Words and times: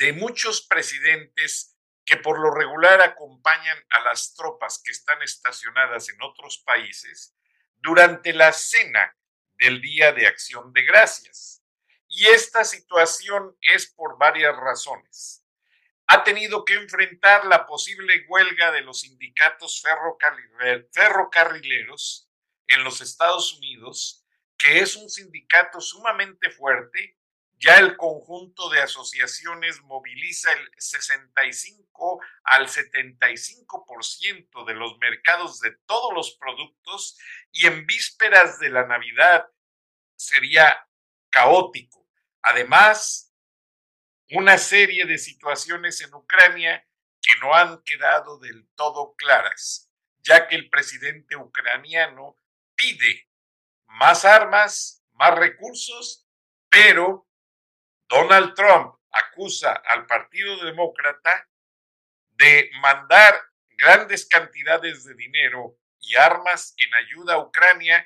de 0.00 0.12
muchos 0.14 0.66
presidentes 0.66 1.76
que 2.06 2.16
por 2.16 2.40
lo 2.40 2.50
regular 2.50 3.02
acompañan 3.02 3.76
a 3.90 4.00
las 4.00 4.32
tropas 4.34 4.80
que 4.82 4.92
están 4.92 5.20
estacionadas 5.20 6.08
en 6.08 6.16
otros 6.22 6.62
países 6.64 7.36
durante 7.76 8.32
la 8.32 8.50
cena 8.54 9.14
del 9.58 9.82
Día 9.82 10.12
de 10.12 10.26
Acción 10.26 10.72
de 10.72 10.84
Gracias. 10.84 11.62
Y 12.08 12.28
esta 12.28 12.64
situación 12.64 13.54
es 13.60 13.92
por 13.92 14.16
varias 14.16 14.56
razones. 14.56 15.44
Ha 16.06 16.24
tenido 16.24 16.64
que 16.64 16.76
enfrentar 16.76 17.44
la 17.44 17.66
posible 17.66 18.24
huelga 18.26 18.72
de 18.72 18.80
los 18.80 19.00
sindicatos 19.00 19.82
ferrocarrileros 20.92 22.30
en 22.68 22.84
los 22.84 23.02
Estados 23.02 23.52
Unidos, 23.58 24.24
que 24.56 24.78
es 24.78 24.96
un 24.96 25.10
sindicato 25.10 25.78
sumamente 25.78 26.48
fuerte, 26.48 27.19
ya 27.60 27.76
el 27.78 27.96
conjunto 27.98 28.70
de 28.70 28.80
asociaciones 28.80 29.82
moviliza 29.82 30.50
el 30.50 30.70
65 30.78 32.20
al 32.42 32.68
75% 32.68 34.66
de 34.66 34.74
los 34.74 34.96
mercados 34.98 35.60
de 35.60 35.72
todos 35.84 36.14
los 36.14 36.36
productos 36.36 37.18
y 37.52 37.66
en 37.66 37.84
vísperas 37.84 38.58
de 38.60 38.70
la 38.70 38.86
Navidad 38.86 39.46
sería 40.16 40.88
caótico. 41.28 42.08
Además, 42.40 43.34
una 44.30 44.56
serie 44.56 45.04
de 45.04 45.18
situaciones 45.18 46.00
en 46.00 46.14
Ucrania 46.14 46.88
que 47.20 47.32
no 47.42 47.54
han 47.54 47.82
quedado 47.82 48.38
del 48.38 48.70
todo 48.74 49.14
claras, 49.16 49.90
ya 50.20 50.48
que 50.48 50.56
el 50.56 50.70
presidente 50.70 51.36
ucraniano 51.36 52.36
pide 52.74 53.28
más 53.84 54.24
armas, 54.24 55.04
más 55.12 55.38
recursos, 55.38 56.26
pero 56.70 57.29
Donald 58.10 58.54
Trump 58.54 58.96
acusa 59.12 59.72
al 59.72 60.04
Partido 60.06 60.64
Demócrata 60.64 61.48
de 62.30 62.68
mandar 62.80 63.40
grandes 63.70 64.26
cantidades 64.26 65.04
de 65.04 65.14
dinero 65.14 65.78
y 66.00 66.16
armas 66.16 66.74
en 66.78 66.92
ayuda 66.94 67.34
a 67.34 67.38
Ucrania, 67.38 68.04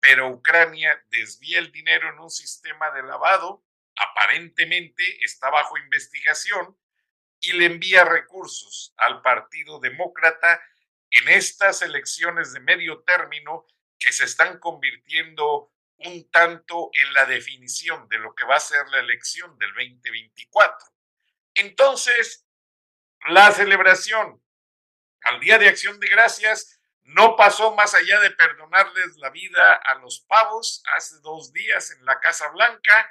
pero 0.00 0.28
Ucrania 0.28 1.02
desvía 1.08 1.60
el 1.60 1.72
dinero 1.72 2.10
en 2.10 2.18
un 2.18 2.30
sistema 2.30 2.90
de 2.90 3.02
lavado, 3.02 3.64
aparentemente 3.96 5.24
está 5.24 5.48
bajo 5.48 5.78
investigación, 5.78 6.78
y 7.40 7.52
le 7.52 7.66
envía 7.66 8.04
recursos 8.04 8.92
al 8.98 9.22
Partido 9.22 9.80
Demócrata 9.80 10.60
en 11.10 11.28
estas 11.28 11.80
elecciones 11.80 12.52
de 12.52 12.60
medio 12.60 13.02
término 13.02 13.64
que 13.98 14.12
se 14.12 14.24
están 14.24 14.58
convirtiendo 14.58 15.72
un 15.98 16.30
tanto 16.30 16.90
en 16.92 17.12
la 17.12 17.26
definición 17.26 18.08
de 18.08 18.18
lo 18.18 18.34
que 18.34 18.44
va 18.44 18.56
a 18.56 18.60
ser 18.60 18.86
la 18.88 19.00
elección 19.00 19.58
del 19.58 19.70
2024. 19.74 20.76
Entonces, 21.54 22.46
la 23.28 23.50
celebración 23.52 24.42
al 25.22 25.40
Día 25.40 25.58
de 25.58 25.68
Acción 25.68 25.98
de 25.98 26.08
Gracias 26.08 26.80
no 27.02 27.36
pasó 27.36 27.74
más 27.74 27.94
allá 27.94 28.20
de 28.20 28.30
perdonarles 28.30 29.16
la 29.16 29.30
vida 29.30 29.74
a 29.74 29.94
los 29.96 30.20
pavos 30.20 30.82
hace 30.94 31.18
dos 31.20 31.52
días 31.52 31.90
en 31.90 32.04
la 32.04 32.20
Casa 32.20 32.48
Blanca 32.50 33.10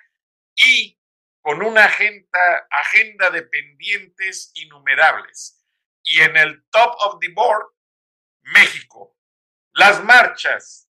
y 0.55 0.99
con 1.41 1.63
una 1.63 1.85
agenda, 1.85 2.67
agenda 2.69 3.29
de 3.29 3.43
pendientes 3.43 4.51
innumerables. 4.53 5.65
Y 6.03 6.21
en 6.21 6.37
el 6.37 6.63
top 6.69 6.95
of 6.99 7.19
the 7.19 7.29
board, 7.29 7.67
México, 8.41 9.17
las 9.73 10.03
marchas. 10.03 10.86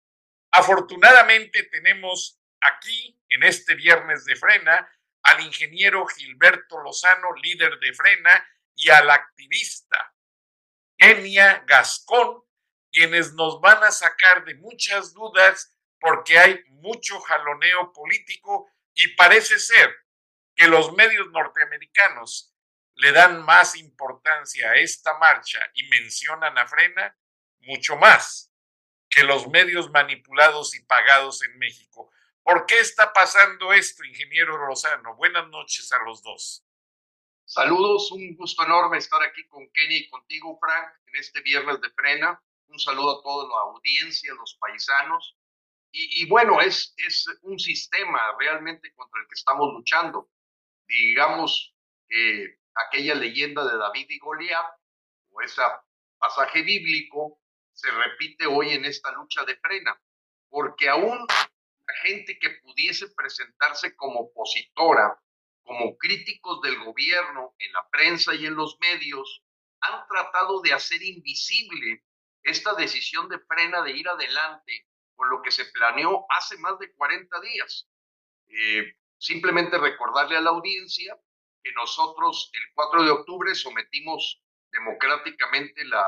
Afortunadamente 0.52 1.64
tenemos 1.64 2.42
aquí, 2.60 3.20
en 3.30 3.44
este 3.44 3.76
viernes 3.76 4.26
de 4.26 4.36
frena, 4.36 4.92
al 5.24 5.42
ingeniero 5.42 6.06
Gilberto 6.08 6.80
Lozano, 6.80 7.34
líder 7.42 7.80
de 7.80 7.94
frena, 7.94 8.48
y 8.76 8.90
al 8.90 9.10
activista 9.10 10.14
Enia 10.98 11.64
Gascón, 11.68 12.44
quienes 12.92 13.34
nos 13.34 13.60
van 13.62 13.84
a 13.84 13.92
sacar 13.92 14.44
de 14.46 14.56
muchas 14.56 15.14
dudas 15.14 15.76
porque 16.00 16.38
hay 16.38 16.64
mucho 16.68 17.20
jaloneo 17.22 17.94
político 17.94 18.70
y 18.94 19.08
parece 19.16 19.60
ser 19.60 19.96
que 20.56 20.68
los 20.68 20.94
medios 20.94 21.30
norteamericanos 21.32 22.54
le 22.96 23.12
dan 23.12 23.44
más 23.44 23.76
importancia 23.76 24.72
a 24.72 24.76
esta 24.76 25.18
marcha 25.18 25.60
y 25.74 25.88
mencionan 25.90 26.58
a 26.58 26.68
Frena 26.68 27.18
mucho 27.62 27.96
más 27.96 28.51
que 29.12 29.24
los 29.26 29.48
medios 29.50 29.92
manipulados 29.92 30.74
y 30.74 30.84
pagados 30.84 31.44
en 31.44 31.58
México. 31.60 32.10
¿Por 32.44 32.66
qué 32.66 32.80
está 32.80 33.12
pasando 33.12 33.74
esto, 33.74 34.06
ingeniero 34.06 34.58
Rosano? 34.58 35.16
Buenas 35.16 35.50
noches 35.50 35.92
a 35.92 36.02
los 36.06 36.24
dos. 36.24 36.66
Saludos, 37.44 38.10
un 38.14 38.36
gusto 38.38 38.64
enorme 38.64 38.98
estar 38.98 39.22
aquí 39.22 39.46
con 39.48 39.70
Kenny 39.70 39.98
y 39.98 40.10
contigo, 40.10 40.58
Frank, 40.58 40.94
en 41.08 41.20
este 41.20 41.42
viernes 41.42 41.82
de 41.82 41.90
frena. 41.90 42.42
Un 42.68 42.80
saludo 42.80 43.20
a 43.20 43.22
toda 43.22 43.50
la 43.50 43.72
audiencia, 43.74 44.34
los 44.34 44.56
paisanos. 44.56 45.38
Y, 45.94 46.26
bueno, 46.30 46.62
es, 46.62 46.94
es 46.96 47.28
un 47.42 47.60
sistema 47.60 48.34
realmente 48.40 48.94
contra 48.94 49.20
el 49.20 49.28
que 49.28 49.34
estamos 49.34 49.74
luchando. 49.74 50.30
Digamos 50.88 51.76
que 52.08 52.60
aquella 52.76 53.16
leyenda 53.16 53.70
de 53.70 53.78
David 53.78 54.06
y 54.10 54.20
Goliat, 54.20 54.66
o 55.32 55.42
ese 55.42 55.62
pasaje 56.18 56.62
bíblico, 56.62 57.41
se 57.82 57.90
repite 57.90 58.46
hoy 58.46 58.74
en 58.74 58.86
esta 58.86 59.12
lucha 59.12 59.44
de 59.44 59.56
frena, 59.56 60.00
porque 60.50 60.88
aún 60.88 61.18
la 61.18 61.94
gente 62.04 62.38
que 62.40 62.52
pudiese 62.62 63.08
presentarse 63.10 63.96
como 63.96 64.20
opositora, 64.20 65.20
como 65.64 65.98
críticos 65.98 66.62
del 66.62 66.78
gobierno 66.84 67.56
en 67.58 67.74
la 67.74 67.88
prensa 67.90 68.36
y 68.36 68.46
en 68.46 68.56
los 68.56 68.78
medios, 68.80 69.44
han 69.80 70.08
tratado 70.08 70.62
de 70.62 70.74
hacer 70.74 71.02
invisible 71.02 72.04
esta 72.44 72.76
decisión 72.76 73.30
de 73.30 73.40
frena 73.40 73.82
de 73.82 73.92
ir 73.92 74.08
adelante 74.08 74.88
con 75.16 75.30
lo 75.30 75.42
que 75.42 75.52
se 75.52 75.66
planeó 75.66 76.26
hace 76.30 76.58
más 76.58 76.78
de 76.78 76.94
40 76.94 77.42
días. 77.42 77.88
Eh, 78.48 78.94
simplemente 79.18 79.78
recordarle 79.80 80.38
a 80.38 80.42
la 80.42 80.52
audiencia 80.52 81.18
que 81.64 81.72
nosotros 81.74 82.52
el 82.54 82.64
4 82.76 83.04
de 83.04 83.12
octubre 83.12 83.56
sometimos 83.56 84.40
democráticamente 84.72 85.84
la, 85.86 86.08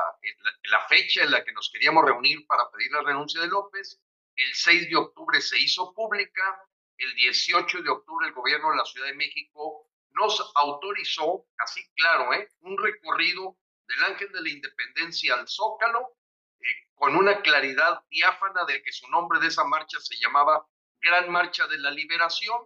la, 0.64 0.86
fecha 0.88 1.22
en 1.22 1.30
la 1.30 1.44
que 1.44 1.52
nos 1.52 1.70
queríamos 1.70 2.04
reunir 2.04 2.46
para 2.46 2.70
pedir 2.70 2.90
la 2.92 3.02
renuncia 3.02 3.40
de 3.40 3.48
López. 3.48 4.00
El 4.36 4.54
6 4.54 4.88
de 4.88 4.96
octubre 4.96 5.40
se 5.40 5.58
hizo 5.58 5.92
pública. 5.94 6.62
El 6.96 7.14
18 7.14 7.82
de 7.82 7.90
octubre 7.90 8.26
el 8.26 8.32
gobierno 8.32 8.70
de 8.70 8.76
la 8.76 8.84
Ciudad 8.84 9.08
de 9.08 9.14
México 9.14 9.88
nos 10.12 10.52
autorizó, 10.54 11.46
así 11.58 11.82
claro, 11.96 12.32
¿eh? 12.32 12.48
un 12.60 12.78
recorrido 12.78 13.56
del 13.86 14.04
Ángel 14.04 14.30
de 14.32 14.42
la 14.42 14.48
Independencia 14.48 15.34
al 15.34 15.48
Zócalo, 15.48 16.16
eh, 16.60 16.66
con 16.94 17.16
una 17.16 17.42
claridad 17.42 18.02
diáfana 18.08 18.64
de 18.64 18.82
que 18.82 18.92
su 18.92 19.08
nombre 19.08 19.40
de 19.40 19.48
esa 19.48 19.64
marcha 19.64 19.98
se 20.00 20.16
llamaba 20.16 20.66
Gran 21.00 21.30
Marcha 21.30 21.66
de 21.66 21.78
la 21.78 21.90
Liberación, 21.90 22.58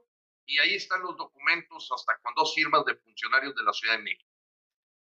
y 0.45 0.59
ahí 0.59 0.75
están 0.75 1.03
los 1.03 1.17
documentos 1.17 1.91
hasta 1.93 2.19
con 2.19 2.35
dos 2.35 2.55
firmas 2.55 2.85
de 2.85 2.97
funcionarios 2.97 3.55
de 3.55 3.63
la 3.63 3.73
Ciudad 3.73 3.97
de 3.97 4.03
México. 4.03 4.31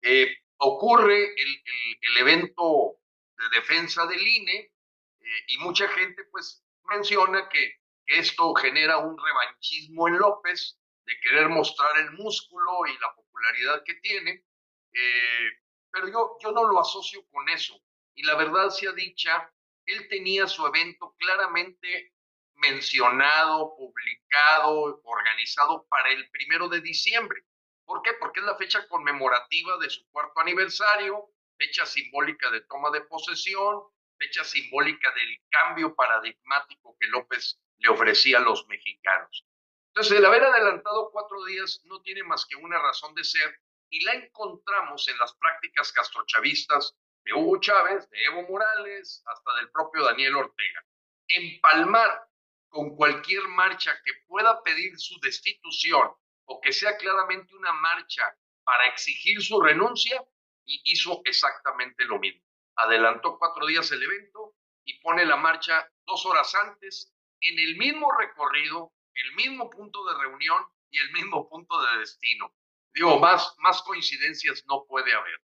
Eh, 0.02 0.36
ocurre 0.58 1.34
el, 1.34 1.62
el, 2.02 2.16
evento 2.18 2.96
de 3.36 3.48
defensa 3.60 4.06
del 4.06 4.26
INE 4.26 4.72
eh, 5.20 5.44
y 5.48 5.58
mucha 5.58 5.88
gente 5.88 6.24
pues 6.30 6.64
menciona 6.84 7.48
que, 7.48 7.78
esto 8.10 8.54
genera 8.54 8.96
un 8.96 9.18
revanchismo 9.18 10.08
en 10.08 10.16
López 10.16 10.78
de 11.04 11.20
querer 11.20 11.50
mostrar 11.50 11.90
el 11.98 12.12
músculo 12.12 12.86
y 12.86 12.98
la 12.98 13.14
popularidad 13.14 13.82
que 13.84 13.96
tiene. 13.96 14.46
Eh, 14.94 15.50
pero 15.90 16.08
yo, 16.08 16.38
yo 16.42 16.52
no 16.52 16.64
lo 16.64 16.80
asocio 16.80 17.22
con 17.30 17.46
eso. 17.50 17.78
Y 18.14 18.22
la 18.22 18.34
verdad 18.34 18.70
sea 18.70 18.92
dicha, 18.92 19.52
él 19.84 20.08
tenía 20.08 20.46
su 20.46 20.66
evento 20.66 21.14
claramente 21.18 22.14
mencionado, 22.54 23.76
publicado, 23.76 25.00
organizado 25.04 25.86
para 25.88 26.10
el 26.10 26.30
primero 26.30 26.68
de 26.68 26.80
diciembre. 26.80 27.44
¿Por 27.88 28.02
qué? 28.02 28.12
Porque 28.20 28.40
es 28.40 28.46
la 28.46 28.54
fecha 28.54 28.86
conmemorativa 28.86 29.78
de 29.78 29.88
su 29.88 30.06
cuarto 30.10 30.40
aniversario, 30.40 31.30
fecha 31.56 31.86
simbólica 31.86 32.50
de 32.50 32.60
toma 32.60 32.90
de 32.90 33.00
posesión, 33.00 33.80
fecha 34.18 34.44
simbólica 34.44 35.10
del 35.14 35.38
cambio 35.48 35.94
paradigmático 35.94 36.94
que 37.00 37.06
López 37.06 37.58
le 37.78 37.88
ofrecía 37.88 38.38
a 38.38 38.42
los 38.42 38.68
mexicanos. 38.68 39.46
Entonces, 39.86 40.18
el 40.18 40.26
haber 40.26 40.44
adelantado 40.44 41.10
cuatro 41.10 41.42
días 41.46 41.80
no 41.84 42.02
tiene 42.02 42.22
más 42.24 42.44
que 42.44 42.56
una 42.56 42.78
razón 42.78 43.14
de 43.14 43.24
ser 43.24 43.58
y 43.88 44.04
la 44.04 44.12
encontramos 44.12 45.08
en 45.08 45.16
las 45.16 45.34
prácticas 45.36 45.90
castrochavistas 45.90 46.94
de 47.24 47.32
Hugo 47.32 47.58
Chávez, 47.58 48.06
de 48.10 48.22
Evo 48.24 48.42
Morales, 48.50 49.22
hasta 49.24 49.54
del 49.54 49.70
propio 49.70 50.04
Daniel 50.04 50.36
Ortega. 50.36 50.84
Empalmar 51.26 52.28
con 52.68 52.94
cualquier 52.96 53.48
marcha 53.48 53.98
que 54.04 54.12
pueda 54.26 54.62
pedir 54.62 54.92
su 54.98 55.18
destitución 55.20 56.12
o 56.48 56.60
que 56.60 56.72
sea 56.72 56.96
claramente 56.96 57.54
una 57.54 57.72
marcha 57.72 58.22
para 58.64 58.86
exigir 58.86 59.40
su 59.42 59.60
renuncia, 59.60 60.22
y 60.68 60.82
hizo 60.84 61.22
exactamente 61.24 62.04
lo 62.04 62.18
mismo. 62.18 62.42
Adelantó 62.76 63.38
cuatro 63.38 63.66
días 63.66 63.90
el 63.90 64.02
evento 64.02 64.54
y 64.84 65.00
pone 65.00 65.24
la 65.24 65.36
marcha 65.36 65.90
dos 66.06 66.24
horas 66.26 66.54
antes 66.54 67.12
en 67.40 67.58
el 67.58 67.76
mismo 67.76 68.12
recorrido, 68.12 68.92
el 69.14 69.34
mismo 69.34 69.70
punto 69.70 70.04
de 70.04 70.18
reunión 70.18 70.62
y 70.90 70.98
el 70.98 71.10
mismo 71.12 71.48
punto 71.48 71.80
de 71.82 71.98
destino. 71.98 72.54
Digo, 72.92 73.18
más, 73.18 73.54
más 73.58 73.82
coincidencias 73.82 74.64
no 74.66 74.84
puede 74.86 75.12
haber. 75.12 75.40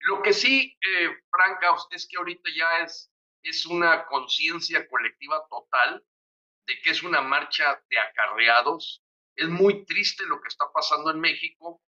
Lo 0.00 0.22
que 0.22 0.32
sí, 0.32 0.76
eh, 0.80 1.16
Franca, 1.30 1.74
es 1.90 2.06
que 2.08 2.16
ahorita 2.16 2.50
ya 2.54 2.84
es, 2.84 3.12
es 3.42 3.66
una 3.66 4.06
conciencia 4.06 4.88
colectiva 4.88 5.46
total 5.48 6.04
de 6.66 6.80
que 6.82 6.90
es 6.90 7.02
una 7.02 7.20
marcha 7.20 7.82
de 7.88 7.98
acarreados. 7.98 9.02
Es 9.38 9.48
muy 9.48 9.84
triste 9.86 10.26
lo 10.26 10.40
que 10.40 10.48
está 10.48 10.64
pasando 10.74 11.12
en 11.12 11.20
México 11.20 11.80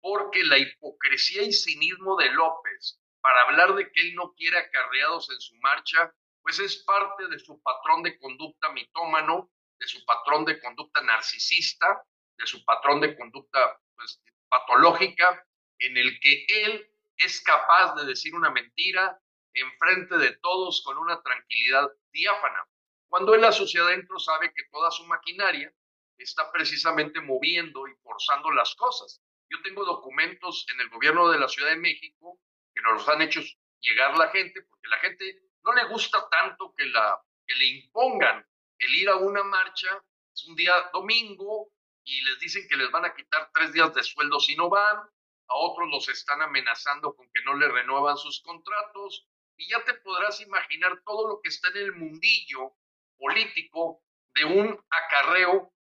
porque 0.00 0.42
la 0.42 0.58
hipocresía 0.58 1.42
y 1.42 1.52
cinismo 1.52 2.16
de 2.16 2.32
López 2.32 3.00
para 3.20 3.42
hablar 3.42 3.76
de 3.76 3.92
que 3.92 4.00
él 4.00 4.16
no 4.16 4.34
quiere 4.34 4.58
acarreados 4.58 5.30
en 5.30 5.40
su 5.40 5.54
marcha, 5.58 6.12
pues 6.42 6.58
es 6.58 6.82
parte 6.82 7.28
de 7.28 7.38
su 7.38 7.62
patrón 7.62 8.02
de 8.02 8.18
conducta 8.18 8.72
mitómano, 8.72 9.52
de 9.78 9.86
su 9.86 10.04
patrón 10.04 10.44
de 10.46 10.58
conducta 10.58 11.00
narcisista, 11.00 12.02
de 12.38 12.46
su 12.46 12.64
patrón 12.64 13.00
de 13.00 13.16
conducta 13.16 13.78
pues, 13.94 14.20
patológica, 14.48 15.46
en 15.78 15.96
el 15.96 16.18
que 16.18 16.44
él 16.48 16.90
es 17.18 17.40
capaz 17.40 17.94
de 17.94 18.06
decir 18.06 18.34
una 18.34 18.50
mentira 18.50 19.16
en 19.54 19.70
frente 19.78 20.18
de 20.18 20.36
todos 20.38 20.82
con 20.84 20.98
una 20.98 21.22
tranquilidad 21.22 21.88
diáfana, 22.10 22.66
cuando 23.08 23.32
él 23.32 23.44
hacia 23.44 23.82
adentro 23.82 24.18
sabe 24.18 24.52
que 24.52 24.64
toda 24.72 24.90
su 24.90 25.06
maquinaria 25.06 25.72
está 26.18 26.50
precisamente 26.52 27.20
moviendo 27.20 27.86
y 27.88 27.94
forzando 28.02 28.50
las 28.52 28.74
cosas. 28.74 29.20
Yo 29.48 29.60
tengo 29.62 29.84
documentos 29.84 30.66
en 30.72 30.80
el 30.80 30.88
gobierno 30.88 31.28
de 31.30 31.38
la 31.38 31.48
Ciudad 31.48 31.70
de 31.70 31.76
México 31.76 32.38
que 32.74 32.82
nos 32.82 32.94
los 32.94 33.08
han 33.08 33.22
hecho 33.22 33.40
llegar 33.80 34.16
la 34.16 34.28
gente, 34.28 34.62
porque 34.62 34.88
la 34.88 34.98
gente 34.98 35.42
no 35.62 35.72
le 35.72 35.84
gusta 35.88 36.28
tanto 36.28 36.74
que, 36.76 36.86
la, 36.86 37.20
que 37.46 37.54
le 37.54 37.66
impongan 37.66 38.46
el 38.78 38.94
ir 38.94 39.08
a 39.08 39.16
una 39.16 39.42
marcha, 39.42 40.02
es 40.34 40.46
un 40.46 40.54
día 40.56 40.90
domingo, 40.92 41.70
y 42.04 42.20
les 42.22 42.38
dicen 42.38 42.66
que 42.68 42.76
les 42.76 42.90
van 42.90 43.04
a 43.04 43.14
quitar 43.14 43.50
tres 43.52 43.72
días 43.72 43.94
de 43.94 44.02
sueldo 44.02 44.38
si 44.38 44.54
no 44.56 44.68
van, 44.68 44.96
a 44.98 45.54
otros 45.54 45.88
los 45.90 46.08
están 46.08 46.42
amenazando 46.42 47.14
con 47.14 47.26
que 47.32 47.42
no 47.44 47.54
le 47.54 47.68
renuevan 47.68 48.16
sus 48.16 48.42
contratos, 48.42 49.26
y 49.56 49.68
ya 49.70 49.82
te 49.84 49.94
podrás 49.94 50.40
imaginar 50.40 51.02
todo 51.04 51.28
lo 51.28 51.40
que 51.40 51.48
está 51.48 51.68
en 51.68 51.78
el 51.78 51.92
mundillo 51.94 52.74
político 53.16 54.02
de 54.34 54.44
un 54.44 54.84
acarreo 54.90 55.72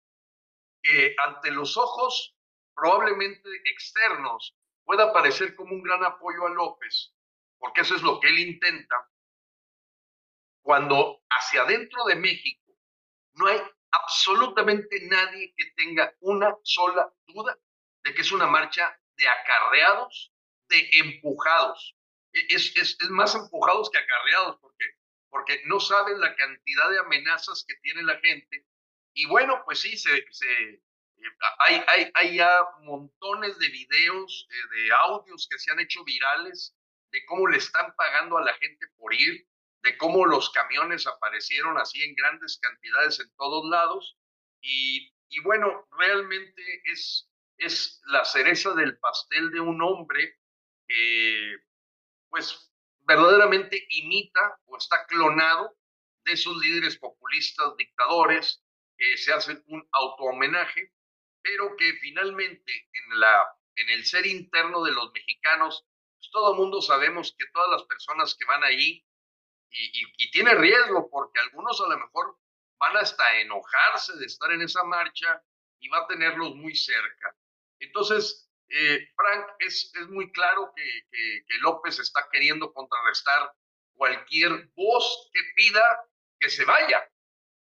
ante 1.18 1.50
los 1.50 1.76
ojos 1.76 2.36
probablemente 2.74 3.48
externos 3.64 4.56
pueda 4.84 5.12
parecer 5.12 5.54
como 5.56 5.74
un 5.74 5.82
gran 5.82 6.04
apoyo 6.04 6.46
a 6.46 6.50
López, 6.50 7.14
porque 7.58 7.82
eso 7.82 7.94
es 7.94 8.02
lo 8.02 8.20
que 8.20 8.28
él 8.28 8.38
intenta, 8.38 9.08
cuando 10.62 11.22
hacia 11.30 11.62
adentro 11.62 12.04
de 12.04 12.16
México 12.16 12.72
no 13.34 13.46
hay 13.46 13.60
absolutamente 13.90 15.06
nadie 15.08 15.54
que 15.56 15.66
tenga 15.76 16.14
una 16.20 16.54
sola 16.62 17.12
duda 17.26 17.58
de 18.02 18.14
que 18.14 18.22
es 18.22 18.32
una 18.32 18.46
marcha 18.46 18.98
de 19.16 19.28
acarreados, 19.28 20.32
de 20.68 20.88
empujados. 20.92 21.96
E, 22.32 22.54
es, 22.54 22.76
es, 22.76 22.96
es 23.00 23.10
más 23.10 23.34
empujados 23.34 23.90
que 23.90 23.98
acarreados, 23.98 24.58
porque, 24.60 24.84
porque 25.28 25.62
no 25.66 25.80
saben 25.80 26.20
la 26.20 26.34
cantidad 26.34 26.90
de 26.90 26.98
amenazas 26.98 27.64
que 27.66 27.76
tiene 27.76 28.02
la 28.02 28.18
gente. 28.18 28.66
Y 29.14 29.26
bueno, 29.26 29.62
pues 29.64 29.80
sí, 29.80 29.96
hay, 31.60 31.82
hay, 31.86 32.10
hay 32.14 32.36
ya 32.36 32.60
montones 32.80 33.58
de 33.58 33.68
videos, 33.68 34.48
eh, 34.50 34.76
de 34.76 34.92
audios 34.92 35.48
que 35.50 35.58
se 35.58 35.70
han 35.70 35.80
hecho 35.80 36.04
virales 36.04 36.76
de 37.12 37.24
cómo 37.26 37.46
le 37.46 37.58
están 37.58 37.94
pagando 37.96 38.38
a 38.38 38.44
la 38.44 38.54
gente 38.54 38.86
por 38.96 39.14
ir, 39.14 39.46
de 39.82 39.96
cómo 39.98 40.26
los 40.26 40.50
camiones 40.50 41.06
aparecieron 41.06 41.78
así 41.78 42.02
en 42.02 42.14
grandes 42.16 42.58
cantidades 42.60 43.20
en 43.20 43.32
todos 43.36 43.70
lados. 43.70 44.18
Y, 44.60 45.14
y 45.28 45.40
bueno, 45.42 45.86
realmente 45.96 46.82
es, 46.86 47.30
es 47.58 48.00
la 48.06 48.24
cereza 48.24 48.74
del 48.74 48.98
pastel 48.98 49.50
de 49.52 49.60
un 49.60 49.80
hombre 49.80 50.38
que 50.88 51.56
pues 52.30 52.72
verdaderamente 53.02 53.86
imita 53.90 54.58
o 54.66 54.76
está 54.76 55.06
clonado 55.06 55.76
de 56.24 56.32
esos 56.32 56.56
líderes 56.56 56.98
populistas, 56.98 57.76
dictadores, 57.76 58.63
que 59.04 59.18
se 59.18 59.32
hacen 59.32 59.62
un 59.68 59.86
auto-homenaje 59.92 60.94
pero 61.44 61.76
que 61.76 61.92
finalmente 62.00 62.72
en, 62.72 63.20
la, 63.20 63.54
en 63.76 63.90
el 63.90 64.04
ser 64.06 64.26
interno 64.26 64.82
de 64.82 64.92
los 64.92 65.12
mexicanos, 65.12 65.86
pues 66.16 66.30
todo 66.32 66.54
mundo 66.54 66.80
sabemos 66.80 67.36
que 67.38 67.44
todas 67.52 67.70
las 67.70 67.82
personas 67.84 68.34
que 68.34 68.46
van 68.46 68.64
ahí, 68.64 69.06
y, 69.70 70.30
tiene 70.30 70.54
riesgo, 70.54 71.08
porque 71.10 71.38
algunos 71.40 71.80
a 71.80 71.88
lo 71.88 71.98
mejor 71.98 72.38
van 72.78 72.96
hasta 72.96 73.40
enojarse 73.40 74.16
de 74.16 74.26
estar 74.26 74.50
en 74.52 74.62
esa 74.62 74.82
marcha 74.84 75.42
y 75.80 75.88
va 75.88 75.98
a 75.98 76.06
tenerlos 76.06 76.54
muy 76.56 76.74
cerca. 76.74 77.36
Entonces, 77.78 78.50
eh, 78.68 79.08
Frank, 79.14 79.46
es, 79.58 79.92
es, 79.94 80.08
muy 80.08 80.32
claro 80.32 80.72
que, 80.74 81.58
López 81.60 81.98
está 81.98 82.26
queriendo 82.32 82.72
contrarrestar 82.72 83.52
cualquier 83.94 84.70
voz 84.74 85.30
que 85.32 85.40
pida 85.54 86.08
que 86.40 86.48
se 86.48 86.64
vaya. 86.64 87.08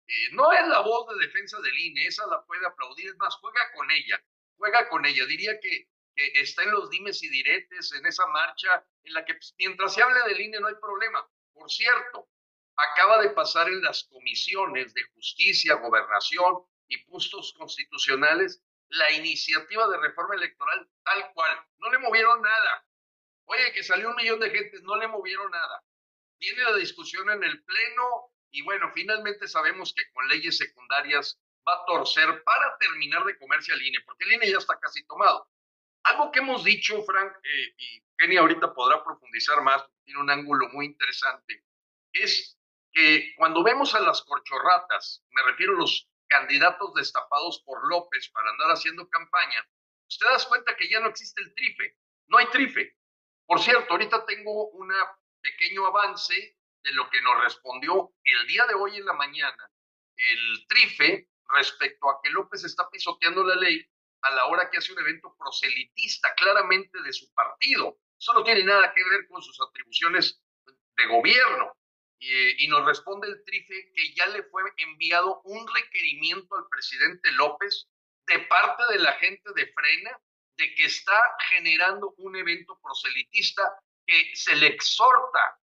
Eh, 0.07 0.29
no 0.31 0.51
es 0.53 0.67
la 0.67 0.79
voz 0.81 1.07
de 1.09 1.25
defensa 1.25 1.59
del 1.59 1.77
INE, 1.77 2.07
esa 2.07 2.25
la 2.27 2.43
puede 2.45 2.65
aplaudir, 2.65 3.09
es 3.09 3.17
más, 3.17 3.35
juega 3.35 3.59
con 3.75 3.89
ella, 3.91 4.23
juega 4.57 4.87
con 4.89 5.05
ella. 5.05 5.25
Diría 5.25 5.59
que, 5.59 5.89
está 6.15 6.63
en 6.63 6.71
los 6.71 6.89
dimes 6.89 7.21
y 7.21 7.29
diretes, 7.29 7.93
en 7.93 8.05
esa 8.05 8.25
marcha, 8.27 8.83
en 9.03 9.13
la 9.13 9.23
que 9.23 9.35
pues, 9.35 9.53
mientras 9.59 9.93
se 9.93 10.01
hable 10.01 10.19
del 10.27 10.41
INE 10.41 10.59
no 10.59 10.67
hay 10.67 10.75
problema. 10.75 11.29
Por 11.53 11.69
cierto, 11.69 12.27
acaba 12.75 13.21
de 13.21 13.29
pasar 13.31 13.67
en 13.67 13.83
las 13.83 14.05
comisiones 14.05 14.93
de 14.93 15.03
justicia, 15.13 15.75
gobernación 15.75 16.63
y 16.87 16.97
puestos 17.05 17.53
constitucionales 17.53 18.63
la 18.89 19.11
iniciativa 19.11 19.87
de 19.87 19.97
reforma 19.97 20.35
electoral 20.35 20.89
tal 21.03 21.33
cual. 21.33 21.65
No 21.79 21.91
le 21.91 21.99
movieron 21.99 22.41
nada. 22.41 22.85
Oye, 23.45 23.71
que 23.73 23.83
salió 23.83 24.09
un 24.09 24.15
millón 24.15 24.39
de 24.39 24.49
gente, 24.49 24.77
no 24.83 24.95
le 24.95 25.07
movieron 25.07 25.51
nada. 25.51 25.83
Viene 26.39 26.63
la 26.63 26.75
discusión 26.75 27.29
en 27.29 27.43
el 27.43 27.63
Pleno, 27.63 28.31
y 28.51 28.61
bueno, 28.63 28.91
finalmente 28.93 29.47
sabemos 29.47 29.93
que 29.93 30.09
con 30.11 30.27
leyes 30.27 30.57
secundarias 30.57 31.39
va 31.67 31.73
a 31.73 31.85
torcer 31.85 32.43
para 32.43 32.77
terminar 32.77 33.23
de 33.25 33.37
comerse 33.37 33.73
al 33.73 33.81
INE, 33.81 34.01
porque 34.01 34.23
el 34.25 34.33
INE 34.33 34.51
ya 34.51 34.57
está 34.57 34.79
casi 34.79 35.05
tomado. 35.05 35.49
Algo 36.03 36.31
que 36.31 36.39
hemos 36.39 36.63
dicho, 36.63 37.03
Frank, 37.03 37.33
eh, 37.43 37.75
y 37.77 38.01
Kenny 38.17 38.37
ahorita 38.37 38.73
podrá 38.73 39.03
profundizar 39.03 39.61
más, 39.61 39.83
tiene 40.05 40.21
un 40.21 40.29
ángulo 40.29 40.69
muy 40.69 40.85
interesante, 40.85 41.63
es 42.13 42.57
que 42.91 43.33
cuando 43.35 43.63
vemos 43.63 43.93
a 43.93 43.99
las 43.99 44.21
corchorratas, 44.23 45.23
me 45.31 45.43
refiero 45.43 45.73
a 45.73 45.79
los 45.79 46.09
candidatos 46.27 46.93
destapados 46.93 47.61
por 47.65 47.87
López 47.87 48.29
para 48.29 48.49
andar 48.49 48.71
haciendo 48.71 49.07
campaña, 49.09 49.67
usted 50.07 50.25
das 50.27 50.45
cuenta 50.45 50.75
que 50.75 50.89
ya 50.89 50.99
no 50.99 51.09
existe 51.09 51.41
el 51.41 51.53
trife, 51.53 51.97
no 52.27 52.37
hay 52.37 52.47
trife. 52.47 52.95
Por 53.45 53.59
cierto, 53.59 53.91
ahorita 53.91 54.25
tengo 54.25 54.69
un 54.69 54.91
pequeño 55.41 55.85
avance 55.85 56.56
de 56.87 56.93
lo 56.93 57.09
que 57.09 57.21
nos 57.21 57.43
respondió 57.43 58.13
el 58.23 58.47
día 58.47 58.65
de 58.65 58.73
hoy 58.73 58.95
en 58.95 59.05
la 59.05 59.13
mañana 59.13 59.69
el 60.15 60.65
Trife 60.67 61.27
respecto 61.49 62.09
a 62.09 62.19
que 62.23 62.29
López 62.29 62.63
está 62.63 62.89
pisoteando 62.89 63.43
la 63.43 63.55
ley 63.55 63.85
a 64.21 64.31
la 64.31 64.45
hora 64.45 64.69
que 64.69 64.77
hace 64.77 64.93
un 64.93 64.99
evento 64.99 65.35
proselitista 65.37 66.33
claramente 66.35 67.01
de 67.01 67.13
su 67.13 67.31
partido. 67.33 67.99
Eso 68.17 68.33
no 68.33 68.43
tiene 68.43 68.63
nada 68.63 68.93
que 68.93 69.03
ver 69.03 69.27
con 69.27 69.41
sus 69.41 69.59
atribuciones 69.61 70.41
de 70.95 71.05
gobierno. 71.05 71.73
Y, 72.19 72.67
nos 72.67 72.83
responde 72.85 73.27
el 73.27 73.43
Trife 73.45 73.91
que 73.93 74.13
ya 74.15 74.25
le 74.27 74.43
fue 74.43 74.63
enviado 74.77 75.41
un 75.43 75.67
requerimiento 75.67 76.55
al 76.55 76.67
presidente 76.67 77.31
López 77.33 77.87
de 78.25 78.39
parte 78.39 78.83
de 78.89 78.99
la 78.99 79.13
gente 79.13 79.51
de 79.53 79.71
Frena 79.71 80.19
de 80.57 80.73
que 80.73 80.85
está 80.85 81.21
generando 81.49 82.15
un 82.17 82.35
evento 82.35 82.79
proselitista 82.81 83.61
que 84.05 84.35
se 84.35 84.55
le 84.55 84.67
exhorta 84.67 85.59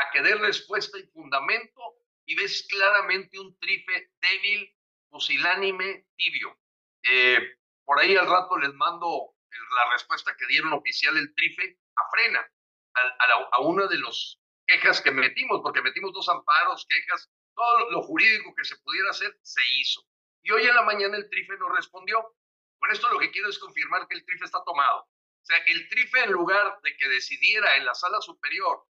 a 0.00 0.10
que 0.10 0.22
dé 0.22 0.34
respuesta 0.36 0.98
y 0.98 1.06
fundamento 1.08 1.98
y 2.26 2.34
ves 2.34 2.66
claramente 2.68 3.38
un 3.38 3.58
trife 3.58 4.12
débil, 4.20 4.74
pusilánime, 5.08 6.06
tibio. 6.16 6.58
Eh, 7.02 7.56
por 7.84 7.98
ahí 7.98 8.14
al 8.16 8.28
rato 8.28 8.58
les 8.58 8.74
mando 8.74 9.34
la 9.50 9.92
respuesta 9.92 10.36
que 10.36 10.46
dieron 10.46 10.72
oficial 10.72 11.16
el 11.16 11.34
trife 11.34 11.78
a 11.96 12.10
frena, 12.10 12.46
a, 13.52 13.60
una 13.60 13.86
de 13.86 13.98
las 13.98 14.38
quejas 14.66 15.00
que 15.00 15.10
metimos, 15.10 15.60
porque 15.62 15.82
metimos 15.82 16.12
dos 16.12 16.28
amparos, 16.28 16.86
quejas, 16.88 17.30
todo 17.54 17.90
lo 17.90 18.02
jurídico 18.02 18.54
que 18.54 18.64
se 18.64 18.76
pudiera 18.78 19.10
hacer 19.10 19.38
se 19.42 19.62
hizo. 19.78 20.02
Y 20.42 20.50
hoy 20.52 20.66
en 20.66 20.74
la 20.74 20.82
mañana 20.82 21.16
el 21.16 21.28
trife 21.28 21.56
no 21.58 21.68
respondió. 21.70 22.36
Con 22.78 22.90
esto 22.92 23.08
lo 23.08 23.18
que 23.18 23.30
quiero 23.30 23.48
es 23.48 23.58
confirmar 23.58 24.06
que 24.06 24.16
el 24.16 24.24
trife 24.24 24.44
está 24.44 24.62
tomado. 24.64 25.00
O 25.00 25.44
sea, 25.44 25.56
el 25.66 25.88
trife 25.88 26.20
en 26.24 26.32
lugar 26.32 26.78
de 26.82 26.96
que 26.96 27.08
decidiera 27.08 27.76
en 27.76 27.86
la 27.86 27.94
sala 27.94 28.20
superior 28.20 28.86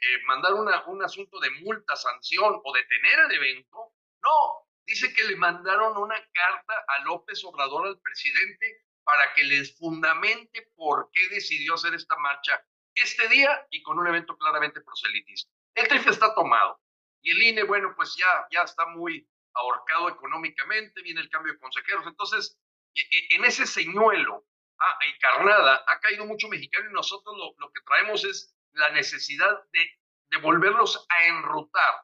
de, 0.00 0.22
mandar 0.24 0.54
una, 0.54 0.84
un 0.86 1.02
asunto 1.02 1.38
de 1.40 1.50
multa, 1.50 1.96
sanción 1.96 2.60
o 2.62 2.72
detener 2.72 3.18
el 3.20 3.32
evento, 3.32 3.92
no, 4.22 4.68
dice 4.86 5.12
que 5.12 5.24
le 5.24 5.36
mandaron 5.36 5.96
una 5.96 6.16
carta 6.32 6.84
a 6.88 7.04
López 7.04 7.42
Obrador, 7.44 7.86
al 7.86 8.00
presidente, 8.00 8.84
para 9.04 9.32
que 9.34 9.44
les 9.44 9.76
fundamente 9.76 10.70
por 10.76 11.10
qué 11.12 11.28
decidió 11.28 11.74
hacer 11.74 11.94
esta 11.94 12.16
marcha 12.16 12.64
este 12.94 13.28
día 13.28 13.66
y 13.70 13.82
con 13.82 13.98
un 13.98 14.06
evento 14.06 14.36
claramente 14.36 14.80
proselitista. 14.80 15.50
El 15.74 15.88
trife 15.88 16.10
está 16.10 16.34
tomado 16.34 16.80
y 17.22 17.30
el 17.30 17.42
INE, 17.42 17.62
bueno, 17.64 17.94
pues 17.96 18.14
ya, 18.16 18.46
ya 18.50 18.62
está 18.62 18.86
muy 18.86 19.28
ahorcado 19.54 20.08
económicamente, 20.08 21.02
viene 21.02 21.20
el 21.20 21.30
cambio 21.30 21.52
de 21.52 21.58
consejeros. 21.58 22.06
Entonces, 22.06 22.58
e, 22.94 23.00
e, 23.00 23.36
en 23.36 23.44
ese 23.44 23.66
señuelo 23.66 24.46
ah, 24.78 24.98
encarnada 25.14 25.84
ha 25.86 26.00
caído 26.00 26.26
mucho 26.26 26.48
mexicano 26.48 26.90
y 26.90 26.92
nosotros 26.92 27.36
lo, 27.36 27.54
lo 27.58 27.72
que 27.72 27.80
traemos 27.82 28.24
es 28.24 28.54
la 28.72 28.90
necesidad 28.90 29.64
de, 29.72 30.00
de 30.30 30.38
volverlos 30.38 31.06
a 31.08 31.26
enrutar, 31.26 32.02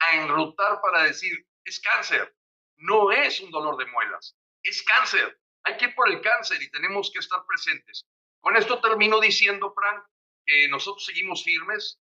a 0.00 0.16
enrutar 0.16 0.80
para 0.80 1.02
decir, 1.02 1.46
es 1.64 1.80
cáncer, 1.80 2.34
no 2.76 3.10
es 3.10 3.40
un 3.40 3.50
dolor 3.50 3.76
de 3.76 3.86
muelas, 3.86 4.36
es 4.62 4.82
cáncer. 4.82 5.40
Hay 5.64 5.76
que 5.76 5.86
ir 5.86 5.94
por 5.94 6.08
el 6.08 6.20
cáncer 6.20 6.62
y 6.62 6.70
tenemos 6.70 7.10
que 7.12 7.18
estar 7.18 7.44
presentes. 7.46 8.06
Con 8.40 8.56
esto 8.56 8.80
termino 8.80 9.20
diciendo, 9.20 9.72
Frank, 9.74 10.04
que 10.46 10.68
nosotros 10.68 11.04
seguimos 11.04 11.44
firmes, 11.44 12.00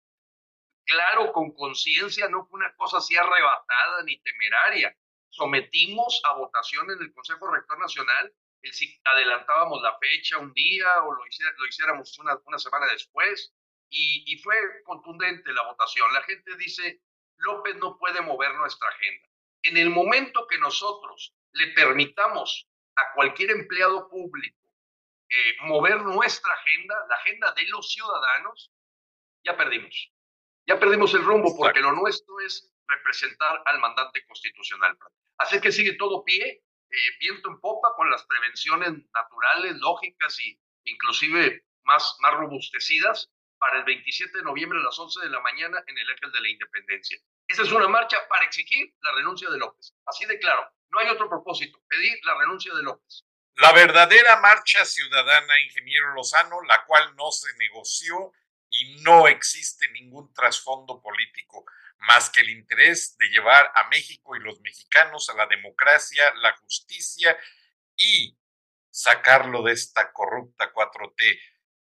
claro, 0.86 1.32
con 1.32 1.52
conciencia, 1.52 2.28
no 2.28 2.46
fue 2.46 2.60
una 2.60 2.74
cosa 2.76 2.98
así 2.98 3.16
arrebatada 3.16 4.02
ni 4.04 4.18
temeraria. 4.20 4.96
Sometimos 5.28 6.22
a 6.24 6.36
votación 6.36 6.90
en 6.90 7.02
el 7.02 7.12
Consejo 7.12 7.48
Rector 7.48 7.78
Nacional 7.78 8.32
el 8.62 8.72
si 8.74 9.00
adelantábamos 9.04 9.80
la 9.82 9.98
fecha 9.98 10.38
un 10.38 10.52
día 10.52 11.02
o 11.04 11.12
lo, 11.12 11.26
hiciéramos 11.26 12.18
una 12.18 12.58
semana 12.58 12.86
después. 12.92 13.52
Y, 13.90 14.24
y, 14.26 14.38
fue 14.38 14.56
contundente 14.84 15.52
la 15.52 15.64
votación. 15.64 16.12
La 16.12 16.22
gente 16.22 16.56
dice, 16.56 17.02
López 17.38 17.76
no 17.76 17.98
puede 17.98 18.20
mover 18.20 18.54
nuestra 18.54 18.88
agenda. 18.88 19.28
En 19.62 19.76
el 19.76 19.90
momento 19.90 20.46
que 20.46 20.58
nosotros 20.58 21.34
le 21.52 21.68
permitamos 21.72 22.68
a 22.96 23.12
cualquier 23.14 23.50
empleado 23.50 24.08
público 24.08 24.60
eh, 25.30 25.56
mover 25.62 26.02
nuestra 26.02 26.52
agenda, 26.52 27.06
la 27.08 27.14
agenda 27.14 27.52
de 27.52 27.64
los 27.68 27.88
ciudadanos, 27.92 28.72
ya 29.44 29.56
perdimos. 29.56 30.12
Ya 30.66 30.78
perdimos 30.80 31.14
el 31.14 31.22
rumbo 31.22 31.56
porque 31.56 31.80
lo 31.80 31.92
nuestro 31.92 32.40
es 32.40 32.68
representar 32.88 33.62
al 33.64 33.78
mandante 33.78 34.24
constitucional. 34.26 34.98
Así 35.38 35.60
que 35.60 35.70
sigue 35.70 35.94
todo 35.94 36.24
pie, 36.24 36.64
eh, 36.90 36.96
viento 37.20 37.48
en 37.48 37.60
popa 37.60 37.94
con 37.94 38.10
las 38.10 38.24
prevenciones 38.26 38.92
naturales, 39.14 39.76
lógicas 39.76 40.36
y 40.40 40.58
inclusive 40.84 41.64
más, 41.84 42.16
más 42.20 42.34
robustecidas 42.34 43.30
para 43.60 43.78
el 43.78 43.84
27 43.84 44.38
de 44.38 44.42
noviembre 44.42 44.78
a 44.80 44.82
las 44.82 44.98
11 44.98 45.20
de 45.20 45.30
la 45.30 45.40
mañana 45.40 45.84
en 45.86 45.96
el 45.96 46.10
eje 46.10 46.26
de 46.32 46.40
la 46.40 46.48
independencia. 46.48 47.18
Esa 47.46 47.62
es 47.62 47.70
una 47.70 47.86
marcha 47.88 48.16
para 48.28 48.44
exigir 48.44 48.94
la 49.02 49.12
renuncia 49.12 49.50
de 49.50 49.58
López. 49.58 49.94
Así 50.06 50.24
de 50.24 50.38
claro, 50.38 50.66
no 50.88 50.98
hay 50.98 51.08
otro 51.08 51.28
propósito, 51.28 51.78
pedir 51.86 52.18
la 52.24 52.38
renuncia 52.38 52.74
de 52.74 52.82
López. 52.82 53.24
La 53.56 53.72
verdadera 53.72 54.40
marcha 54.40 54.84
ciudadana, 54.86 55.60
ingeniero 55.60 56.14
Lozano, 56.14 56.62
la 56.62 56.84
cual 56.86 57.14
no 57.16 57.30
se 57.30 57.54
negoció 57.58 58.32
y 58.70 59.02
no 59.02 59.28
existe 59.28 59.90
ningún 59.90 60.32
trasfondo 60.32 61.02
político 61.02 61.64
más 61.98 62.30
que 62.30 62.40
el 62.40 62.48
interés 62.48 63.16
de 63.18 63.28
llevar 63.28 63.70
a 63.74 63.88
México 63.88 64.34
y 64.34 64.40
los 64.40 64.58
mexicanos 64.60 65.28
a 65.28 65.34
la 65.34 65.46
democracia, 65.46 66.32
la 66.36 66.56
justicia 66.56 67.36
y 67.94 68.38
sacarlo 68.90 69.62
de 69.62 69.72
esta 69.72 70.10
corrupta 70.12 70.72
4T 70.72 71.40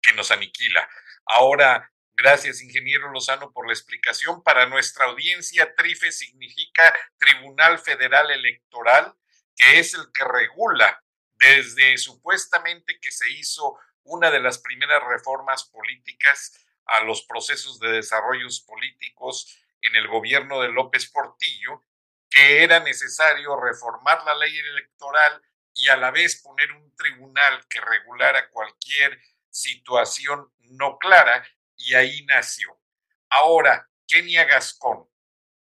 que 0.01 0.13
nos 0.13 0.31
aniquila. 0.31 0.89
Ahora, 1.27 1.93
gracias, 2.15 2.63
ingeniero 2.63 3.11
Lozano, 3.11 3.53
por 3.53 3.67
la 3.67 3.73
explicación. 3.73 4.43
Para 4.45 4.67
nuestra 4.67 5.07
audiencia, 5.07 5.75
TRIFE 5.75 6.13
significa 6.13 6.95
Tribunal 7.19 7.79
Federal 7.81 8.31
Electoral, 8.31 9.13
que 9.57 9.81
es 9.81 9.95
el 9.95 10.13
que 10.13 10.25
regula 10.25 11.03
desde 11.35 11.99
supuestamente 11.99 12.99
que 13.01 13.11
se 13.11 13.29
hizo 13.31 13.77
una 14.05 14.31
de 14.31 14.41
las 14.41 14.59
primeras 14.59 15.03
reformas 15.03 15.65
políticas 15.65 16.65
a 16.87 17.01
los 17.01 17.23
procesos 17.23 17.81
de 17.81 17.91
desarrollos 17.91 18.61
políticos 18.61 19.59
en 19.83 19.97
el 19.97 20.07
gobierno 20.07 20.61
de 20.61 20.69
López 20.69 21.11
Portillo, 21.11 21.83
que 22.31 22.63
era 22.63 22.79
necesario 22.81 23.57
reformar 23.57 24.25
la 24.25 24.37
ley 24.37 24.57
electoral 24.57 25.43
y 25.75 25.89
a 25.89 25.97
la 25.97 26.13
vez 26.13 26.41
poner 26.41 26.71
un 26.73 26.95
tribunal 26.95 27.67
que 27.69 27.81
regulara 27.81 28.49
cualquier 28.51 29.21
situación 29.51 30.53
no 30.71 30.99
clara, 30.99 31.47
y 31.77 31.95
ahí 31.95 32.25
nació. 32.27 32.81
Ahora, 33.29 33.89
Kenia 34.07 34.45
Gascón, 34.45 35.09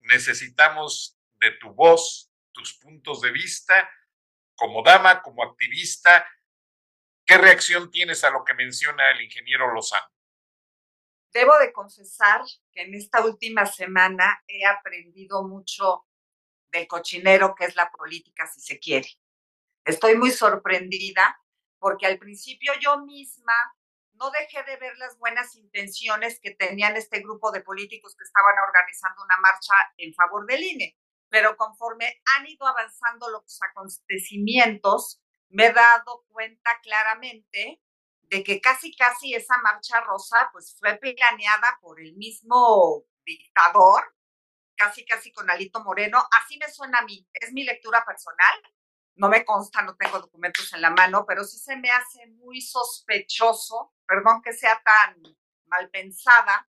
necesitamos 0.01 1.19
de 1.35 1.53
tu 1.53 1.73
voz, 1.73 2.31
tus 2.53 2.75
puntos 2.79 3.21
de 3.21 3.31
vista 3.31 3.89
como 4.55 4.83
dama, 4.83 5.23
como 5.23 5.43
activista, 5.43 6.25
¿qué 7.27 7.37
reacción 7.37 7.91
tienes 7.91 8.23
a 8.23 8.31
lo 8.31 8.45
que 8.45 8.55
menciona 8.55 9.11
el 9.11 9.23
ingeniero 9.23 9.73
Lozano? 9.73 10.07
Debo 11.33 11.59
de 11.59 11.73
confesar 11.73 12.43
que 12.71 12.83
en 12.83 12.95
esta 12.95 13.25
última 13.25 13.67
semana 13.67 14.43
he 14.47 14.65
aprendido 14.65 15.43
mucho 15.43 16.07
del 16.71 16.87
cochinero 16.87 17.55
que 17.57 17.65
es 17.65 17.75
la 17.75 17.91
política, 17.91 18.47
si 18.47 18.61
se 18.61 18.79
quiere. 18.79 19.09
Estoy 19.85 20.17
muy 20.17 20.31
sorprendida 20.31 21.37
porque 21.79 22.07
al 22.07 22.19
principio 22.19 22.73
yo 22.81 22.99
misma 22.99 23.55
no 24.15 24.31
dejé 24.31 24.63
de 24.65 24.77
ver 24.77 24.97
las 24.99 25.19
buenas 25.19 25.55
intenciones 25.57 26.41
que 26.41 26.55
tenían 26.55 26.97
este 26.97 27.21
grupo 27.21 27.51
de 27.51 27.63
políticos 27.63 28.15
que 28.17 28.25
estaban 28.25 28.55
organizando 28.67 29.23
una 29.25 29.37
marcha 29.39 29.75
en 29.97 30.15
favor 30.15 30.47
del 30.47 30.63
INE 30.63 30.97
pero 31.33 31.57
conforme 31.57 32.21
han 32.37 32.47
ido 32.47 32.67
avanzando 32.67 33.31
los 33.31 33.59
acontecimientos, 33.63 35.19
me 35.49 35.67
he 35.67 35.73
dado 35.73 36.27
cuenta 36.29 36.79
claramente 36.83 37.81
de 38.21 38.45
que 38.45 38.61
casi, 38.61 38.95
casi 38.95 39.35
esa 39.35 39.57
marcha 39.63 39.99
rosa, 40.03 40.51
pues 40.53 40.77
fue 40.79 40.97
planeada 40.99 41.79
por 41.81 41.99
el 42.03 42.15
mismo 42.17 43.05
dictador, 43.25 44.15
casi, 44.77 45.07
casi 45.07 45.33
con 45.33 45.51
Alito 45.51 45.83
Moreno. 45.83 46.23
Así 46.39 46.59
me 46.59 46.71
suena 46.71 46.99
a 46.99 47.05
mí, 47.07 47.27
es 47.33 47.51
mi 47.55 47.65
lectura 47.65 48.05
personal. 48.05 48.63
No 49.17 49.29
me 49.29 49.45
consta, 49.45 49.83
no 49.83 49.95
tengo 49.97 50.19
documentos 50.19 50.73
en 50.73 50.81
la 50.81 50.91
mano, 50.91 51.25
pero 51.27 51.45
sí 51.45 51.59
se 51.59 51.77
me 51.77 51.91
hace 51.91 52.27
muy 52.27 52.61
sospechoso, 52.61 53.95
perdón 54.07 54.41
que 54.43 54.53
sea 54.53 54.81
tan 54.83 55.23
mal 55.67 55.91
pensada, 55.91 56.69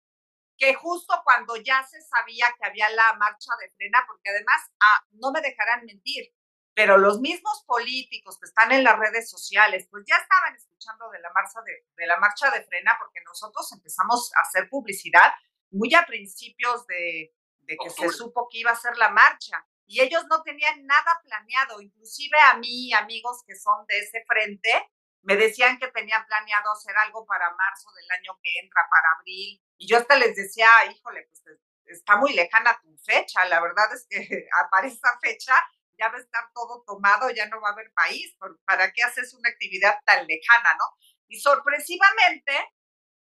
que 0.58 0.74
justo 0.74 1.14
cuando 1.24 1.56
ya 1.58 1.84
se 1.84 2.02
sabía 2.02 2.48
que 2.60 2.68
había 2.68 2.90
la 2.90 3.14
marcha 3.14 3.52
de 3.60 3.72
frena, 3.72 4.04
porque 4.08 4.30
además, 4.30 4.62
ah, 4.80 5.06
no 5.12 5.32
me 5.32 5.42
dejarán 5.42 5.86
mentir, 5.86 6.34
pero 6.74 6.98
los 6.98 7.20
mismos 7.20 7.64
políticos 7.66 8.38
que 8.40 8.46
están 8.46 8.72
en 8.72 8.84
las 8.84 9.00
redes 9.00 9.30
sociales, 9.30 9.88
pues 9.90 10.04
ya 10.08 10.16
estaban 10.16 10.56
escuchando 10.56 11.10
de 11.10 11.20
la 11.20 11.32
marcha 11.34 11.62
de, 11.66 11.86
de 11.96 12.08
la 12.08 12.18
marcha 12.18 12.52
de 12.52 12.64
frena, 12.66 12.96
porque 13.00 13.20
nosotros 13.26 13.72
empezamos 13.72 14.32
a 14.36 14.42
hacer 14.42 14.70
publicidad 14.70 15.34
muy 15.72 15.94
a 15.96 16.06
principios 16.06 16.86
de, 16.88 17.34
de 17.68 17.78
que 17.78 17.90
se 17.90 18.10
supo 18.10 18.48
que 18.50 18.60
iba 18.60 18.72
a 18.72 18.76
ser 18.76 18.98
la 18.98 19.10
marcha. 19.10 19.66
Y 19.88 20.02
ellos 20.02 20.26
no 20.30 20.44
tenían 20.44 20.86
nada 20.86 21.22
planeado, 21.24 21.82
inclusive 21.82 22.38
a 22.40 22.56
mí, 22.58 22.94
amigos 22.94 23.44
que 23.48 23.56
son 23.56 23.86
de 23.88 24.00
ese 24.00 24.24
frente, 24.28 24.92
me 25.22 25.36
decían 25.38 25.80
que 25.80 25.88
tenían 25.88 26.26
planeado 26.26 26.72
hacer 26.72 26.96
algo 26.98 27.26
para 27.26 27.56
marzo 27.56 27.90
del 27.94 28.12
año 28.20 28.38
que 28.44 28.60
entra, 28.62 28.82
para 28.90 29.14
abril, 29.18 29.62
y 29.78 29.88
yo 29.88 29.98
hasta 29.98 30.18
les 30.18 30.36
decía, 30.36 30.68
híjole, 30.92 31.28
pues 31.30 31.60
está 31.86 32.18
muy 32.18 32.34
lejana 32.34 32.80
tu 32.82 32.98
fecha, 32.98 33.46
la 33.46 33.62
verdad 33.62 33.94
es 33.94 34.06
que 34.10 34.18
para 34.72 34.88
esa 34.88 35.18
fecha 35.22 35.54
ya 35.98 36.10
va 36.10 36.18
a 36.18 36.22
estar 36.22 36.52
todo 36.54 36.84
tomado, 36.86 37.30
ya 37.32 37.48
no 37.48 37.60
va 37.62 37.70
a 37.70 37.72
haber 37.72 37.92
país, 37.94 38.38
¿para 38.66 38.92
qué 38.92 39.04
haces 39.04 39.34
una 39.34 39.50
actividad 39.50 39.98
tan 40.06 40.28
lejana, 40.28 40.74
no? 40.74 40.86
Y 41.28 41.40
sorpresivamente, 41.40 42.54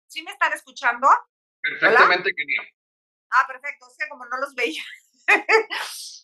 ¿sí 0.08 0.24
me 0.24 0.32
están 0.32 0.54
escuchando? 0.54 1.08
Perfectamente, 1.62 2.32
Kenia. 2.36 2.62
Ah, 3.30 3.46
perfecto, 3.48 3.86
o 3.86 3.90
sea, 3.90 4.10
como 4.10 4.26
no 4.26 4.38
los 4.38 4.56
veía. 4.56 4.84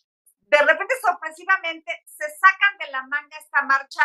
de 0.50 0.58
repente, 0.58 0.94
sorpresivamente, 1.00 2.02
se 2.06 2.24
sacan 2.28 2.78
de 2.78 2.90
la 2.90 3.02
manga 3.06 3.38
esta 3.38 3.62
marcha 3.62 4.02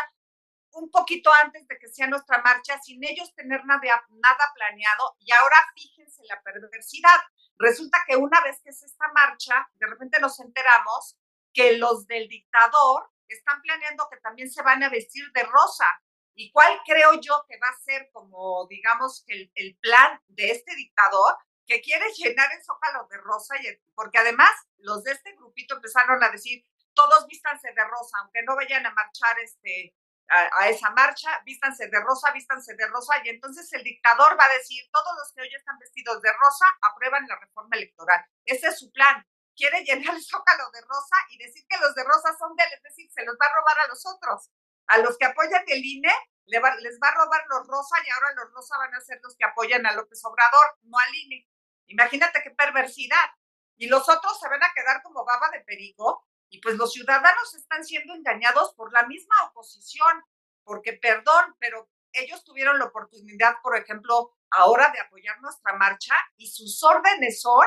un 0.73 0.91
poquito 0.91 1.31
antes 1.33 1.67
de 1.67 1.77
que 1.79 1.87
sea 1.87 2.07
nuestra 2.07 2.41
marcha, 2.41 2.79
sin 2.81 3.03
ellos 3.03 3.33
tener 3.33 3.65
nada, 3.65 4.05
nada 4.09 4.51
planeado. 4.53 5.15
Y 5.19 5.31
ahora 5.31 5.55
fíjense 5.73 6.21
la 6.25 6.41
perversidad. 6.43 7.19
Resulta 7.57 8.03
que 8.05 8.15
una 8.17 8.41
vez 8.41 8.61
que 8.61 8.69
es 8.69 8.83
esta 8.83 9.07
marcha, 9.13 9.67
de 9.75 9.87
repente 9.87 10.19
nos 10.19 10.39
enteramos 10.39 11.17
que 11.53 11.77
los 11.77 12.05
del 12.05 12.27
dictador 12.27 13.09
están 13.27 13.61
planeando 13.61 14.07
que 14.11 14.17
también 14.17 14.51
se 14.51 14.61
van 14.61 14.83
a 14.83 14.89
vestir 14.89 15.25
de 15.33 15.43
rosa. 15.43 15.87
¿Y 16.35 16.51
cuál 16.51 16.79
creo 16.85 17.13
yo 17.21 17.45
que 17.47 17.57
va 17.57 17.69
a 17.69 17.79
ser 17.79 18.09
como, 18.11 18.67
digamos, 18.67 19.23
el, 19.27 19.51
el 19.55 19.77
plan 19.77 20.21
de 20.27 20.51
este 20.51 20.75
dictador? 20.75 21.37
Que 21.65 21.81
quiere 21.81 22.05
llenar 22.13 22.51
el 22.53 22.63
zócalo 22.63 23.07
de 23.09 23.17
rosa, 23.17 23.55
porque 23.93 24.19
además 24.19 24.51
los 24.77 25.03
de 25.03 25.11
este 25.11 25.33
grupito 25.33 25.75
empezaron 25.75 26.23
a 26.23 26.29
decir, 26.29 26.63
todos 26.93 27.27
vístanse 27.27 27.71
de 27.73 27.83
rosa, 27.83 28.17
aunque 28.21 28.43
no 28.43 28.55
vayan 28.55 28.85
a 28.85 28.91
marchar 28.91 29.39
este, 29.39 29.95
a, 30.27 30.69
esa 30.69 30.89
marcha, 30.91 31.41
vístanse 31.45 31.87
de 31.87 31.99
rosa, 32.01 32.31
vístanse 32.31 32.75
de 32.75 32.87
rosa, 32.87 33.13
y 33.23 33.29
entonces 33.29 33.71
el 33.73 33.83
dictador 33.83 34.39
va 34.39 34.45
a 34.45 34.53
decir, 34.53 34.83
todos 34.91 35.15
los 35.17 35.33
que 35.33 35.41
hoy 35.41 35.53
están 35.53 35.77
vestidos 35.77 36.21
de 36.21 36.31
rosa 36.31 36.65
aprueban 36.81 37.27
la 37.27 37.39
reforma 37.39 37.75
electoral. 37.75 38.25
Ese 38.45 38.67
es 38.67 38.79
su 38.79 38.91
plan. 38.91 39.25
Quiere 39.55 39.83
llenar 39.83 40.15
el 40.15 40.21
zócalo 40.21 40.69
de 40.71 40.81
rosa 40.81 41.15
y 41.29 41.37
decir 41.37 41.65
que 41.69 41.79
los 41.79 41.95
de 41.95 42.03
rosa 42.03 42.35
son 42.37 42.55
de 42.55 42.63
él, 42.63 42.69
es 42.73 42.83
decir, 42.83 43.09
se 43.11 43.23
los 43.23 43.35
va 43.35 43.45
a 43.45 43.55
robar 43.55 43.79
a 43.85 43.87
los 43.87 44.05
otros. 44.05 44.51
A 44.87 44.97
los 44.99 45.17
que 45.17 45.25
apoyan 45.25 45.63
el 45.67 45.83
INE 45.83 46.13
les 46.45 46.61
va 46.61 47.07
a 47.07 47.15
robar 47.15 47.41
los 47.49 47.67
rosa 47.67 47.95
y 48.05 48.09
ahora 48.11 48.33
los 48.35 48.51
rosa 48.53 48.77
van 48.77 48.93
a 48.93 49.01
ser 49.01 49.19
los 49.23 49.35
que 49.35 49.45
apoyan 49.45 49.85
a 49.85 49.93
López 49.93 50.23
Obrador, 50.25 50.77
no 50.83 50.97
al 50.99 51.15
INE. 51.15 51.47
Imagínate 51.87 52.41
qué 52.43 52.51
perversidad. 52.51 53.29
Y 53.77 53.87
los 53.87 54.07
otros 54.07 54.39
se 54.39 54.49
van 54.49 54.63
a 54.63 54.73
quedar 54.73 55.01
como 55.03 55.25
baba 55.25 55.49
de 55.51 55.61
perico 55.61 56.25
y 56.49 56.61
pues 56.61 56.75
los 56.75 56.93
ciudadanos 56.93 57.53
están 57.55 57.83
siendo 57.83 58.13
engañados 58.13 58.73
por 58.75 58.93
la 58.93 59.03
misma 59.03 59.35
oposición, 59.49 60.23
porque 60.63 60.93
perdón, 60.93 61.55
pero 61.59 61.89
ellos 62.13 62.43
tuvieron 62.45 62.79
la 62.79 62.85
oportunidad, 62.85 63.55
por 63.61 63.75
ejemplo, 63.75 64.37
ahora 64.51 64.89
de 64.91 65.01
apoyar 65.01 65.41
nuestra 65.41 65.73
marcha 65.73 66.15
y 66.37 66.47
sus 66.47 66.81
órdenes 66.83 67.41
son 67.41 67.65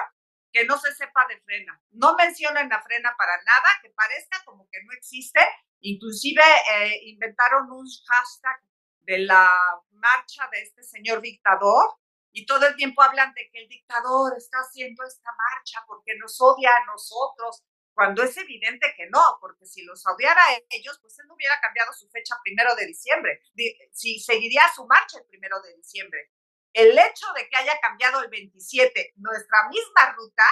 que 0.53 0.65
no 0.65 0.79
se 0.79 0.95
sepa 0.95 1.27
de 1.29 1.41
frena. 1.43 1.81
No 1.91 2.15
mencionan 2.17 2.69
la 2.69 2.83
frena 2.83 3.15
para 3.19 3.37
nada, 3.37 3.69
que 3.83 3.91
parezca 3.91 4.43
como 4.45 4.69
que 4.71 4.83
no 4.85 4.93
existe. 4.93 5.41
Inclusive 5.81 6.43
eh, 6.75 7.01
inventaron 7.05 7.71
un 7.71 7.87
hashtag 8.07 8.63
de 9.03 9.19
la 9.19 9.51
marcha 9.91 10.49
de 10.53 10.63
este 10.63 10.83
señor 10.83 11.21
dictador 11.21 11.95
y 12.39 12.47
todo 12.47 12.69
el 12.69 12.77
tiempo 12.77 13.03
hablan 13.03 13.35
de 13.35 13.51
que 13.51 13.63
el 13.63 13.69
dictador 13.69 14.33
está 14.37 14.59
haciendo 14.59 15.03
esta 15.05 15.31
marcha 15.33 15.83
porque 15.89 16.15
nos 16.17 16.41
odia 16.41 16.71
a 16.71 16.87
nosotros 16.87 17.65
cuando 17.93 18.23
es 18.23 18.37
evidente 18.37 18.95
que 18.97 19.09
no, 19.11 19.39
porque 19.41 19.67
si 19.67 19.83
los 19.83 20.07
odiara 20.07 20.41
a 20.41 20.57
ellos, 20.71 21.01
pues 21.03 21.19
él 21.19 21.27
no 21.27 21.35
hubiera 21.35 21.61
cambiado 21.61 21.93
su 21.93 22.09
fecha 22.11 22.37
primero 22.45 22.77
de 22.77 22.87
diciembre, 22.87 23.43
si 23.91 24.21
seguiría 24.21 24.63
su 24.73 24.87
marcha 24.87 25.19
el 25.19 25.27
primero 25.27 25.61
de 25.63 25.75
diciembre. 25.75 26.31
El 26.73 26.97
hecho 26.97 27.27
de 27.35 27.49
que 27.49 27.57
haya 27.57 27.81
cambiado 27.81 28.23
el 28.23 28.31
27 28.31 29.15
nuestra 29.17 29.69
misma 29.69 30.13
ruta, 30.13 30.45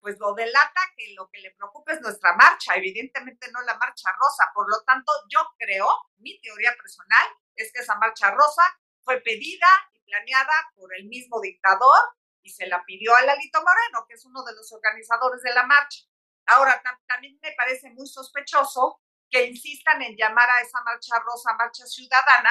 pues 0.00 0.18
lo 0.18 0.34
delata 0.34 0.80
que 0.98 1.14
lo 1.14 1.30
que 1.30 1.40
le 1.40 1.52
preocupa 1.52 1.94
es 1.94 2.02
nuestra 2.02 2.34
marcha, 2.34 2.74
evidentemente 2.74 3.50
no 3.52 3.62
la 3.62 3.78
marcha 3.78 4.12
rosa. 4.20 4.50
Por 4.52 4.68
lo 4.68 4.82
tanto, 4.84 5.10
yo 5.30 5.40
creo, 5.56 5.88
mi 6.18 6.38
teoría 6.42 6.74
personal 6.76 7.26
es 7.54 7.72
que 7.72 7.80
esa 7.80 7.94
marcha 7.94 8.32
rosa 8.32 8.64
fue 9.00 9.22
pedida 9.22 9.68
y 9.94 10.01
planeada 10.12 10.52
por 10.74 10.94
el 10.94 11.06
mismo 11.06 11.40
dictador 11.40 11.98
y 12.42 12.50
se 12.50 12.66
la 12.66 12.84
pidió 12.84 13.14
a 13.14 13.22
Lalito 13.22 13.60
Moreno, 13.60 14.04
que 14.06 14.14
es 14.14 14.24
uno 14.26 14.42
de 14.44 14.54
los 14.54 14.70
organizadores 14.72 15.42
de 15.42 15.54
la 15.54 15.64
marcha. 15.64 16.00
Ahora, 16.46 16.82
también 17.06 17.38
me 17.40 17.52
parece 17.52 17.90
muy 17.90 18.06
sospechoso 18.06 19.00
que 19.30 19.46
insistan 19.46 20.02
en 20.02 20.16
llamar 20.16 20.50
a 20.50 20.60
esa 20.60 20.82
marcha 20.82 21.18
rosa 21.20 21.54
marcha 21.54 21.86
ciudadana, 21.86 22.50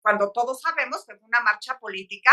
cuando 0.00 0.32
todos 0.32 0.60
sabemos 0.60 1.04
que 1.04 1.16
fue 1.16 1.28
una 1.28 1.40
marcha 1.40 1.78
política, 1.78 2.32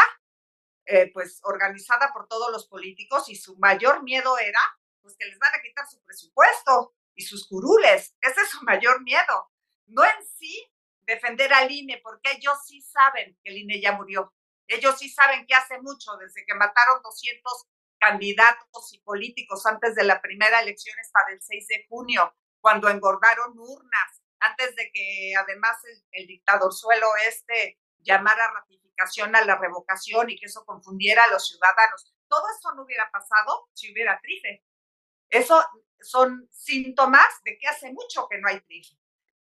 eh, 0.86 1.12
pues 1.14 1.40
organizada 1.44 2.14
por 2.14 2.28
todos 2.28 2.52
los 2.52 2.68
políticos 2.68 3.28
y 3.30 3.36
su 3.36 3.58
mayor 3.58 4.02
miedo 4.04 4.38
era, 4.38 4.62
pues 5.02 5.16
que 5.18 5.26
les 5.26 5.38
van 5.40 5.54
a 5.54 5.62
quitar 5.62 5.88
su 5.88 6.02
presupuesto 6.04 6.96
y 7.16 7.24
sus 7.24 7.48
curules. 7.48 8.16
Ese 8.22 8.42
es 8.42 8.50
su 8.50 8.64
mayor 8.64 9.04
miedo. 9.04 9.52
No 9.88 10.04
en 10.04 10.26
sí 10.38 10.72
defender 11.02 11.52
al 11.54 11.70
INE, 11.70 12.00
porque 12.04 12.32
ellos 12.32 12.58
sí 12.66 12.82
saben 12.82 13.38
que 13.44 13.52
el 13.52 13.58
INE 13.58 13.82
ya 13.82 13.92
murió. 13.94 14.34
Ellos 14.70 15.00
sí 15.00 15.10
saben 15.10 15.48
que 15.48 15.56
hace 15.56 15.82
mucho, 15.82 16.16
desde 16.18 16.46
que 16.46 16.54
mataron 16.54 17.02
200 17.02 17.68
candidatos 17.98 18.94
y 18.94 19.00
políticos 19.00 19.66
antes 19.66 19.96
de 19.96 20.04
la 20.04 20.22
primera 20.22 20.62
elección 20.62 20.96
hasta 21.00 21.32
del 21.32 21.42
6 21.42 21.68
de 21.68 21.86
junio, 21.90 22.36
cuando 22.62 22.88
engordaron 22.88 23.58
urnas, 23.58 24.22
antes 24.40 24.76
de 24.76 24.92
que 24.94 25.34
además 25.36 25.76
el, 26.12 26.28
dictador 26.28 26.72
suelo 26.72 27.08
este 27.28 27.80
llamara 27.98 28.54
ratificación 28.54 29.36
a 29.36 29.44
la 29.44 29.58
revocación 29.58 30.30
y 30.30 30.38
que 30.38 30.46
eso 30.46 30.64
confundiera 30.66 31.24
a 31.24 31.32
los 31.32 31.48
ciudadanos. 31.48 32.14
Todo 32.28 32.44
esto 32.56 32.72
no 32.76 32.84
hubiera 32.84 33.10
pasado 33.10 33.70
si 33.74 33.92
hubiera 33.92 34.20
trife. 34.22 34.64
Eso 35.30 35.66
son 36.00 36.48
síntomas 36.52 37.28
de 37.44 37.58
que 37.58 37.68
hace 37.68 37.92
mucho 37.92 38.28
que 38.30 38.38
no 38.38 38.48
hay 38.48 38.62
trife. 38.62 38.96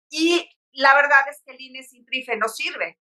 Y 0.10 0.50
la 0.72 0.96
verdad 0.96 1.28
es 1.30 1.42
que 1.46 1.52
el 1.52 1.60
INE 1.60 1.84
sin 1.84 2.06
trife 2.06 2.38
no 2.38 2.48
sirve 2.48 2.98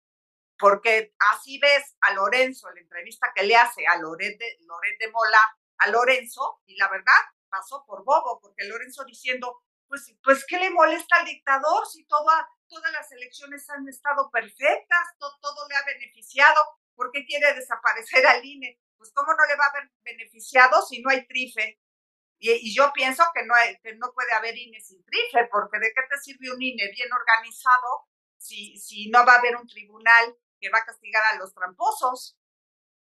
porque 0.60 1.14
así 1.32 1.58
ves 1.58 1.96
a 2.02 2.12
Lorenzo, 2.12 2.68
en 2.68 2.74
la 2.74 2.80
entrevista 2.82 3.32
que 3.34 3.44
le 3.44 3.56
hace 3.56 3.86
a 3.86 3.96
Loret 3.96 4.38
de, 4.38 4.58
de 5.00 5.10
Mola, 5.10 5.40
a 5.78 5.88
Lorenzo, 5.88 6.60
y 6.66 6.76
la 6.76 6.88
verdad 6.88 7.16
pasó 7.48 7.84
por 7.86 8.04
bobo, 8.04 8.38
porque 8.40 8.68
Lorenzo 8.68 9.04
diciendo, 9.04 9.62
pues, 9.88 10.14
pues 10.22 10.44
¿qué 10.46 10.58
le 10.58 10.70
molesta 10.70 11.16
al 11.16 11.24
dictador 11.24 11.86
si 11.86 12.04
toda, 12.04 12.46
todas 12.68 12.92
las 12.92 13.10
elecciones 13.10 13.68
han 13.70 13.88
estado 13.88 14.30
perfectas, 14.30 15.08
todo, 15.18 15.68
le 15.68 15.76
ha 15.76 15.84
beneficiado? 15.84 16.60
¿Por 16.94 17.10
qué 17.10 17.24
quiere 17.24 17.54
desaparecer 17.54 18.26
al 18.26 18.44
INE? 18.44 18.78
Pues 18.98 19.10
¿cómo 19.14 19.32
no 19.32 19.46
le 19.46 19.56
va 19.56 19.64
a 19.64 19.70
haber 19.70 19.90
beneficiado 20.04 20.82
si 20.82 21.00
no 21.00 21.10
hay 21.10 21.26
trife? 21.26 21.80
Y, 22.38 22.74
yo 22.74 22.92
pienso 22.92 23.24
que 23.34 23.44
no, 23.44 23.54
hay, 23.54 23.78
que 23.80 23.94
no 23.96 24.12
puede 24.12 24.32
haber 24.32 24.56
INE 24.56 24.80
sin 24.80 25.02
trife, 25.04 25.48
porque 25.50 25.78
¿de 25.78 25.92
qué 25.94 26.02
te 26.08 26.18
sirve 26.18 26.52
un 26.52 26.62
INE 26.62 26.90
bien 26.92 27.08
organizado 27.12 28.06
si, 28.36 28.78
si 28.78 29.10
no 29.10 29.24
va 29.24 29.34
a 29.34 29.38
haber 29.38 29.56
un 29.56 29.66
tribunal 29.66 30.36
que 30.60 30.70
va 30.70 30.78
a 30.78 30.84
castigar 30.84 31.22
a 31.32 31.36
los 31.36 31.54
tramposos. 31.54 32.36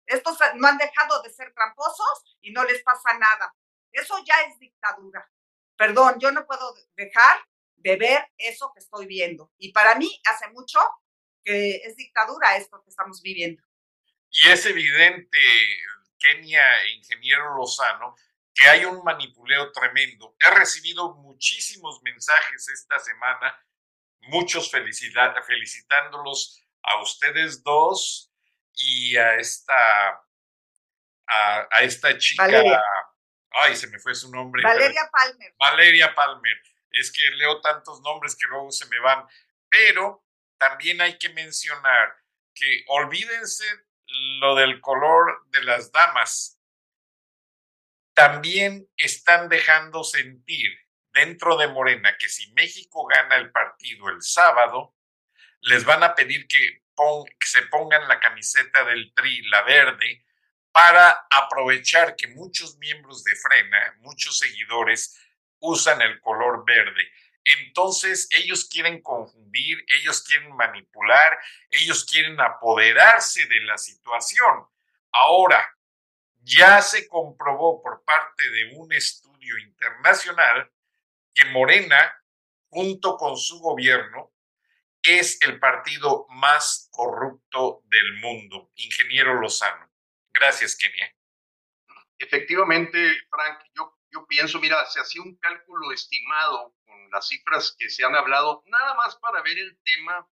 Estos 0.07 0.38
no 0.55 0.68
han 0.68 0.79
dejado 0.79 1.23
de 1.23 1.31
ser 1.31 1.53
tramposos 1.53 2.38
y 2.40 2.53
no 2.53 2.64
les 2.64 2.83
pasa 2.83 3.18
nada. 3.18 3.55
Eso 3.92 4.16
ya 4.25 4.35
es 4.49 4.59
dictadura. 4.59 5.31
Perdón, 5.77 6.18
yo 6.18 6.33
no 6.33 6.47
puedo 6.47 6.75
dejar 6.97 7.38
de 7.77 7.97
ver 7.97 8.29
eso 8.37 8.73
que 8.73 8.81
estoy 8.81 9.07
viendo. 9.07 9.53
Y 9.59 9.73
para 9.73 9.94
mí 9.94 10.21
hace 10.25 10.49
mucho 10.51 10.81
que 11.44 11.77
es 11.77 11.97
dictadura 11.97 12.57
esto 12.57 12.83
que 12.83 12.90
estamos 12.90 13.23
viviendo. 13.23 13.62
Y 14.31 14.49
es 14.49 14.66
evidente, 14.66 15.38
Kenia 16.18 16.83
e 16.83 16.90
Ingeniero 16.90 17.57
Lozano, 17.57 18.14
que 18.55 18.68
hay 18.68 18.85
un 18.85 19.03
manipuleo 19.05 19.73
tremendo. 19.73 20.37
He 20.38 20.51
recibido 20.51 21.14
muchísimos 21.14 22.03
mensajes 22.03 22.68
esta 22.68 22.99
semana, 22.99 23.59
muchos 24.23 24.71
felicitándolos 24.71 26.67
a 26.88 27.03
ustedes 27.03 27.62
dos 27.62 28.33
y 28.74 29.16
a 29.16 29.37
esta, 29.37 30.22
a, 31.27 31.83
esta 31.83 32.16
chica. 32.16 32.46
Ay, 33.51 33.77
se 33.77 33.88
me 33.88 33.98
fue 33.98 34.14
su 34.14 34.31
nombre. 34.31 34.62
Valeria 34.62 35.09
Palmer. 35.11 35.55
Valeria 35.59 36.14
Palmer. 36.14 36.62
Es 36.90 37.12
que 37.12 37.22
leo 37.33 37.61
tantos 37.61 38.01
nombres 38.03 38.37
que 38.37 38.46
luego 38.46 38.70
se 38.70 38.87
me 38.87 38.98
van. 39.01 39.27
Pero 39.68 40.24
también 40.59 41.01
hay 41.01 41.18
que 41.18 41.29
mencionar 41.31 42.16
que 42.55 42.85
olvídense 42.88 43.64
lo 44.40 44.55
del 44.55 44.81
color 44.81 45.44
de 45.51 45.62
las 45.64 45.92
damas. 45.92 46.59
También 48.14 48.88
están 48.96 49.48
dejando 49.48 50.03
sentir 50.03 50.70
dentro 51.12 51.57
de 51.57 51.68
Morena 51.68 52.16
que 52.18 52.29
si 52.29 52.53
México 52.53 53.07
gana 53.07 53.37
el 53.37 53.51
partido 53.53 54.09
el 54.09 54.22
sábado, 54.22 54.94
les 55.61 55.85
van 55.85 56.03
a 56.03 56.14
pedir 56.14 56.47
que, 56.47 56.83
se 57.40 57.62
pongan 57.62 58.09
la 58.09 58.18
camiseta 58.18 58.85
del 58.85 59.12
TRI, 59.14 59.42
la 59.49 59.62
verde, 59.62 60.25
para 60.73 61.27
aprovechar 61.31 62.16
que 62.16 62.27
muchos 62.27 62.77
miembros 62.79 63.23
de 63.23 63.37
Frena, 63.37 63.94
muchos 64.01 64.38
seguidores, 64.38 65.16
usan 65.61 66.03
el 66.03 66.21
color 66.21 66.64
verde. 66.66 67.09
Entonces 67.44 68.29
ellos 68.33 68.68
quieren 68.68 69.01
confundir, 69.01 69.85
ellos 69.88 70.23
quieren 70.23 70.55
manipular, 70.57 71.38
ellos 71.71 72.05
quieren 72.05 72.38
apoderarse 72.40 73.47
de 73.47 73.61
la 73.61 73.79
situación. 73.79 74.66
Ahora, 75.12 75.66
ya 76.40 76.83
se 76.83 77.09
comprobó 77.09 77.83
por 77.83 78.05
parte 78.05 78.51
de 78.51 78.75
un 78.75 78.92
estudio 78.92 79.59
internacional 79.59 80.71
que 81.35 81.44
Morena, 81.47 82.23
junto 82.68 83.16
con 83.16 83.37
su 83.37 83.61
gobierno, 83.61 84.33
es 85.03 85.41
el 85.43 85.59
partido 85.59 86.27
más 86.29 86.89
corrupto 86.93 87.83
del 87.87 88.15
mundo. 88.15 88.71
Ingeniero 88.77 89.41
Lozano. 89.41 89.91
Gracias, 90.33 90.77
Kenia. 90.77 91.15
Efectivamente, 92.19 92.99
Frank, 93.31 93.61
yo, 93.75 93.99
yo 94.11 94.27
pienso, 94.27 94.59
mira, 94.59 94.85
se 94.87 95.01
hacía 95.01 95.23
un 95.23 95.37
cálculo 95.37 95.93
estimado 95.93 96.75
con 96.85 97.11
las 97.11 97.29
cifras 97.29 97.77
que 97.79 97.89
se 97.89 98.05
han 98.05 98.15
hablado, 98.15 98.63
nada 98.67 98.95
más 98.95 99.17
para 99.17 99.43
ver 99.43 99.59
el 99.59 99.79
tema 99.85 100.29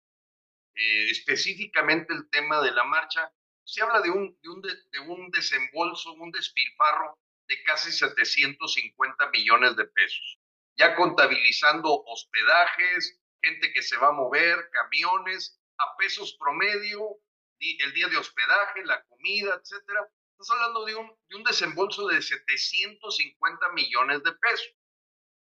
eh, 0.75 1.09
específicamente 1.09 2.13
el 2.13 2.29
tema 2.29 2.61
de 2.61 2.71
la 2.71 2.83
marcha, 2.85 3.31
se 3.63 3.81
habla 3.81 4.01
de 4.01 4.09
un, 4.09 4.37
de 4.41 4.49
un, 4.49 4.61
de 4.61 4.99
un 4.99 5.29
desembolso, 5.29 6.13
un 6.13 6.31
despilfarro 6.31 7.19
de 7.47 7.61
casi 7.63 7.91
750 7.91 9.29
millones 9.31 9.75
de 9.75 9.85
pesos, 9.85 10.39
ya 10.77 10.95
contabilizando 10.95 12.03
hospedajes, 12.05 13.20
gente 13.41 13.73
que 13.73 13.81
se 13.81 13.97
va 13.97 14.09
a 14.09 14.13
mover, 14.13 14.69
camiones, 14.71 15.59
a 15.77 15.95
pesos 15.97 16.35
promedio, 16.39 17.17
el 17.59 17.93
día 17.93 18.07
de 18.07 18.17
hospedaje, 18.17 18.83
la 18.85 19.03
comida, 19.05 19.55
etcétera. 19.55 20.07
Estás 20.31 20.51
hablando 20.51 20.85
de 20.85 20.95
un, 20.95 21.15
de 21.29 21.35
un 21.35 21.43
desembolso 21.43 22.07
de 22.07 22.21
750 22.21 23.69
millones 23.73 24.23
de 24.23 24.31
pesos, 24.33 24.73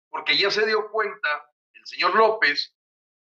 porque 0.10 0.38
ya 0.38 0.52
se 0.52 0.66
dio 0.66 0.90
cuenta 0.92 1.54
el 1.74 1.86
señor 1.86 2.16
López 2.16 2.76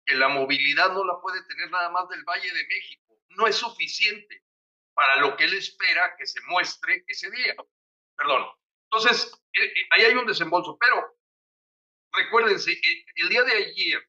que 0.05 0.15
la 0.15 0.27
movilidad 0.27 0.91
no 0.91 1.05
la 1.05 1.21
puede 1.21 1.43
tener 1.43 1.69
nada 1.69 1.89
más 1.89 2.09
del 2.09 2.23
Valle 2.23 2.51
de 2.51 2.67
México. 2.67 3.21
No 3.29 3.47
es 3.47 3.55
suficiente 3.55 4.43
para 4.93 5.17
lo 5.17 5.37
que 5.37 5.45
él 5.45 5.53
espera 5.53 6.15
que 6.17 6.25
se 6.25 6.41
muestre 6.47 7.03
ese 7.07 7.29
día. 7.31 7.55
Perdón. 8.17 8.47
Entonces, 8.91 9.31
eh, 9.53 9.63
eh, 9.63 9.87
ahí 9.91 10.01
hay 10.01 10.15
un 10.15 10.25
desembolso, 10.25 10.77
pero 10.79 11.15
recuérdense, 12.11 12.71
eh, 12.71 13.05
el 13.15 13.29
día 13.29 13.43
de 13.43 13.53
ayer 13.53 14.08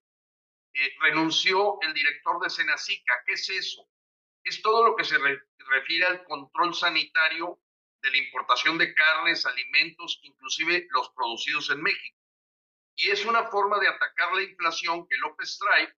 renunció 1.00 1.78
el 1.82 1.94
director 1.94 2.40
de 2.42 2.50
Senacica. 2.50 3.22
¿Qué 3.26 3.32
es 3.34 3.48
eso? 3.50 3.88
Es 4.44 4.62
todo 4.62 4.84
lo 4.84 4.96
que 4.96 5.04
se 5.04 5.16
refiere 5.18 6.06
al 6.06 6.24
control 6.24 6.74
sanitario 6.74 7.60
de 8.02 8.10
la 8.10 8.16
importación 8.16 8.78
de 8.78 8.94
carnes, 8.94 9.44
alimentos, 9.44 10.20
inclusive 10.22 10.86
los 10.90 11.10
producidos 11.10 11.70
en 11.70 11.82
México 11.82 12.20
y 13.00 13.10
es 13.10 13.24
una 13.24 13.44
forma 13.44 13.78
de 13.78 13.88
atacar 13.88 14.34
la 14.34 14.42
inflación 14.42 15.06
que 15.08 15.16
López 15.16 15.58
trae 15.58 15.96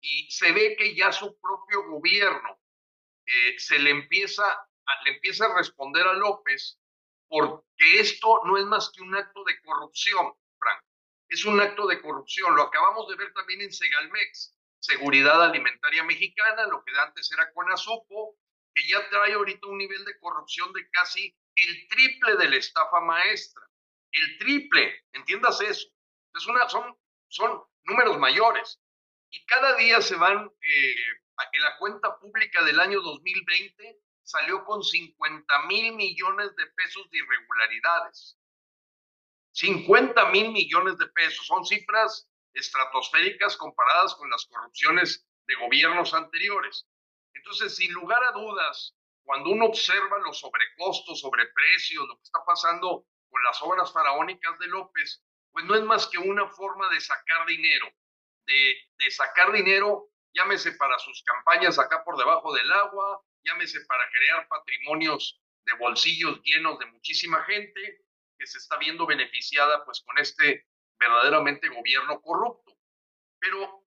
y 0.00 0.30
se 0.30 0.52
ve 0.52 0.76
que 0.76 0.94
ya 0.94 1.10
su 1.10 1.36
propio 1.40 1.90
gobierno 1.90 2.60
eh, 3.26 3.58
se 3.58 3.80
le 3.80 3.90
empieza, 3.90 4.44
a, 4.46 5.02
le 5.04 5.14
empieza 5.14 5.46
a 5.46 5.56
responder 5.56 6.06
a 6.06 6.12
López 6.12 6.78
porque 7.28 7.98
esto 7.98 8.42
no 8.44 8.56
es 8.56 8.64
más 8.64 8.90
que 8.90 9.02
un 9.02 9.16
acto 9.16 9.42
de 9.42 9.60
corrupción. 9.60 10.32
Es 11.28 11.44
un 11.44 11.60
acto 11.60 11.86
de 11.86 12.00
corrupción. 12.00 12.54
Lo 12.54 12.62
acabamos 12.62 13.08
de 13.08 13.16
ver 13.16 13.32
también 13.32 13.60
en 13.62 13.72
Segalmex, 13.72 14.56
Seguridad 14.78 15.42
Alimentaria 15.42 16.04
Mexicana, 16.04 16.66
lo 16.66 16.84
que 16.84 16.92
antes 16.98 17.30
era 17.32 17.52
Conasupo, 17.52 18.38
que 18.74 18.86
ya 18.88 19.08
trae 19.08 19.32
ahorita 19.32 19.66
un 19.66 19.78
nivel 19.78 20.04
de 20.04 20.18
corrupción 20.18 20.72
de 20.72 20.88
casi 20.90 21.34
el 21.56 21.88
triple 21.88 22.36
de 22.36 22.50
la 22.50 22.56
estafa 22.56 23.00
maestra. 23.00 23.62
El 24.12 24.38
triple, 24.38 25.04
entiendas 25.12 25.60
eso. 25.60 25.88
Es 26.34 26.46
una, 26.46 26.68
son, 26.68 26.96
son 27.28 27.62
números 27.84 28.18
mayores. 28.18 28.80
Y 29.30 29.44
cada 29.46 29.74
día 29.76 30.00
se 30.00 30.16
van, 30.16 30.50
eh, 30.60 30.94
en 31.52 31.62
la 31.62 31.76
cuenta 31.78 32.18
pública 32.18 32.62
del 32.64 32.78
año 32.78 33.00
2020 33.00 34.00
salió 34.22 34.64
con 34.64 34.82
50 34.82 35.62
mil 35.66 35.94
millones 35.94 36.54
de 36.56 36.66
pesos 36.66 37.08
de 37.10 37.18
irregularidades. 37.18 38.38
50 39.56 40.30
mil 40.32 40.52
millones 40.52 40.98
de 40.98 41.06
pesos. 41.08 41.46
Son 41.46 41.64
cifras 41.64 42.28
estratosféricas 42.52 43.56
comparadas 43.56 44.14
con 44.14 44.28
las 44.30 44.44
corrupciones 44.46 45.26
de 45.46 45.54
gobiernos 45.54 46.12
anteriores. 46.12 46.86
Entonces, 47.32 47.74
sin 47.74 47.90
lugar 47.92 48.22
a 48.24 48.32
dudas, 48.32 48.94
cuando 49.24 49.50
uno 49.50 49.66
observa 49.66 50.18
los 50.18 50.38
sobrecostos, 50.38 51.20
sobreprecios, 51.20 52.06
lo 52.06 52.16
que 52.16 52.24
está 52.24 52.44
pasando 52.44 53.06
con 53.30 53.42
las 53.44 53.62
obras 53.62 53.90
faraónicas 53.92 54.58
de 54.58 54.66
López, 54.66 55.22
pues 55.52 55.64
no 55.64 55.74
es 55.74 55.82
más 55.84 56.06
que 56.06 56.18
una 56.18 56.46
forma 56.48 56.90
de 56.90 57.00
sacar 57.00 57.46
dinero, 57.46 57.90
de, 58.46 58.76
de 58.98 59.10
sacar 59.10 59.52
dinero, 59.52 60.10
llámese 60.34 60.72
para 60.72 60.98
sus 60.98 61.22
campañas 61.22 61.78
acá 61.78 62.04
por 62.04 62.18
debajo 62.18 62.52
del 62.52 62.70
agua, 62.72 63.22
llámese 63.42 63.80
para 63.86 64.06
crear 64.10 64.46
patrimonios 64.48 65.40
de 65.64 65.72
bolsillos 65.78 66.42
llenos 66.42 66.78
de 66.78 66.86
muchísima 66.86 67.42
gente 67.44 68.05
que 68.38 68.46
se 68.46 68.58
está 68.58 68.76
viendo 68.78 69.06
beneficiada 69.06 69.84
pues 69.84 70.02
con 70.02 70.18
este 70.18 70.66
verdaderamente 70.98 71.68
gobierno 71.68 72.20
corrupto. 72.20 72.76
Pero 73.38 73.84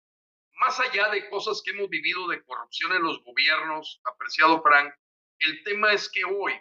más 0.54 0.80
allá 0.80 1.10
de 1.10 1.30
cosas 1.30 1.62
que 1.64 1.72
hemos 1.72 1.90
vivido 1.90 2.28
de 2.28 2.44
corrupción 2.44 2.94
en 2.94 3.04
los 3.04 3.24
gobiernos, 3.24 4.02
apreciado 4.06 4.62
Frank, 4.62 4.94
el 5.40 5.64
tema 5.64 5.92
es 5.92 6.10
que 6.10 6.24
hoy 6.24 6.54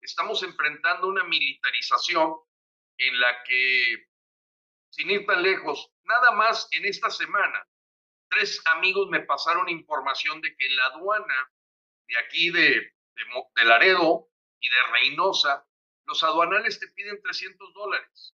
estamos 0.00 0.42
enfrentando 0.42 1.08
una 1.08 1.24
militarización 1.24 2.34
en 2.98 3.20
la 3.20 3.42
que 3.44 4.08
sin 4.90 5.10
ir 5.10 5.26
tan 5.26 5.42
lejos, 5.42 5.92
nada 6.04 6.32
más 6.32 6.68
en 6.72 6.84
esta 6.84 7.10
semana, 7.10 7.66
tres 8.28 8.60
amigos 8.66 9.08
me 9.08 9.20
pasaron 9.20 9.68
información 9.68 10.40
de 10.40 10.54
que 10.56 10.68
la 10.70 10.86
aduana 10.86 11.52
de 12.08 12.18
aquí 12.18 12.50
de, 12.50 12.92
de, 13.14 13.64
Laredo 13.64 14.28
y 14.60 14.68
de 14.68 14.82
Reynosa, 14.92 15.66
los 16.08 16.24
aduanales 16.24 16.80
te 16.80 16.88
piden 16.88 17.20
300 17.22 17.72
dólares. 17.74 18.34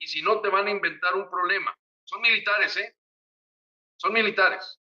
Y 0.00 0.08
si 0.08 0.22
no, 0.22 0.40
te 0.40 0.48
van 0.48 0.66
a 0.66 0.70
inventar 0.70 1.14
un 1.14 1.28
problema. 1.30 1.78
Son 2.04 2.20
militares, 2.20 2.76
¿eh? 2.78 2.96
Son 3.96 4.12
militares. 4.12 4.80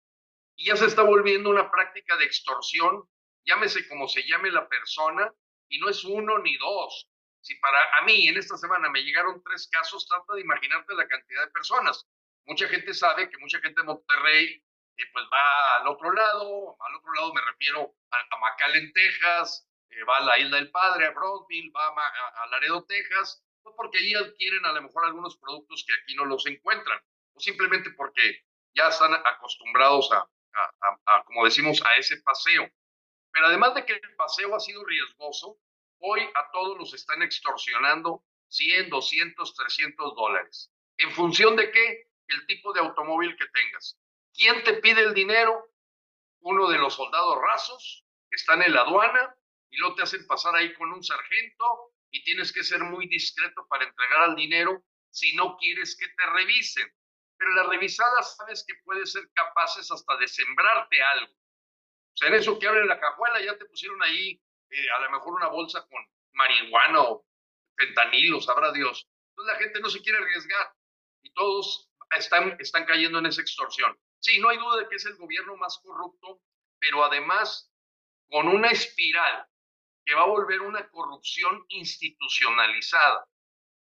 Y 0.57 0.67
ya 0.67 0.77
se 0.77 0.87
está 0.87 1.03
volviendo 1.03 1.51
una 1.51 1.71
práctica 1.71 2.17
de 2.17 2.25
extorsión, 2.25 3.09
llámese 3.45 3.89
como 3.89 4.09
se 4.09 4.23
llame 4.23 4.51
la 4.51 4.69
persona, 4.69 5.33
y 5.69 5.79
no 5.81 5.89
es 5.89 6.05
uno 6.05 6.39
ni 6.39 6.57
dos, 6.59 7.09
si 7.41 7.55
para 7.57 7.79
a 7.99 8.03
mí 8.03 8.29
en 8.29 8.37
esta 8.37 8.57
semana 8.57 8.89
me 8.89 9.03
llegaron 9.03 9.43
tres 9.43 9.69
casos, 9.71 10.07
trata 10.09 10.35
de 10.35 10.41
imaginarte 10.41 10.95
la 10.95 11.07
cantidad 11.07 11.45
de 11.45 11.51
personas. 11.53 12.07
Mucha 12.45 12.69
gente 12.69 12.95
sabe 12.95 13.29
que 13.29 13.39
mucha 13.39 13.61
gente 13.61 13.81
de 13.81 13.87
Monterrey 13.87 14.65
eh, 14.97 15.05
pues 15.13 15.25
va 15.33 15.77
al 15.77 15.89
otro 15.89 16.13
lado, 16.13 16.77
al 16.81 16.95
otro 16.95 17.13
lado 17.15 17.35
me 17.35 17.41
refiero 17.43 17.95
a, 18.11 18.17
a 18.17 18.77
en 18.77 18.93
Texas, 18.93 19.69
eh, 19.97 20.05
va 20.05 20.19
a 20.19 20.25
la 20.25 20.39
Isla 20.39 20.57
del 20.57 20.71
Padre, 20.71 21.07
a 21.07 21.11
Broadville, 21.11 21.73
va 21.75 21.89
a, 21.89 22.47
Laredo, 22.49 22.85
Texas, 22.85 23.43
pues 23.63 23.75
porque 23.77 23.99
ahí 23.99 24.15
adquieren 24.15 24.65
a 24.67 24.73
lo 24.73 24.83
mejor 24.83 25.05
algunos 25.05 25.37
productos 25.37 25.85
que 25.87 25.95
aquí 25.95 26.15
no 26.15 26.25
los 26.25 26.47
encuentran, 26.47 27.01
o 27.35 27.41
simplemente 27.41 27.91
porque 27.91 28.45
ya 28.75 28.89
están 28.89 29.15
acostumbrados 29.15 30.11
a, 30.13 30.29
a, 31.07 31.25
como 31.25 31.45
decimos, 31.45 31.83
a 31.85 31.97
ese 31.97 32.19
paseo. 32.23 32.71
Pero 33.33 33.47
además 33.47 33.75
de 33.75 33.85
que 33.85 33.95
el 33.95 34.17
paseo 34.17 34.55
ha 34.55 34.61
sido 34.61 34.85
riesgoso, 34.85 35.59
Hoy 35.99 36.21
a 36.35 36.51
todos 36.53 36.79
los 36.79 36.95
están 36.95 37.23
extorsionando 37.23 38.23
100, 38.49 38.91
200, 38.91 39.55
300 39.55 40.15
dólares. 40.15 40.71
¿En 40.99 41.11
función 41.13 41.57
de 41.57 41.71
qué? 41.71 42.11
El 42.29 42.47
tipo 42.47 42.73
de 42.73 42.81
automóvil 42.81 43.37
que 43.37 43.47
tengas. 43.47 43.99
¿Quién 44.35 44.63
te 44.65 44.75
pide 44.75 45.03
el 45.03 45.15
dinero? 45.15 45.71
Uno 46.41 46.69
de 46.69 46.79
los 46.79 46.95
soldados 46.95 47.39
rasos 47.41 48.05
que 48.29 48.37
están 48.37 48.63
en 48.63 48.75
la 48.75 48.83
aduana 48.83 49.35
y 49.71 49.79
lo 49.79 49.95
te 49.95 50.03
hacen 50.03 50.27
pasar 50.27 50.55
ahí 50.55 50.73
con 50.75 50.93
un 50.93 51.03
sargento 51.03 51.95
y 52.11 52.23
tienes 52.25 52.53
que 52.53 52.65
ser 52.65 52.81
muy 52.81 53.09
discreto 53.09 53.67
para 53.69 53.85
entregar 53.85 54.31
el 54.31 54.37
dinero 54.37 54.85
si 55.11 55.35
no 55.35 55.57
quieres 55.57 55.97
que 55.97 56.09
te 56.09 56.27
revisen. 56.27 56.91
Pero 57.39 57.53
las 57.55 57.67
revisadas 57.67 58.37
sabes 58.37 58.65
que 58.67 58.75
pueden 58.85 59.07
ser 59.07 59.29
capaces 59.35 59.91
hasta 59.91 60.17
de 60.17 60.29
sembrarte 60.29 61.03
algo. 61.03 61.33
O 61.33 62.17
sea, 62.17 62.29
en 62.29 62.35
eso 62.35 62.59
que 62.59 62.67
abren 62.67 62.89
la 62.89 62.99
cajuela 62.99 63.43
ya 63.43 63.59
te 63.59 63.67
pusieron 63.67 64.03
ahí 64.03 64.41
eh, 64.71 64.91
a 64.91 65.01
lo 65.01 65.11
mejor 65.11 65.35
una 65.35 65.49
bolsa 65.49 65.87
con 65.87 66.03
marihuana 66.33 67.03
o 67.03 67.27
fentanilo, 67.77 68.41
sabrá 68.41 68.73
Dios. 68.73 69.07
Entonces 69.31 69.55
la 69.55 69.61
gente 69.61 69.81
no 69.81 69.91
se 69.91 70.01
quiere 70.01 70.19
arriesgar 70.19 70.73
y 71.23 71.33
todos 71.35 71.91
están, 72.17 72.57
están 72.59 72.87
cayendo 72.87 73.19
en 73.19 73.27
esa 73.27 73.43
extorsión. 73.43 73.99
Sí, 74.21 74.41
no 74.41 74.49
hay 74.49 74.59
duda 74.59 74.79
de 74.79 74.89
que 74.89 74.97
es 74.97 75.05
el 75.07 75.17
gobierno 75.17 75.57
más 75.57 75.79
corrupto, 75.83 76.41
pero 76.79 77.05
además 77.05 77.71
con 78.31 78.49
una 78.49 78.71
espiral 78.71 79.47
que 80.07 80.15
va 80.15 80.23
a 80.23 80.27
volver 80.27 80.63
una 80.63 80.89
corrupción 80.89 81.67
institucionalizada, 81.69 83.27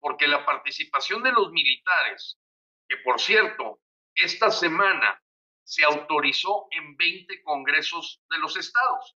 porque 0.00 0.26
la 0.26 0.46
participación 0.46 1.22
de 1.22 1.30
los 1.30 1.52
militares, 1.52 2.38
que 2.88 2.96
por 2.98 3.20
cierto, 3.20 3.80
esta 4.14 4.50
semana 4.50 5.22
se 5.62 5.84
autorizó 5.84 6.68
en 6.70 6.96
20 6.96 7.42
congresos 7.42 8.22
de 8.30 8.38
los 8.38 8.56
estados. 8.56 9.16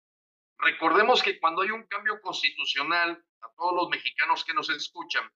Recordemos 0.58 1.22
que 1.22 1.38
cuando 1.38 1.62
hay 1.62 1.70
un 1.70 1.86
cambio 1.86 2.20
constitucional, 2.20 3.24
a 3.42 3.52
todos 3.56 3.74
los 3.74 3.88
mexicanos 3.90 4.44
que 4.44 4.54
nos 4.54 4.68
escuchan, 4.68 5.30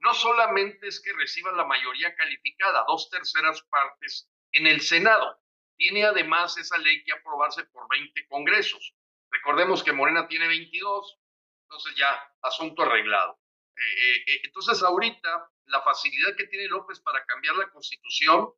no 0.00 0.12
solamente 0.12 0.88
es 0.88 1.00
que 1.00 1.12
reciban 1.14 1.56
la 1.56 1.64
mayoría 1.64 2.14
calificada, 2.14 2.84
dos 2.86 3.08
terceras 3.08 3.62
partes 3.62 4.28
en 4.52 4.66
el 4.66 4.82
Senado, 4.82 5.40
tiene 5.78 6.04
además 6.04 6.58
esa 6.58 6.76
ley 6.78 7.02
que 7.04 7.12
aprobarse 7.12 7.64
por 7.64 7.88
20 7.88 8.26
congresos. 8.28 8.94
Recordemos 9.30 9.82
que 9.82 9.92
Morena 9.92 10.26
tiene 10.26 10.48
22, 10.48 11.18
entonces 11.64 11.94
ya 11.96 12.32
asunto 12.42 12.82
arreglado. 12.82 13.38
Eh, 13.76 13.80
eh, 13.80 14.24
eh, 14.26 14.40
entonces 14.44 14.82
ahorita 14.82 15.50
la 15.66 15.82
facilidad 15.82 16.34
que 16.36 16.46
tiene 16.46 16.66
López 16.66 17.00
para 17.00 17.24
cambiar 17.24 17.56
la 17.56 17.70
constitución, 17.70 18.52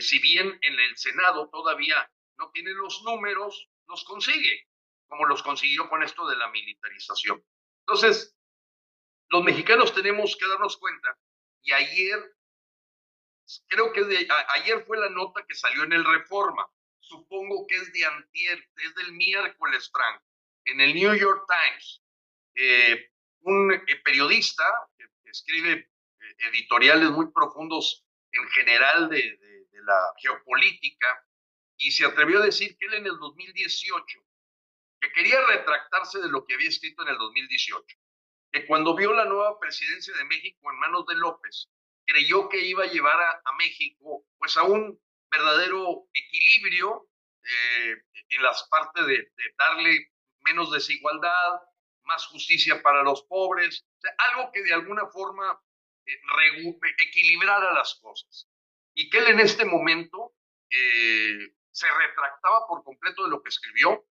si 0.00 0.18
bien 0.18 0.58
en 0.60 0.78
el 0.78 0.96
Senado 0.98 1.48
todavía 1.48 2.10
no 2.36 2.50
tiene 2.50 2.72
los 2.72 3.02
números, 3.04 3.70
los 3.86 4.04
consigue 4.04 4.68
como 5.08 5.26
los 5.26 5.42
consiguió 5.42 5.88
con 5.88 6.02
esto 6.02 6.26
de 6.28 6.36
la 6.36 6.48
militarización. 6.48 7.42
Entonces, 7.80 8.36
los 9.30 9.42
mexicanos 9.42 9.94
tenemos 9.94 10.36
que 10.36 10.46
darnos 10.46 10.76
cuenta, 10.76 11.18
y 11.62 11.72
ayer, 11.72 12.36
creo 13.66 13.92
que 13.92 14.28
ayer 14.54 14.84
fue 14.86 14.98
la 14.98 15.08
nota 15.10 15.44
que 15.46 15.54
salió 15.54 15.84
en 15.84 15.92
el 15.92 16.04
Reforma, 16.04 16.68
supongo 17.08 17.66
que 17.66 17.76
es 17.76 17.92
de 17.92 18.04
antier, 18.04 18.68
es 18.76 18.94
del 18.94 19.12
miércoles, 19.12 19.90
Frank, 19.90 20.22
en 20.66 20.80
el 20.80 20.94
New 20.94 21.14
York 21.14 21.46
Times, 21.48 22.02
eh, 22.54 23.10
un 23.40 23.72
eh, 23.72 23.96
periodista 24.04 24.64
que, 24.96 25.06
escribe 25.30 25.72
eh, 25.72 26.36
editoriales 26.50 27.10
muy 27.10 27.30
profundos 27.32 28.06
en 28.32 28.48
general 28.48 29.08
de, 29.08 29.38
la 29.84 30.12
geopolítica 30.18 31.24
y 31.78 31.90
se 31.92 32.04
atrevió 32.04 32.40
a 32.40 32.44
decir 32.44 32.76
que 32.76 32.86
él 32.86 32.94
en 32.94 33.06
el 33.06 33.16
2018, 33.18 34.20
que 35.00 35.12
quería 35.12 35.40
retractarse 35.46 36.18
de 36.18 36.28
lo 36.28 36.44
que 36.44 36.54
había 36.54 36.68
escrito 36.68 37.02
en 37.04 37.08
el 37.08 37.16
2018, 37.16 37.96
que 38.52 38.66
cuando 38.66 38.94
vio 38.94 39.14
la 39.14 39.24
nueva 39.24 39.58
presidencia 39.58 40.14
de 40.14 40.24
México 40.24 40.70
en 40.70 40.78
manos 40.78 41.06
de 41.06 41.14
López, 41.14 41.70
creyó 42.04 42.50
que 42.50 42.60
iba 42.60 42.84
a 42.84 42.88
llevar 42.88 43.18
a, 43.18 43.40
a 43.44 43.56
México 43.56 44.26
pues 44.38 44.58
a 44.58 44.64
un 44.64 45.00
verdadero 45.30 46.08
equilibrio 46.12 47.08
eh, 47.44 47.94
en 48.30 48.42
las 48.42 48.66
partes 48.68 49.06
de, 49.06 49.30
darle 49.56 50.12
menos 50.40 50.70
desigualdad, 50.70 51.60
más 52.04 52.26
justicia 52.26 52.82
para 52.82 53.02
los 53.02 53.22
pobres, 53.24 53.86
algo 54.30 54.50
que 54.52 54.62
de 54.62 54.72
alguna 54.72 55.06
forma 55.06 55.60
eh, 56.06 56.78
equilibrara 56.98 57.72
las 57.74 57.98
cosas. 58.00 58.48
Y 58.94 59.10
que 59.10 59.18
él 59.18 59.28
en 59.28 59.40
este 59.40 59.64
momento 59.64 60.34
eh, 60.70 61.52
se 61.70 61.86
retractaba 61.86 62.66
por 62.66 62.82
completo 62.82 63.24
de 63.24 63.30
lo 63.30 63.42
que 63.42 63.50
escribió 63.50 64.06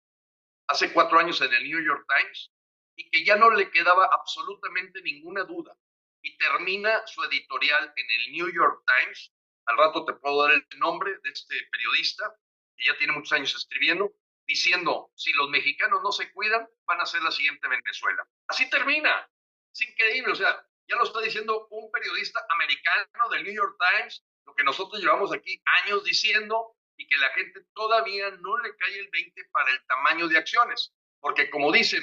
hace 0.67 0.93
cuatro 0.93 1.19
años 1.19 1.41
en 1.41 1.53
el 1.53 1.63
New 1.63 1.83
York 1.83 2.05
Times 2.07 2.51
y 2.95 3.09
que 3.09 3.23
ya 3.23 3.35
no 3.35 3.51
le 3.51 3.69
quedaba 3.71 4.09
absolutamente 4.11 5.01
ninguna 5.01 5.43
duda. 5.43 5.77
Y 6.21 6.37
termina 6.37 7.05
su 7.05 7.23
editorial 7.23 7.93
en 7.95 8.11
el 8.11 8.31
New 8.31 8.53
York 8.53 8.83
Times 8.85 9.31
al 9.67 9.77
rato 9.77 10.05
te 10.05 10.13
puedo 10.13 10.43
dar 10.43 10.51
el 10.51 10.79
nombre 10.79 11.11
de 11.23 11.29
este 11.29 11.55
periodista, 11.71 12.33
que 12.75 12.85
ya 12.85 12.97
tiene 12.97 13.13
muchos 13.13 13.33
años 13.33 13.55
escribiendo, 13.55 14.11
diciendo, 14.45 15.11
si 15.15 15.31
los 15.33 15.49
mexicanos 15.49 16.01
no 16.01 16.11
se 16.11 16.31
cuidan, 16.31 16.67
van 16.85 17.01
a 17.01 17.05
ser 17.05 17.21
la 17.21 17.31
siguiente 17.31 17.67
Venezuela. 17.67 18.27
Así 18.47 18.69
termina. 18.69 19.29
Es 19.73 19.81
increíble, 19.81 20.31
o 20.31 20.35
sea, 20.35 20.65
ya 20.87 20.95
lo 20.95 21.03
está 21.03 21.19
diciendo 21.19 21.67
un 21.69 21.91
periodista 21.91 22.39
americano 22.49 23.29
del 23.29 23.43
New 23.43 23.53
York 23.53 23.75
Times, 23.77 24.23
lo 24.45 24.55
que 24.55 24.63
nosotros 24.63 25.01
llevamos 25.01 25.33
aquí 25.33 25.61
años 25.83 26.03
diciendo 26.05 26.77
y 26.95 27.07
que 27.07 27.17
la 27.17 27.29
gente 27.29 27.61
todavía 27.73 28.31
no 28.31 28.57
le 28.57 28.75
cae 28.75 28.99
el 28.99 29.09
20 29.09 29.45
para 29.51 29.69
el 29.71 29.85
tamaño 29.85 30.27
de 30.27 30.37
acciones. 30.37 30.93
Porque 31.19 31.49
como 31.49 31.71
dicen, 31.71 32.01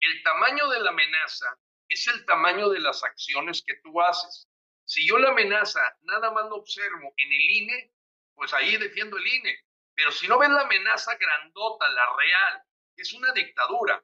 el 0.00 0.22
tamaño 0.22 0.68
de 0.68 0.80
la 0.80 0.90
amenaza 0.90 1.58
es 1.88 2.06
el 2.08 2.24
tamaño 2.26 2.68
de 2.68 2.80
las 2.80 3.02
acciones 3.02 3.62
que 3.66 3.76
tú 3.82 4.00
haces. 4.00 4.48
Si 4.86 5.06
yo 5.06 5.18
la 5.18 5.30
amenaza 5.30 5.80
nada 6.02 6.30
más 6.30 6.44
lo 6.44 6.56
observo 6.56 7.12
en 7.16 7.32
el 7.32 7.50
INE, 7.50 7.92
pues 8.34 8.54
ahí 8.54 8.76
defiendo 8.76 9.16
el 9.16 9.26
INE. 9.26 9.58
Pero 9.94 10.12
si 10.12 10.28
no 10.28 10.38
ves 10.38 10.48
la 10.48 10.62
amenaza 10.62 11.16
grandota, 11.16 11.88
la 11.88 12.16
real, 12.16 12.62
que 12.94 13.02
es 13.02 13.12
una 13.12 13.32
dictadura, 13.32 14.02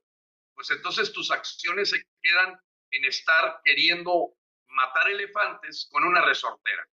pues 0.55 0.71
entonces 0.71 1.13
tus 1.13 1.31
acciones 1.31 1.91
se 1.91 2.05
quedan 2.21 2.61
en 2.91 3.05
estar 3.05 3.61
queriendo 3.65 4.35
matar 4.67 5.09
elefantes 5.09 5.89
con 5.93 6.05
una 6.05 6.23
resortera. 6.25 6.87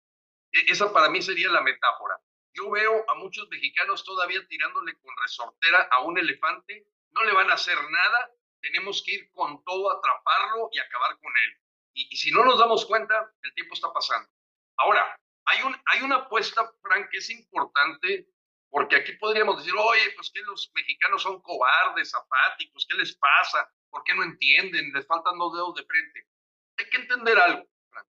E, 0.52 0.70
esa 0.70 0.92
para 0.92 1.08
mí 1.08 1.22
sería 1.22 1.50
la 1.50 1.62
metáfora. 1.62 2.18
Yo 2.52 2.70
veo 2.70 3.04
a 3.08 3.14
muchos 3.14 3.48
mexicanos 3.48 4.04
todavía 4.04 4.46
tirándole 4.48 4.94
con 5.00 5.16
resortera 5.22 5.88
a 5.90 6.00
un 6.02 6.18
elefante, 6.18 6.86
no 7.12 7.24
le 7.24 7.32
van 7.32 7.50
a 7.50 7.54
hacer 7.54 7.78
nada, 7.90 8.30
tenemos 8.60 9.02
que 9.02 9.12
ir 9.12 9.32
con 9.32 9.64
todo 9.64 9.90
a 9.90 9.98
atraparlo 9.98 10.68
y 10.72 10.78
acabar 10.78 11.18
con 11.20 11.32
él. 11.36 11.56
Y, 11.98 12.16
si 12.16 12.30
no 12.30 12.44
nos 12.44 12.60
damos 12.60 12.86
cuenta, 12.86 13.32
el 13.42 13.54
tiempo 13.54 13.74
está 13.74 13.92
pasando. 13.92 14.28
Ahora, 14.76 15.18
hay, 15.46 15.62
un, 15.62 15.76
hay 15.86 16.02
una 16.02 16.16
apuesta, 16.16 16.70
Frank, 16.80 17.08
que 17.10 17.18
es 17.18 17.28
importante, 17.30 18.28
porque 18.70 18.96
aquí 18.96 19.12
podríamos 19.14 19.58
decir, 19.58 19.74
oye, 19.76 20.12
pues 20.14 20.30
que 20.32 20.40
los 20.42 20.70
mexicanos 20.74 21.22
son 21.22 21.42
cobardes, 21.42 22.14
apáticos, 22.14 22.86
¿qué 22.88 22.96
les 22.96 23.16
pasa? 23.16 23.68
¿Por 23.90 24.04
qué 24.04 24.14
no 24.14 24.22
entienden? 24.22 24.92
Les 24.92 25.06
faltan 25.06 25.38
dos 25.38 25.54
dedos 25.54 25.74
de 25.74 25.84
frente. 25.86 26.28
Hay 26.76 26.88
que 26.88 26.98
entender 26.98 27.36
algo, 27.36 27.68
Frank. 27.90 28.06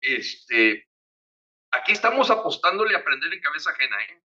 Este, 0.00 0.88
aquí 1.72 1.92
estamos 1.92 2.30
apostándole 2.30 2.94
a 2.96 3.00
aprender 3.00 3.30
en 3.30 3.42
cabeza 3.42 3.70
ajena, 3.70 4.02
¿eh? 4.04 4.22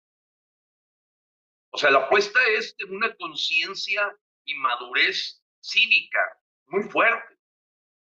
O 1.70 1.78
sea, 1.78 1.90
la 1.90 2.00
apuesta 2.00 2.40
es 2.48 2.76
de 2.78 2.87
una 2.87 3.14
conciencia 3.14 4.12
y 4.44 4.54
madurez 4.56 5.40
cívica 5.61 6.40
muy 6.66 6.82
fuerte 6.84 7.38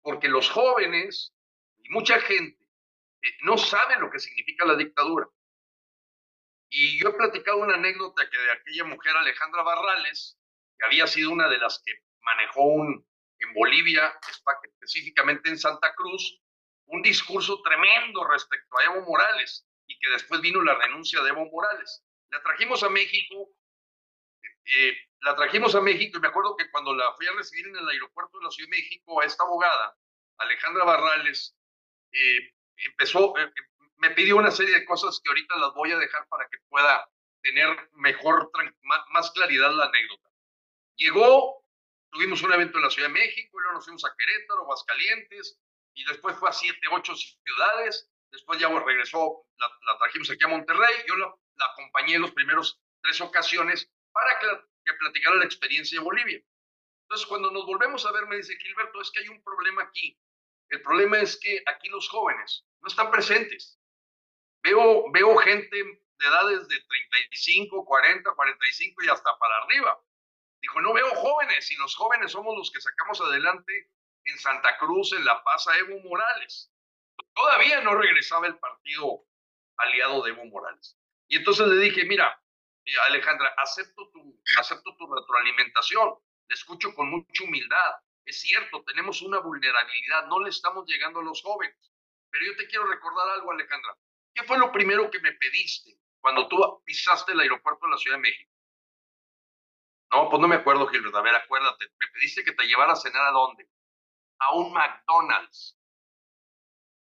porque 0.06 0.28
los 0.30 0.52
jóvenes 0.52 1.34
y 1.80 1.90
mucha 1.90 2.22
gente 2.22 2.64
eh, 3.24 3.38
no 3.42 3.58
saben 3.58 4.00
lo 4.00 4.12
que 4.12 4.20
significa 4.20 4.64
la 4.64 4.76
dictadura. 4.76 5.28
Y 6.70 7.00
yo 7.00 7.10
he 7.10 7.14
platicado 7.14 7.58
una 7.58 7.74
anécdota 7.74 8.30
que 8.30 8.38
de 8.38 8.52
aquella 8.52 8.84
mujer 8.84 9.18
Alejandra 9.18 9.64
Barrales, 9.64 10.38
que 10.78 10.86
había 10.86 11.08
sido 11.08 11.32
una 11.32 11.50
de 11.50 11.58
las 11.58 11.82
que 11.84 11.92
manejó 12.22 12.66
un, 12.66 13.04
en 13.40 13.54
Bolivia, 13.56 14.14
específicamente 14.64 15.50
en 15.50 15.58
Santa 15.58 15.92
Cruz, 15.96 16.40
un 16.86 17.02
discurso 17.02 17.64
tremendo 17.64 18.26
respecto 18.26 18.78
a 18.78 18.84
Evo 18.84 19.08
Morales 19.08 19.68
y 19.88 19.98
que 19.98 20.10
después 20.10 20.40
vino 20.40 20.62
la 20.62 20.76
renuncia 20.76 21.20
de 21.24 21.30
Evo 21.30 21.50
Morales. 21.50 22.04
La 22.30 22.44
trajimos 22.44 22.84
a 22.84 22.90
México, 22.90 23.50
eh, 24.66 24.98
la 25.22 25.36
trajimos 25.36 25.74
a 25.76 25.82
México 25.82 26.18
y 26.18 26.22
me 26.22 26.28
acuerdo 26.28 26.56
que 26.56 26.70
cuando 26.70 26.94
la 26.94 27.14
fui 27.14 27.28
a 27.28 27.34
recibir 27.34 27.68
en 27.68 27.76
el 27.76 27.90
aeropuerto 27.90 28.38
de 28.38 28.46
la 28.46 28.52
Ciudad 28.52 28.70
de 28.70 28.78
México 28.78 29.22
a 29.22 29.26
esta 29.26 29.44
abogada, 29.44 29.98
Alejandra 30.38 30.84
Barrales, 30.84 31.56
eh, 32.12 32.54
empezó, 32.78 33.38
eh, 33.38 33.52
me 33.98 34.12
pidió 34.12 34.38
una 34.38 34.52
serie 34.52 34.76
de 34.76 34.86
cosas 34.86 35.20
que 35.24 35.30
ahorita 35.30 35.58
las 35.58 35.74
voy 35.74 35.92
a 35.92 35.98
dejar 35.98 36.28
para 36.28 36.48
que 36.50 36.58
pueda 36.70 37.10
tener 37.42 37.90
mejor, 37.94 38.52
más, 39.12 39.32
claridad 39.32 39.72
la 39.72 39.86
anécdota. 39.86 40.30
Llegó, 40.96 41.64
tuvimos 42.12 42.42
un 42.42 42.54
evento 42.54 42.78
en 42.78 42.84
la 42.84 42.90
Ciudad 42.90 43.08
de 43.08 43.14
México, 43.14 43.58
y 43.58 43.62
luego 43.62 43.74
nos 43.74 43.86
fuimos 43.86 44.06
a 44.06 44.16
Querétaro, 44.18 44.62
Aguascalientes, 44.62 45.60
y 45.94 46.06
después 46.06 46.38
fue 46.38 46.50
a 46.50 46.54
siete, 46.54 46.88
ocho 46.92 47.16
ciudades, 47.16 48.10
después 48.32 48.60
ya 48.60 48.68
regresó, 48.68 49.46
la, 49.58 49.98
trajimos 49.98 50.30
aquí 50.30 50.44
a 50.44 50.50
Monterrey, 50.50 50.96
yo 51.08 51.16
la, 51.16 51.34
la 51.56 51.66
acompañé 51.68 52.16
en 52.16 52.22
los 52.22 52.32
primeros 52.32 52.80
tres 53.02 53.22
ocasiones 53.22 53.90
para 54.16 54.40
que 54.40 54.94
platicara 54.94 55.36
la 55.36 55.46
experiencia 55.46 56.00
de 56.00 56.06
Bolivia. 56.06 56.42
Entonces, 57.04 57.28
cuando 57.28 57.52
nos 57.52 57.66
volvemos 57.66 58.06
a 58.06 58.14
ver, 58.14 58.26
me 58.28 58.38
dice 58.38 58.56
Gilberto, 58.56 59.02
es 59.02 59.12
que 59.12 59.20
hay 59.20 59.28
un 59.28 59.44
problema 59.44 59.84
aquí. 59.84 60.18
El 60.70 60.82
problema 60.82 61.20
es 61.20 61.38
que 61.38 61.62
aquí 61.68 61.90
los 61.90 62.08
jóvenes 62.08 62.66
no 62.82 62.88
están 62.88 63.12
presentes. 63.12 63.78
Veo, 64.64 65.12
veo 65.12 65.36
gente 65.38 65.76
de 65.76 66.28
edades 66.28 66.68
de 66.70 66.80
35, 66.80 67.86
40, 67.86 68.34
45 68.34 69.04
y 69.04 69.10
hasta 69.10 69.38
para 69.38 69.58
arriba. 69.58 70.00
Dijo, 70.62 70.82
no 70.82 70.94
veo 70.94 71.10
jóvenes 71.16 71.70
y 71.70 71.76
los 71.76 71.94
jóvenes 71.96 72.32
somos 72.32 72.58
los 72.58 72.72
que 72.72 72.82
sacamos 72.82 73.20
adelante 73.20 73.92
en 74.24 74.40
Santa 74.40 74.78
Cruz, 74.78 75.12
en 75.14 75.26
La 75.26 75.44
Paz, 75.44 75.68
a 75.68 75.78
Evo 75.78 76.00
Morales. 76.00 76.72
Todavía 77.34 77.82
no 77.82 77.96
regresaba 77.96 78.48
el 78.48 78.58
partido 78.58 79.26
aliado 79.78 80.24
de 80.24 80.32
Evo 80.32 80.46
Morales. 80.46 80.98
Y 81.28 81.36
entonces 81.36 81.68
le 81.68 81.76
dije, 81.84 82.06
mira, 82.06 82.42
Alejandra, 83.08 83.54
acepto 83.58 84.10
tu, 84.12 84.42
acepto 84.60 84.96
tu 84.96 85.14
retroalimentación, 85.14 86.16
le 86.48 86.54
escucho 86.54 86.94
con 86.94 87.10
mucha 87.10 87.44
humildad. 87.44 87.96
Es 88.26 88.42
cierto, 88.42 88.84
tenemos 88.84 89.22
una 89.22 89.40
vulnerabilidad, 89.40 90.28
no 90.28 90.40
le 90.40 90.50
estamos 90.50 90.86
llegando 90.88 91.20
a 91.20 91.24
los 91.24 91.42
jóvenes. 91.42 91.92
Pero 92.30 92.46
yo 92.46 92.56
te 92.56 92.68
quiero 92.68 92.86
recordar 92.86 93.30
algo, 93.30 93.52
Alejandra. 93.52 93.96
¿Qué 94.34 94.44
fue 94.44 94.58
lo 94.58 94.72
primero 94.72 95.10
que 95.10 95.20
me 95.20 95.32
pediste 95.34 95.98
cuando 96.20 96.48
tú 96.48 96.84
pisaste 96.86 97.32
el 97.32 97.40
aeropuerto 97.40 97.86
de 97.86 97.92
la 97.92 97.98
Ciudad 97.98 98.18
de 98.18 98.22
México? 98.22 98.52
No, 100.12 100.30
pues 100.30 100.42
no 100.42 100.48
me 100.48 100.56
acuerdo, 100.56 100.88
Gilberto. 100.88 101.18
A 101.18 101.22
ver, 101.22 101.36
acuérdate. 101.36 101.86
Me 102.00 102.08
pediste 102.08 102.44
que 102.44 102.52
te 102.52 102.66
llevara 102.66 102.94
a 102.94 102.98
cenar 102.98 103.26
a 103.28 103.32
dónde? 103.32 103.70
A 104.40 104.54
un 104.54 104.74
McDonald's. 104.74 105.80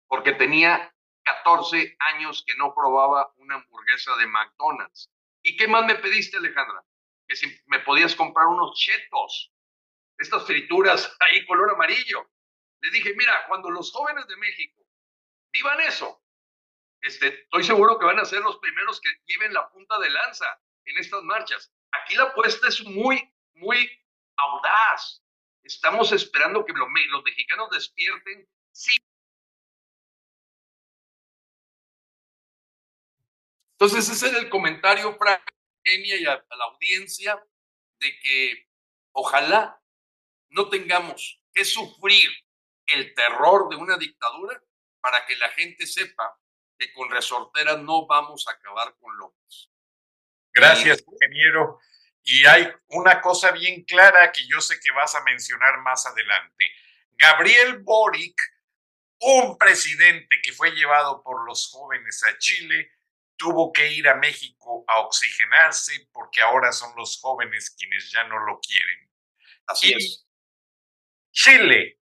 Porque 0.09 0.33
tenía 0.33 0.93
14 1.23 1.97
años 2.01 2.45
que 2.47 2.57
no 2.57 2.75
probaba 2.75 3.33
una 3.37 3.57
hamburguesa 3.57 4.17
de 4.17 4.27
McDonald's. 4.27 5.11
¿Y 5.43 5.57
qué 5.57 5.69
más 5.69 5.85
me 5.87 5.95
pediste, 5.97 6.37
Alejandra? 6.37 6.85
Que 7.27 7.37
si 7.37 7.47
me 7.67 7.81
podías 7.81 8.15
comprar 8.15 8.47
unos 8.47 8.79
chetos, 8.79 9.53
estas 10.19 10.45
frituras 10.47 11.17
ahí 11.21 11.47
color 11.47 11.71
amarillo. 11.71 12.31
Le 12.83 12.91
dije, 12.91 13.15
mira, 13.17 13.47
cuando 13.49 13.71
los 13.71 13.91
jóvenes 13.93 14.27
de 14.27 14.37
México 14.37 14.83
vivan 15.53 15.81
eso, 15.81 16.23
este, 17.03 17.43
estoy 17.43 17.65
seguro 17.65 17.99
que 17.99 18.07
van 18.07 18.19
a 18.19 18.25
ser 18.25 18.41
los 18.41 18.59
primeros 18.59 19.01
que 19.01 19.11
lleven 19.27 19.55
la 19.55 19.69
punta 19.71 19.99
de 19.99 20.11
lanza 20.11 20.61
en 20.85 20.99
estas 20.99 21.23
marchas. 21.23 21.73
Aquí 21.93 22.15
la 22.15 22.25
apuesta 22.25 22.69
es 22.69 22.85
muy, 22.85 23.33
muy 23.55 23.91
audaz. 24.37 25.23
Estamos 25.63 26.13
esperando 26.13 26.65
que 26.65 26.73
los, 26.73 26.89
los 27.09 27.23
mexicanos 27.23 27.71
despierten. 27.71 28.49
Sí. 28.73 28.97
Entonces, 33.81 34.11
ese 34.11 34.29
era 34.29 34.39
el 34.39 34.51
comentario, 34.51 35.17
Frank, 35.17 35.41
y 35.85 36.27
a, 36.27 36.35
a 36.35 36.57
la 36.57 36.65
audiencia 36.67 37.43
de 37.99 38.19
que 38.21 38.69
ojalá 39.13 39.81
no 40.51 40.69
tengamos 40.69 41.43
que 41.55 41.65
sufrir 41.65 42.29
el 42.89 43.15
terror 43.15 43.71
de 43.71 43.77
una 43.77 43.97
dictadura 43.97 44.63
para 45.01 45.25
que 45.25 45.35
la 45.37 45.49
gente 45.51 45.87
sepa 45.87 46.39
que 46.79 46.93
con 46.93 47.09
resorteras 47.09 47.79
no 47.79 48.07
vamos 48.07 48.47
a 48.49 48.53
acabar 48.53 48.95
con 49.01 49.17
López. 49.17 49.71
Gracias, 50.53 51.03
ingeniero. 51.07 51.79
Y 52.23 52.45
hay 52.45 52.71
una 52.89 53.23
cosa 53.23 53.51
bien 53.51 53.85
clara 53.85 54.31
que 54.31 54.47
yo 54.47 54.61
sé 54.61 54.79
que 54.79 54.93
vas 54.93 55.15
a 55.15 55.23
mencionar 55.23 55.79
más 55.79 56.05
adelante. 56.05 56.67
Gabriel 57.13 57.79
Boric, 57.79 58.39
un 59.21 59.57
presidente 59.57 60.37
que 60.43 60.53
fue 60.53 60.73
llevado 60.73 61.23
por 61.23 61.47
los 61.47 61.71
jóvenes 61.71 62.23
a 62.25 62.37
Chile, 62.37 62.91
tuvo 63.41 63.73
que 63.73 63.91
ir 63.91 64.07
a 64.07 64.17
México 64.17 64.85
a 64.87 65.01
oxigenarse 65.01 66.09
porque 66.13 66.43
ahora 66.43 66.73
son 66.73 66.95
los 66.95 67.19
jóvenes 67.23 67.71
quienes 67.71 68.13
ya 68.13 68.23
no 68.25 68.39
lo 68.45 68.61
quieren. 68.61 69.11
Así 69.67 69.95
es. 69.95 70.27
Chile, 71.33 71.99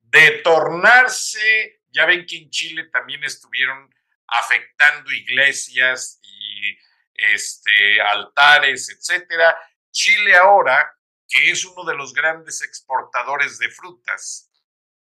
de 0.00 0.38
tornarse, 0.38 1.82
ya 1.88 2.06
ven 2.06 2.24
que 2.24 2.38
en 2.38 2.48
Chile 2.48 2.84
también 2.84 3.22
estuvieron 3.24 3.94
afectando 4.28 5.12
iglesias 5.12 6.20
y 6.22 6.78
este, 7.12 8.00
altares, 8.00 8.88
etcétera. 8.88 9.54
Chile 9.90 10.36
ahora, 10.36 10.90
que 11.28 11.50
es 11.50 11.66
uno 11.66 11.84
de 11.84 11.96
los 11.96 12.14
grandes 12.14 12.62
exportadores 12.62 13.58
de 13.58 13.68
frutas 13.68 14.50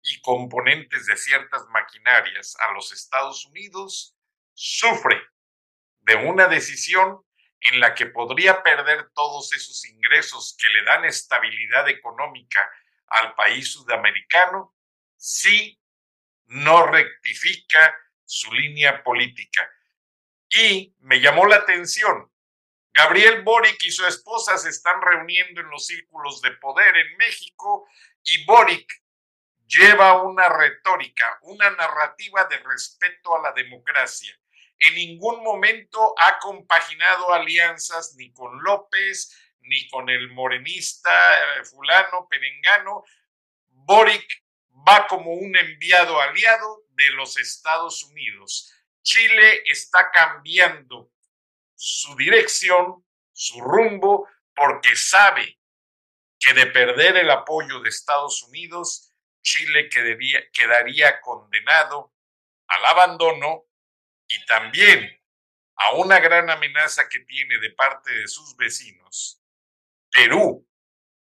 y 0.02 0.22
componentes 0.22 1.08
de 1.08 1.18
ciertas 1.18 1.66
maquinarias 1.72 2.56
a 2.62 2.72
los 2.72 2.94
Estados 2.94 3.46
Unidos, 3.48 4.16
sufre 4.54 5.31
de 6.02 6.16
una 6.16 6.48
decisión 6.48 7.24
en 7.60 7.80
la 7.80 7.94
que 7.94 8.08
podría 8.08 8.64
perder 8.64 9.10
todos 9.14 9.54
esos 9.54 9.86
ingresos 9.86 10.56
que 10.60 10.68
le 10.70 10.84
dan 10.84 11.06
estabilidad 11.06 11.88
económica 11.90 12.70
al 13.08 13.36
país 13.36 13.72
sudamericano 13.72 14.76
si 15.16 15.80
no 16.46 16.88
rectifica 16.88 17.96
su 18.26 18.52
línea 18.52 19.04
política. 19.04 19.70
Y 20.50 20.96
me 21.00 21.22
llamó 21.22 21.46
la 21.46 21.58
atención, 21.58 22.32
Gabriel 22.94 23.44
Boric 23.44 23.84
y 23.84 23.92
su 23.92 24.06
esposa 24.06 24.58
se 24.58 24.70
están 24.70 25.00
reuniendo 25.02 25.62
en 25.62 25.70
los 25.70 25.86
círculos 25.86 26.42
de 26.42 26.52
poder 26.52 26.98
en 26.98 27.16
México 27.18 27.88
y 28.24 28.44
Boric 28.46 28.92
lleva 29.66 30.22
una 30.24 30.50
retórica, 30.50 31.40
una 31.44 31.70
narrativa 31.70 32.46
de 32.46 32.58
respeto 32.58 33.38
a 33.38 33.42
la 33.42 33.54
democracia 33.54 34.41
en 34.82 34.96
ningún 34.96 35.44
momento 35.44 36.16
ha 36.18 36.40
compaginado 36.40 37.32
alianzas 37.32 38.16
ni 38.18 38.34
con 38.34 38.64
López, 38.64 39.32
ni 39.62 39.88
con 39.90 40.10
el 40.10 40.32
morenista 40.32 41.12
eh, 41.12 41.66
fulano, 41.66 42.28
perengano. 42.28 43.04
Boric 43.68 44.44
va 44.88 45.06
como 45.08 45.34
un 45.34 45.56
enviado 45.56 46.20
aliado 46.20 46.84
de 46.90 47.12
los 47.12 47.38
Estados 47.38 48.04
Unidos. 48.04 48.74
Chile 49.04 49.62
está 49.66 50.10
cambiando 50.10 51.12
su 51.76 52.16
dirección, 52.16 53.06
su 53.32 53.62
rumbo, 53.62 54.28
porque 54.56 54.96
sabe 54.96 55.60
que 56.40 56.54
de 56.54 56.66
perder 56.66 57.18
el 57.18 57.30
apoyo 57.30 57.82
de 57.82 57.90
Estados 57.90 58.42
Unidos, 58.44 59.14
Chile 59.44 59.90
quedaría, 59.90 60.50
quedaría 60.52 61.22
condenado 61.22 62.14
al 62.68 62.86
abandono 62.88 63.66
y 64.34 64.46
también 64.46 65.10
a 65.76 65.94
una 65.96 66.20
gran 66.20 66.50
amenaza 66.50 67.10
que 67.10 67.20
tiene 67.20 67.58
de 67.60 67.72
parte 67.72 68.12
de 68.12 68.28
sus 68.28 68.56
vecinos, 68.56 69.42
Perú, 70.12 70.68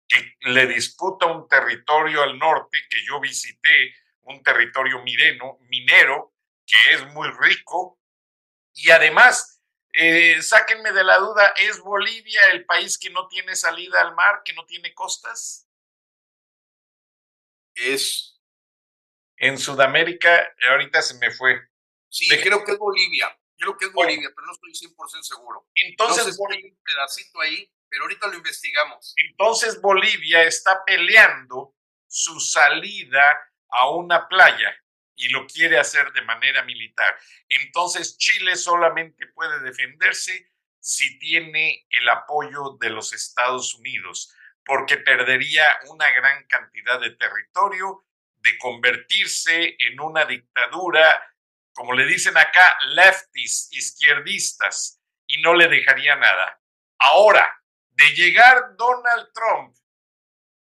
que 0.08 0.36
le 0.42 0.68
disputa 0.68 1.26
un 1.26 1.48
territorio 1.48 2.22
al 2.22 2.38
norte 2.38 2.78
que 2.90 3.04
yo 3.06 3.20
visité, 3.20 3.96
un 4.22 4.42
territorio 4.44 5.02
mireno, 5.04 5.58
minero, 5.62 6.34
que 6.66 6.94
es 6.94 7.06
muy 7.14 7.30
rico, 7.40 8.00
y 8.74 8.90
además, 8.92 9.62
eh, 9.94 10.42
sáquenme 10.42 10.92
de 10.92 11.04
la 11.04 11.18
duda, 11.18 11.54
¿es 11.58 11.80
Bolivia 11.80 12.52
el 12.52 12.66
país 12.66 12.98
que 12.98 13.10
no 13.10 13.28
tiene 13.28 13.56
salida 13.56 14.02
al 14.02 14.16
mar, 14.16 14.42
que 14.44 14.54
no 14.54 14.66
tiene 14.66 14.94
costas? 14.94 15.68
Es. 17.76 18.42
En 19.38 19.58
Sudamérica, 19.58 20.54
ahorita 20.70 21.02
se 21.02 21.18
me 21.18 21.32
fue. 21.32 21.60
Sí, 22.14 22.28
creo 22.28 22.64
que 22.64 22.74
es 22.74 22.78
Bolivia. 22.78 23.36
Creo 23.58 23.76
que 23.76 23.86
es 23.86 23.92
Bolivia, 23.92 24.30
pero 24.36 24.46
no 24.46 24.54
estoy 24.54 24.72
100% 24.72 25.24
seguro. 25.24 25.68
Entonces, 25.74 26.38
hay 26.52 26.64
un 26.64 26.78
pedacito 26.84 27.42
ahí, 27.42 27.72
pero 27.90 28.04
ahorita 28.04 28.28
lo 28.28 28.36
investigamos. 28.36 29.14
Entonces 29.18 29.82
Bolivia 29.82 30.44
está 30.44 30.84
peleando 30.86 31.76
su 32.08 32.40
salida 32.40 33.40
a 33.70 33.90
una 33.90 34.28
playa 34.28 34.76
y 35.16 35.30
lo 35.30 35.48
quiere 35.48 35.80
hacer 35.80 36.12
de 36.14 36.24
manera 36.24 36.64
militar. 36.64 37.18
Entonces 37.50 38.18
Chile 38.18 38.56
solamente 38.56 39.28
puede 39.28 39.60
defenderse 39.62 40.52
si 40.80 41.18
tiene 41.18 41.86
el 41.90 42.10
apoyo 42.10 42.78
de 42.80 42.90
los 42.90 43.14
Estados 43.14 43.74
Unidos, 43.76 44.34
porque 44.66 44.98
perdería 44.98 45.66
una 45.88 46.12
gran 46.12 46.46
cantidad 46.48 47.00
de 47.00 47.12
territorio 47.12 48.06
de 48.38 48.58
convertirse 48.58 49.76
en 49.80 50.00
una 50.00 50.26
dictadura 50.26 51.33
como 51.74 51.94
le 51.94 52.06
dicen 52.06 52.38
acá, 52.38 52.78
lefties, 52.90 53.70
izquierdistas, 53.72 55.02
y 55.28 55.42
no 55.42 55.54
le 55.54 55.68
dejaría 55.68 56.16
nada. 56.16 56.62
Ahora, 57.00 57.52
de 57.90 58.10
llegar 58.16 58.76
Donald 58.78 59.32
Trump 59.34 59.76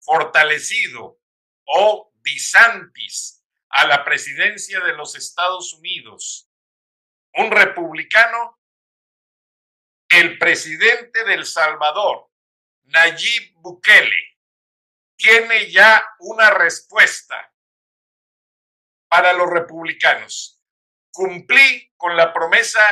fortalecido 0.01 1.19
o 1.65 2.13
DeSantis 2.15 3.45
a 3.71 3.87
la 3.87 4.05
presidencia 4.05 4.81
de 4.81 4.93
los 4.93 5.17
Estados 5.17 5.73
Unidos, 5.75 6.49
un 7.35 7.51
republicano, 7.51 8.61
el 10.09 10.39
presidente 10.39 11.25
del 11.25 11.47
Salvador, 11.47 12.31
Nayib 12.83 13.55
Bukele, 13.57 14.39
tiene 15.17 15.71
ya 15.71 16.05
una 16.19 16.51
respuesta 16.51 17.53
para 19.09 19.33
los 19.33 19.49
republicanos 19.49 20.62
cumplí 21.13 21.93
con 21.97 22.17
la 22.17 22.33
promesa 22.33 22.83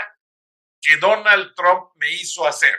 que 0.80 0.96
Donald 0.98 1.54
Trump 1.54 1.90
me 1.96 2.10
hizo 2.10 2.46
hacer. 2.46 2.78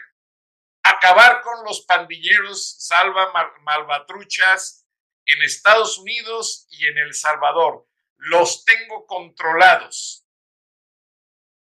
Acabar 0.84 1.42
con 1.42 1.64
los 1.66 1.82
pandilleros 1.82 2.78
salva 2.80 3.32
malvatruchas 3.62 4.88
en 5.26 5.42
Estados 5.44 5.98
Unidos 5.98 6.68
y 6.72 6.88
en 6.88 6.98
El 6.98 7.14
Salvador. 7.14 7.88
Los 8.18 8.66
tengo 8.66 9.06
controlados. 9.06 10.26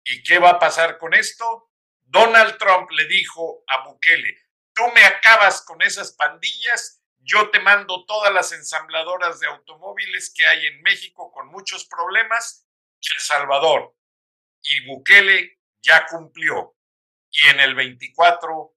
¿Y 0.05 0.23
qué 0.23 0.39
va 0.39 0.51
a 0.51 0.59
pasar 0.59 0.99
con 0.99 1.15
esto? 1.15 1.71
Donald 2.03 2.57
Trump 2.59 2.91
le 2.93 3.05
dijo 3.07 3.65
a 3.67 3.85
Bukele, 3.85 4.39
tú 4.73 4.83
me 4.95 5.05
acabas 5.05 5.63
con 5.63 5.83
esas 5.83 6.13
pandillas, 6.13 7.03
yo 7.19 7.51
te 7.51 7.61
mando 7.61 8.07
todas 8.07 8.33
las 8.33 8.53
ensambladoras 8.53 9.41
de 9.41 9.49
automóviles 9.49 10.33
que 10.35 10.47
hay 10.47 10.67
en 10.67 10.81
México 10.81 11.31
con 11.31 11.49
muchos 11.49 11.85
problemas 11.85 12.68
el 13.15 13.21
Salvador. 13.21 13.95
Y 14.63 14.87
Bukele 14.87 15.59
ya 15.83 16.07
cumplió. 16.07 16.77
Y 17.31 17.47
en 17.49 17.61
el 17.61 17.75
24 17.75 18.75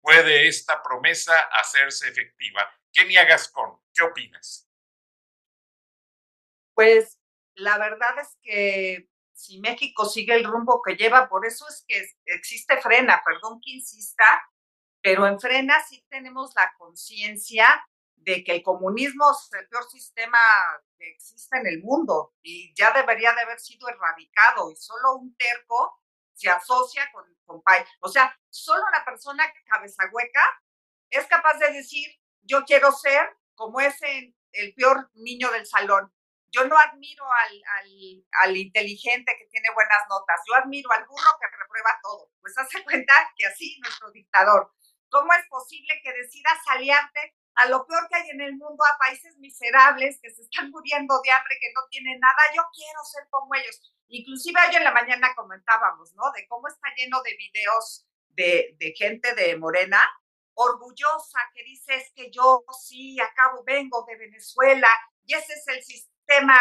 puede 0.00 0.46
esta 0.48 0.82
promesa 0.82 1.34
hacerse 1.52 2.08
efectiva. 2.08 2.70
Kenia 2.92 3.24
Gascón, 3.24 3.80
¿qué 3.92 4.02
opinas? 4.02 4.68
Pues 6.74 7.18
la 7.54 7.78
verdad 7.78 8.18
es 8.20 8.36
que 8.42 9.08
si 9.32 9.60
México 9.60 10.04
sigue 10.04 10.34
el 10.34 10.44
rumbo 10.44 10.80
que 10.82 10.96
lleva, 10.96 11.28
por 11.28 11.46
eso 11.46 11.66
es 11.68 11.84
que 11.88 12.06
existe 12.26 12.80
frena, 12.80 13.22
perdón 13.24 13.60
que 13.60 13.72
insista, 13.72 14.24
pero 15.02 15.26
en 15.26 15.40
frena 15.40 15.82
sí 15.84 16.04
tenemos 16.08 16.52
la 16.54 16.72
conciencia 16.78 17.84
de 18.16 18.42
que 18.44 18.52
el 18.52 18.62
comunismo 18.62 19.30
es 19.30 19.60
el 19.60 19.68
peor 19.68 19.84
sistema 19.90 20.38
que 21.04 21.12
existe 21.12 21.58
en 21.58 21.66
el 21.66 21.82
mundo 21.82 22.34
y 22.42 22.74
ya 22.74 22.92
debería 22.92 23.32
de 23.34 23.42
haber 23.42 23.60
sido 23.60 23.88
erradicado 23.88 24.70
y 24.70 24.76
solo 24.76 25.16
un 25.16 25.36
terco 25.36 26.00
se 26.34 26.50
asocia 26.50 27.10
con, 27.12 27.24
con 27.44 27.62
O 28.00 28.08
sea, 28.08 28.36
solo 28.50 28.82
una 28.88 29.04
persona 29.04 29.44
cabeza 29.66 30.04
hueca 30.12 30.62
es 31.10 31.26
capaz 31.26 31.58
de 31.58 31.72
decir, 31.72 32.10
yo 32.42 32.64
quiero 32.64 32.90
ser 32.92 33.36
como 33.54 33.80
ese 33.80 34.34
el 34.52 34.74
peor 34.74 35.10
niño 35.14 35.50
del 35.50 35.66
salón. 35.66 36.12
Yo 36.50 36.64
no 36.66 36.78
admiro 36.78 37.24
al, 37.24 37.62
al, 37.78 38.24
al, 38.42 38.56
inteligente 38.56 39.36
que 39.36 39.46
tiene 39.46 39.68
buenas 39.74 40.04
notas, 40.08 40.40
yo 40.46 40.54
admiro 40.54 40.90
al 40.92 41.04
burro 41.04 41.30
que 41.40 41.56
reprueba 41.56 41.98
todo. 42.02 42.30
Pues 42.40 42.56
hace 42.56 42.82
cuenta 42.84 43.32
que 43.36 43.46
así 43.46 43.78
nuestro 43.80 44.10
dictador. 44.12 44.72
¿Cómo 45.10 45.32
es 45.32 45.46
posible 45.48 46.00
que 46.02 46.12
decidas 46.12 46.58
aliarte 46.68 47.34
a 47.56 47.66
lo 47.68 47.86
peor 47.86 48.08
que 48.08 48.16
hay 48.16 48.30
en 48.30 48.40
el 48.40 48.56
mundo, 48.56 48.82
a 48.84 48.98
países 48.98 49.36
miserables 49.38 50.18
que 50.20 50.30
se 50.30 50.42
están 50.42 50.70
muriendo 50.70 51.20
de 51.22 51.30
hambre, 51.30 51.56
que 51.60 51.72
no 51.74 51.82
tienen 51.90 52.18
nada. 52.20 52.36
Yo 52.54 52.62
quiero 52.74 53.00
ser 53.04 53.26
como 53.30 53.54
ellos. 53.54 53.80
Inclusive 54.08 54.60
hoy 54.68 54.76
en 54.76 54.84
la 54.84 54.92
mañana 54.92 55.34
comentábamos, 55.34 56.14
¿no? 56.14 56.30
De 56.32 56.46
cómo 56.48 56.68
está 56.68 56.88
lleno 56.96 57.22
de 57.22 57.36
videos 57.36 58.06
de, 58.30 58.94
gente 58.96 59.34
de 59.34 59.56
Morena, 59.56 60.00
orgullosa, 60.54 61.38
que 61.54 61.62
dice, 61.64 61.94
es 61.96 62.12
que 62.14 62.30
yo 62.30 62.64
sí, 62.80 63.18
acabo, 63.20 63.62
vengo 63.64 64.04
de 64.06 64.16
Venezuela, 64.16 64.88
y 65.24 65.34
ese 65.34 65.54
es 65.54 65.68
el 65.68 65.82
sistema 65.82 66.60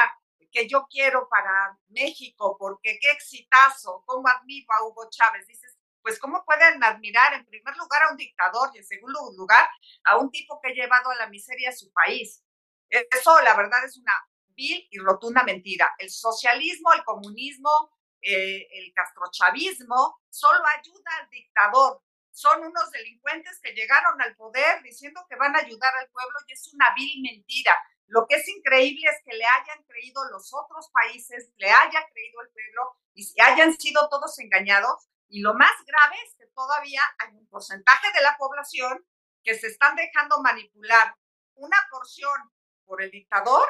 que 0.51 0.67
yo 0.67 0.85
quiero 0.89 1.27
para 1.29 1.77
México, 1.89 2.55
porque 2.59 2.99
qué 3.01 3.11
exitazo, 3.11 4.03
cómo 4.05 4.27
admiro 4.27 4.67
a 4.73 4.85
Hugo 4.85 5.09
Chávez. 5.09 5.47
Dices, 5.47 5.72
pues 6.03 6.19
cómo 6.19 6.43
pueden 6.45 6.83
admirar 6.83 7.33
en 7.33 7.45
primer 7.45 7.75
lugar 7.77 8.03
a 8.03 8.11
un 8.11 8.17
dictador 8.17 8.69
y 8.73 8.79
en 8.79 8.85
segundo 8.85 9.19
lugar 9.35 9.67
a 10.03 10.17
un 10.17 10.29
tipo 10.29 10.59
que 10.61 10.69
ha 10.69 10.73
llevado 10.73 11.09
a 11.09 11.15
la 11.15 11.27
miseria 11.27 11.69
a 11.69 11.73
su 11.75 11.91
país. 11.91 12.43
Eso, 12.89 13.41
la 13.41 13.55
verdad, 13.55 13.83
es 13.85 13.97
una 13.97 14.13
vil 14.49 14.87
y 14.91 14.99
rotunda 14.99 15.43
mentira. 15.43 15.95
El 15.97 16.09
socialismo, 16.11 16.93
el 16.93 17.03
comunismo, 17.03 17.89
eh, 18.21 18.67
el 18.71 18.93
castrochavismo 18.93 20.21
solo 20.29 20.59
ayuda 20.77 21.11
al 21.19 21.29
dictador. 21.29 22.01
Son 22.31 22.63
unos 22.63 22.91
delincuentes 22.91 23.59
que 23.61 23.73
llegaron 23.73 24.21
al 24.21 24.35
poder 24.35 24.81
diciendo 24.83 25.25
que 25.29 25.35
van 25.35 25.55
a 25.55 25.59
ayudar 25.59 25.93
al 25.95 26.09
pueblo 26.09 26.37
y 26.47 26.53
es 26.53 26.73
una 26.73 26.93
vil 26.95 27.21
mentira. 27.21 27.77
Lo 28.07 28.25
que 28.27 28.35
es 28.35 28.47
increíble 28.47 29.09
es 29.09 29.21
que 29.23 29.35
le 29.35 29.45
hayan 29.45 29.83
creído 29.85 30.23
los 30.29 30.53
otros 30.53 30.89
países, 30.91 31.51
le 31.57 31.69
haya 31.69 32.05
creído 32.11 32.41
el 32.41 32.49
pueblo 32.49 32.97
y 33.13 33.41
hayan 33.41 33.73
sido 33.73 34.09
todos 34.09 34.37
engañados. 34.39 35.09
Y 35.33 35.41
lo 35.41 35.55
más 35.55 35.73
grave 35.87 36.15
es 36.27 36.35
que 36.35 36.45
todavía 36.53 37.01
hay 37.17 37.33
un 37.33 37.47
porcentaje 37.47 38.07
de 38.13 38.21
la 38.21 38.37
población 38.37 39.03
que 39.43 39.55
se 39.55 39.65
están 39.65 39.95
dejando 39.95 40.39
manipular 40.43 41.15
una 41.55 41.77
porción 41.89 42.51
por 42.85 43.01
el 43.01 43.09
dictador 43.09 43.67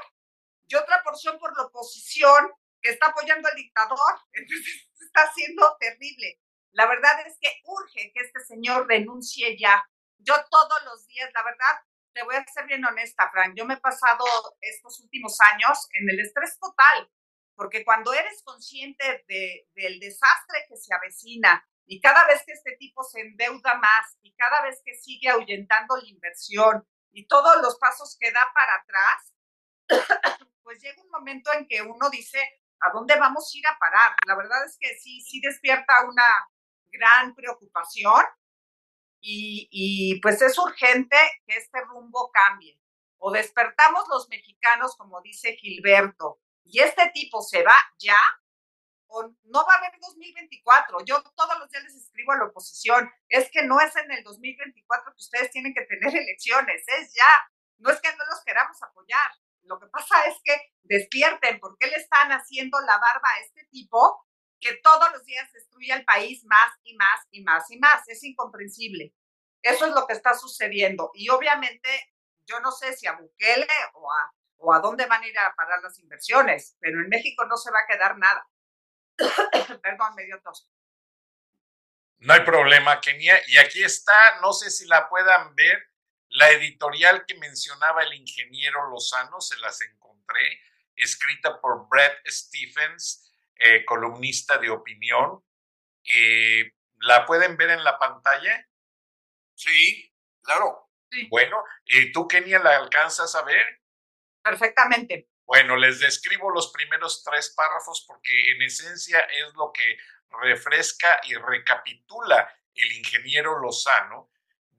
y 0.68 0.76
otra 0.76 1.01
porción 1.05 1.39
por 1.39 1.55
la 1.55 1.64
oposición 1.64 2.51
que 2.82 2.89
está 2.89 3.07
apoyando 3.07 3.47
al 3.47 3.55
dictador. 3.55 3.97
Entonces 4.34 4.89
está 4.99 5.32
siendo 5.32 5.78
terrible. 5.80 6.41
La 6.74 6.86
verdad 6.86 7.26
es 7.26 7.38
que 7.39 7.61
urge 7.64 8.11
que 8.14 8.20
este 8.20 8.41
señor 8.41 8.86
renuncie 8.86 9.57
ya. 9.57 9.82
Yo 10.18 10.36
todos 10.51 10.84
los 10.84 11.07
días, 11.07 11.32
la 11.34 11.43
verdad, 11.43 11.80
te 12.11 12.24
voy 12.24 12.36
a 12.36 12.45
ser 12.45 12.66
bien 12.66 12.84
honesta, 12.84 13.30
Frank, 13.32 13.53
yo 13.55 13.64
me 13.64 13.76
he 13.76 13.80
pasado 13.80 14.26
estos 14.59 14.99
últimos 14.99 15.38
años 15.53 15.88
en 15.93 16.09
el 16.09 16.20
estrés 16.20 16.59
total, 16.59 17.09
porque 17.56 17.84
cuando 17.84 18.14
eres 18.14 18.41
consciente 18.43 19.24
de, 19.28 19.68
del 19.76 19.99
desastre 19.99 20.66
que 20.68 20.78
se 20.78 20.93
avecina 20.93 21.66
y 21.86 21.99
cada 21.99 22.26
vez 22.26 22.43
que 22.45 22.54
este 22.54 22.76
tipo 22.78 23.04
se 23.04 23.22
endeuda 23.22 23.76
más 23.76 24.18
y 24.22 24.34
cada 24.36 24.62
vez 24.64 24.82
que 24.86 24.95
sigue 24.95 25.30
ahuyentando 25.30 25.97
la 25.97 26.08
inversión 26.08 26.88
y 27.12 27.28
todos 27.28 27.62
los 27.62 27.78
pasos 27.78 28.18
que 28.20 28.32
da 28.32 28.51
para 28.54 28.76
atrás, 28.76 29.34
pues 30.64 30.82
llega 30.82 31.01
un 31.01 31.10
momento 31.10 31.51
en 31.54 31.68
que 31.68 31.82
uno 31.82 32.10
dice, 32.10 32.39
¿a 32.80 32.91
dónde 32.91 33.16
vamos 33.18 33.51
a 33.54 33.58
ir 33.58 33.68
a 33.68 33.78
parar? 33.78 34.16
La 34.26 34.36
verdad 34.36 34.66
es 34.66 34.78
que 34.80 34.95
sí, 34.97 35.22
sí 35.22 35.41
despierta 35.41 36.06
una 36.06 36.26
gran 36.91 37.36
preocupación 37.36 38.24
y, 39.26 40.20
pues 40.22 40.41
es 40.41 40.58
urgente 40.58 41.16
que 41.45 41.56
este 41.56 41.80
rumbo 41.82 42.30
cambie. 42.32 42.78
O 43.18 43.32
despertamos 43.32 44.06
los 44.10 44.28
mexicanos, 44.28 44.97
como 44.97 45.22
dice 45.22 45.56
Gilberto, 45.56 46.41
y 46.64 46.80
este 46.80 47.09
tipo 47.14 47.41
se 47.41 47.64
va 47.64 47.76
ya, 47.99 48.20
o 49.07 49.24
no 49.43 49.66
va 49.66 49.76
a 49.76 49.78
haber 49.78 49.91
2024. 49.99 51.05
Yo 51.05 51.22
todos 51.36 51.59
los 51.59 51.70
días 51.70 51.84
les 51.84 51.95
escribo 51.95 52.32
a 52.32 52.38
la 52.38 52.45
oposición, 52.45 53.11
es 53.30 53.49
que 53.51 53.64
no 53.64 53.80
es 53.80 53.95
en 53.95 54.11
el 54.11 54.24
2024 54.24 55.11
que 55.11 55.22
ustedes 55.22 55.51
tienen 55.51 55.74
que 55.74 55.86
tener 55.86 56.16
elecciones, 56.16 56.84
es 56.88 57.14
ya. 57.14 57.49
No 57.78 57.91
es 57.91 57.99
que 57.99 58.09
no 58.16 58.26
los 58.30 58.43
queramos 58.43 58.82
apoyar. 58.82 59.32
Lo 59.64 59.80
que 59.80 59.88
pasa 59.88 60.26
es 60.26 60.38
que 60.43 60.55
despierten, 60.84 61.59
¿por 61.59 61.78
qué 61.78 61.88
le 61.88 61.95
están 61.95 62.32
haciendo 62.32 62.80
la 62.82 62.97
barba 62.97 63.30
a 63.36 63.39
este 63.41 63.66
tipo 63.66 64.26
que 64.64 64.76
todos 64.78 65.11
los 65.11 65.26
días 65.26 65.51
destruye 65.51 65.91
al 65.91 66.05
país 66.05 66.43
más 66.45 66.72
y 66.84 66.95
más 66.95 67.20
y 67.32 67.43
más 67.43 67.70
y 67.70 67.78
más. 67.80 68.07
Es 68.07 68.24
incomprensible. 68.24 69.14
Eso 69.61 69.86
es 69.86 69.93
lo 69.93 70.07
que 70.07 70.14
está 70.14 70.34
sucediendo. 70.34 71.11
Y 71.14 71.30
obviamente, 71.30 71.89
yo 72.45 72.59
no 72.61 72.72
sé 72.72 72.93
si 72.95 73.05
a 73.05 73.14
Bukele 73.14 73.68
o 73.93 74.11
a, 74.11 74.34
o 74.64 74.74
a 74.74 74.80
dónde 74.80 75.05
van 75.05 75.22
a 75.22 75.28
ir 75.28 75.38
a 75.38 75.53
parar 75.55 75.82
las 75.84 75.99
inversiones, 75.99 76.78
pero 76.80 77.01
en 77.01 77.09
México 77.09 77.45
no 77.45 77.57
se 77.57 77.70
va 77.70 77.80
a 77.80 77.88
quedar 77.88 78.18
nada. 78.18 78.47
Perdón, 79.82 80.16
me 80.16 80.24
dio 80.24 80.41
tos. 80.41 80.70
No 82.20 82.34
hay 82.34 82.45
problema, 82.45 83.01
Kenia. 83.01 83.41
Y 83.47 83.57
aquí 83.57 83.84
está, 83.84 84.39
no 84.39 84.53
sé 84.53 84.72
si 84.72 84.88
la 84.88 85.09
puedan 85.09 85.53
ver, 85.55 85.89
la 86.30 86.49
editorial 86.51 87.26
que 87.26 87.36
mencionaba 87.36 88.03
el 88.03 88.14
ingeniero 88.14 88.89
Lozano, 88.89 89.41
se 89.41 89.57
las 89.57 89.82
encontré, 89.82 90.61
escrita 90.95 91.59
por 91.59 91.89
Brett 91.89 92.26
Stephens 92.26 93.30
eh, 93.57 93.84
columnista 93.84 94.57
de 94.57 94.70
opinión. 94.70 95.43
Eh, 96.05 96.72
¿La 97.01 97.26
pueden 97.26 97.57
ver 97.57 97.72
en 97.72 97.84
la 97.84 97.99
pantalla? 97.99 98.66
Sí, 99.55 100.09
claro. 100.41 100.89
Bueno, 101.30 101.64
¿y 101.86 102.11
tú, 102.11 102.28
Kenia, 102.28 102.59
la 102.59 102.78
alcanzas 102.78 103.36
a 103.36 103.43
ver? 103.43 103.82
Perfectamente. 104.43 105.29
Bueno, 105.45 105.75
les 105.75 105.99
describo 105.99 106.51
los 106.51 106.71
primeros 106.71 107.23
tres 107.23 107.53
párrafos 107.55 108.05
porque 108.07 108.51
en 108.51 108.61
esencia 108.61 109.19
es 109.19 109.53
lo 109.55 109.71
que 109.71 109.97
refresca 110.41 111.19
y 111.23 111.35
recapitula 111.35 112.49
el 112.73 112.91
ingeniero 112.93 113.59
Lozano. 113.59 114.31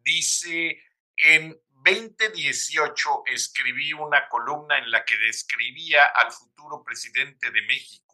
Dice, 0.02 0.82
en 1.16 1.60
2018 1.70 3.24
escribí 3.26 3.92
una 3.92 4.28
columna 4.28 4.78
en 4.78 4.90
la 4.90 5.04
que 5.04 5.16
describía 5.18 6.04
al 6.04 6.32
futuro 6.32 6.82
presidente 6.82 7.50
de 7.50 7.62
México 7.62 8.04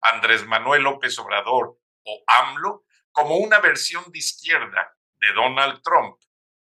Andrés 0.00 0.46
Manuel 0.46 0.82
López 0.82 1.18
Obrador 1.18 1.78
o 2.04 2.24
AMLO 2.26 2.84
como 3.10 3.36
una 3.36 3.58
versión 3.60 4.04
de 4.12 4.18
izquierda 4.18 4.96
de 5.16 5.32
Donald 5.32 5.82
Trump. 5.82 6.18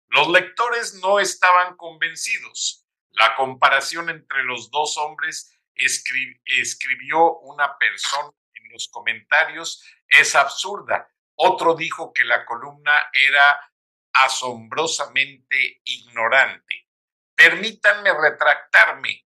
Los 0.08 0.28
lectores 0.28 0.94
no 0.94 1.18
estaban 1.18 1.76
convencidos. 1.76 2.83
La 3.14 3.34
comparación 3.36 4.10
entre 4.10 4.42
los 4.44 4.70
dos 4.70 4.96
hombres 4.98 5.58
escribió 5.74 7.38
una 7.38 7.76
persona 7.78 8.30
en 8.54 8.72
los 8.72 8.88
comentarios 8.88 9.84
es 10.08 10.34
absurda. 10.34 11.08
Otro 11.36 11.74
dijo 11.74 12.12
que 12.12 12.24
la 12.24 12.44
columna 12.44 13.10
era 13.12 13.72
asombrosamente 14.12 15.80
ignorante. 15.84 16.88
Permítanme 17.34 18.12
retractarme. 18.12 19.26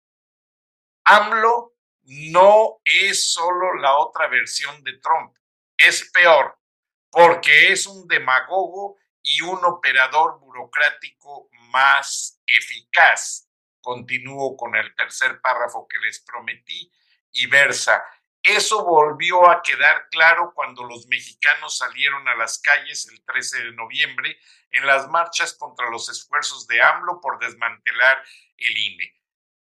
AMLO 1.04 1.74
no 2.02 2.80
es 2.84 3.32
solo 3.32 3.74
la 3.74 3.96
otra 3.98 4.28
versión 4.28 4.82
de 4.82 4.98
Trump, 4.98 5.36
es 5.76 6.10
peor, 6.10 6.58
porque 7.10 7.72
es 7.72 7.86
un 7.86 8.06
demagogo 8.08 8.96
y 9.22 9.40
un 9.42 9.64
operador 9.64 10.38
burocrático 10.40 11.48
más 11.70 12.40
eficaz. 12.46 13.47
Continúo 13.80 14.56
con 14.56 14.76
el 14.76 14.94
tercer 14.94 15.40
párrafo 15.40 15.86
que 15.88 15.98
les 15.98 16.20
prometí 16.20 16.92
y 17.32 17.46
versa. 17.46 18.04
Eso 18.42 18.84
volvió 18.84 19.50
a 19.50 19.62
quedar 19.62 20.08
claro 20.10 20.52
cuando 20.54 20.84
los 20.84 21.06
mexicanos 21.08 21.78
salieron 21.78 22.26
a 22.28 22.36
las 22.36 22.58
calles 22.60 23.08
el 23.08 23.22
13 23.24 23.64
de 23.64 23.72
noviembre 23.72 24.38
en 24.70 24.86
las 24.86 25.08
marchas 25.08 25.54
contra 25.54 25.90
los 25.90 26.08
esfuerzos 26.08 26.66
de 26.66 26.80
AMLO 26.80 27.20
por 27.20 27.38
desmantelar 27.38 28.22
el 28.56 28.76
INE. 28.76 29.14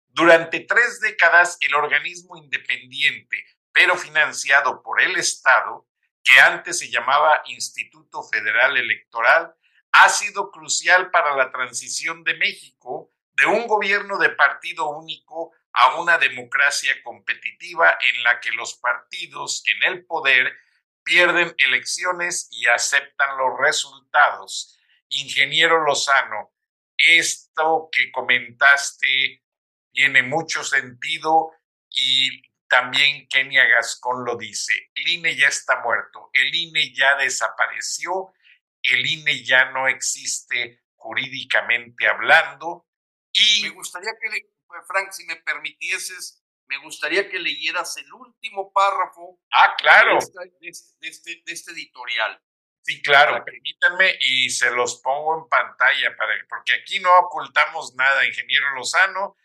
Durante 0.09 0.61
tres 0.61 1.01
décadas, 1.01 1.57
el 1.61 1.75
organismo 1.75 2.37
independiente, 2.37 3.45
pero 3.73 3.97
financiado 3.97 4.83
por 4.83 5.01
el 5.01 5.17
Estado, 5.17 5.89
que 6.23 6.39
antes 6.41 6.79
se 6.79 6.91
llamaba 6.91 7.43
Instituto 7.47 8.23
Federal 8.23 8.77
Electoral, 8.77 9.55
ha 9.93 10.09
sido 10.09 10.51
crucial 10.51 11.11
para 11.11 11.35
la 11.37 11.51
transición 11.51 12.25
de 12.25 12.35
México 12.35 13.12
de 13.43 13.49
un 13.49 13.67
gobierno 13.67 14.19
de 14.19 14.31
partido 14.31 14.91
único 14.91 15.53
a 15.73 16.01
una 16.01 16.17
democracia 16.17 16.95
competitiva 17.03 17.99
en 18.01 18.23
la 18.23 18.39
que 18.39 18.53
los 18.53 18.75
partidos 18.75 19.65
en 19.67 19.83
el 19.91 20.07
poder 20.07 20.57
pierden 21.03 21.53
elecciones 21.59 22.47
y 22.53 22.67
aceptan 22.69 23.37
los 23.37 23.59
resultados. 23.59 24.79
Ingeniero 25.09 25.85
Lozano, 25.85 26.53
esto 26.97 27.89
que 27.91 28.13
comentaste 28.13 29.43
tiene 29.91 30.23
mucho 30.23 30.63
sentido 30.63 31.51
y 31.91 32.43
también 32.69 33.27
Kenia 33.27 33.65
Gascón 33.65 34.25
lo 34.25 34.37
dice, 34.37 34.73
el 34.95 35.09
INE 35.09 35.35
ya 35.35 35.49
está 35.49 35.81
muerto, 35.81 36.31
el 36.33 36.55
INE 36.55 36.95
ya 36.95 37.17
desapareció, 37.17 38.35
el 38.83 39.05
INE 39.05 39.43
ya 39.43 39.73
no 39.73 39.89
existe 39.89 40.85
jurídicamente 40.95 42.07
hablando 42.07 42.87
y... 43.33 43.63
Me 43.65 43.71
gustaría 43.71 44.13
que, 44.13 44.49
Frank, 44.87 45.11
si 45.13 45.25
me 45.25 45.37
permitieses, 45.37 46.43
me 46.67 46.79
gustaría 46.79 47.29
que 47.29 47.39
leyeras 47.39 47.97
el 47.99 48.13
último 48.13 48.73
párrafo. 48.73 49.41
Ah, 49.53 49.75
claro. 49.77 50.19
De 50.61 50.69
este, 50.69 51.43
este, 51.47 51.73
editorial. 51.73 52.41
Sí, 52.83 53.01
claro, 53.01 53.45
permítanme 53.45 54.19
y 54.21 54.51
se 54.51 54.71
los 54.73 55.01
pongo 55.03 55.39
en 55.39 55.49
pantalla 55.49 56.17
para, 56.17 56.35
porque 56.49 56.75
aquí 56.75 56.99
no 56.99 57.17
ocultamos 57.21 57.95
nada, 57.95 58.27
ingeniero 58.27 58.75
Lozano 58.75 59.37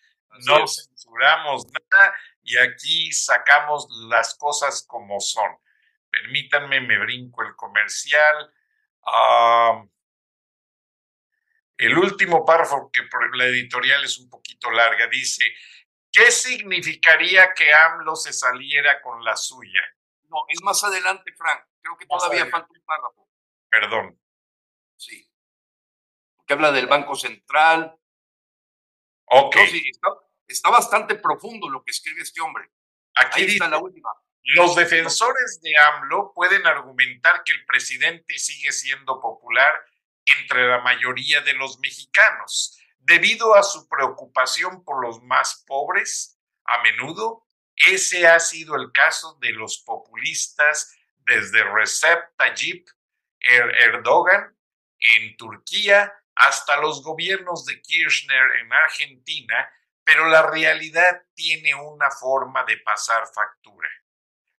no 0.46 0.68
censuramos 0.68 1.66
nada 1.68 2.16
y 2.44 2.58
aquí 2.58 3.12
sacamos 3.12 3.88
las 4.10 4.36
cosas 4.36 4.86
como 4.88 5.20
son. 5.20 5.58
Permítanme, 6.10 6.82
me 6.82 7.00
brinco 7.00 7.44
el 7.44 7.56
comercial. 7.56 8.54
El 11.78 11.98
último 11.98 12.44
párrafo, 12.44 12.90
que 12.92 13.02
la 13.34 13.46
editorial 13.46 14.04
es 14.04 14.18
un 14.18 14.30
poquito 14.30 14.72
larga, 14.72 15.08
dice, 15.08 15.46
¿qué 16.12 16.32
significaría 16.32 17.54
que 17.54 17.72
AMLO 17.72 18.16
se 18.16 18.34
saliera 18.34 19.02
con 19.02 19.24
la 19.24 19.36
suya? 19.36 19.82
No, 20.24 20.38
es 20.50 20.62
más 20.64 20.84
adelante, 20.84 21.32
Frank. 21.38 21.64
Creo 21.82 21.98
que 21.98 22.06
todavía 22.08 22.48
falta 22.48 22.68
un 22.70 22.84
párrafo. 22.84 23.30
Perdón. 23.70 24.20
Sí. 24.98 25.30
Que 26.46 26.54
habla 26.54 26.72
del 26.72 26.88
Banco 26.88 27.16
Central. 27.16 27.96
Ok. 29.26 29.56
está, 30.48 30.70
bastante 30.70 31.16
profundo 31.16 31.70
lo 31.70 31.84
que 31.84 31.92
escribe 31.92 32.22
este 32.22 32.42
hombre. 32.42 32.72
Aquí 33.16 33.46
dice, 33.46 33.70
la 33.70 33.78
última. 33.78 34.10
Los 34.56 34.76
defensores 34.76 35.60
de 35.62 35.78
AMLO 35.78 36.32
pueden 36.34 36.66
argumentar 36.66 37.44
que 37.44 37.52
el 37.52 37.66
presidente 37.66 38.38
sigue 38.38 38.72
siendo 38.72 39.20
popular 39.20 39.86
entre 40.38 40.68
la 40.68 40.80
mayoría 40.80 41.42
de 41.42 41.54
los 41.54 41.80
mexicanos, 41.80 42.78
debido 43.00 43.56
a 43.56 43.64
su 43.64 43.88
preocupación 43.88 44.84
por 44.84 45.02
los 45.02 45.22
más 45.24 45.64
pobres. 45.66 46.40
A 46.66 46.82
menudo, 46.84 47.46
ese 47.76 48.28
ha 48.28 48.40
sido 48.40 48.76
el 48.76 48.92
caso 48.92 49.38
de 49.40 49.52
los 49.52 49.80
populistas 49.80 50.94
desde 51.20 51.64
Recep 51.64 52.36
Tayyip 52.38 52.88
er-, 53.40 53.76
Erdogan 53.84 54.58
en 55.00 55.38
Turquía 55.38 56.14
hasta 56.36 56.78
los 56.78 57.04
gobiernos 57.04 57.66
de 57.66 57.82
Kirchner 57.82 58.58
en 58.62 58.74
Argentina, 58.74 59.70
pero 60.04 60.28
la 60.28 60.44
realidad 60.44 61.24
tiene 61.34 61.74
una 61.76 62.12
forma 62.12 62.64
de 62.66 62.78
pasar 62.78 63.28
factura. 63.34 63.90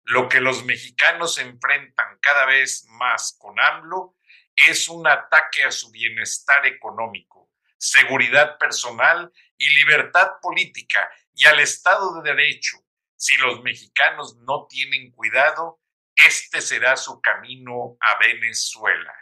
Lo 0.05 0.29
que 0.29 0.41
los 0.41 0.65
mexicanos 0.65 1.39
enfrentan 1.39 2.19
cada 2.21 2.47
vez 2.47 2.87
más 2.89 3.37
con 3.39 3.59
AMLO 3.61 4.18
es 4.67 4.89
un 4.89 5.07
ataque 5.07 5.63
a 5.65 5.71
su 5.71 5.91
bienestar 5.91 6.67
económico, 6.67 7.51
seguridad 7.77 8.59
personal 8.59 9.33
y 9.57 9.71
libertad 9.71 10.33
política 10.43 11.09
y 11.35 11.47
al 11.47 11.61
Estado 11.61 12.21
de 12.21 12.35
Derecho. 12.35 12.79
Si 13.17 13.37
los 13.37 13.63
mexicanos 13.63 14.37
no 14.39 14.67
tienen 14.69 15.11
cuidado, 15.13 15.81
este 16.15 16.61
será 16.61 16.97
su 16.97 17.21
camino 17.21 17.97
a 18.01 18.19
Venezuela. 18.19 19.15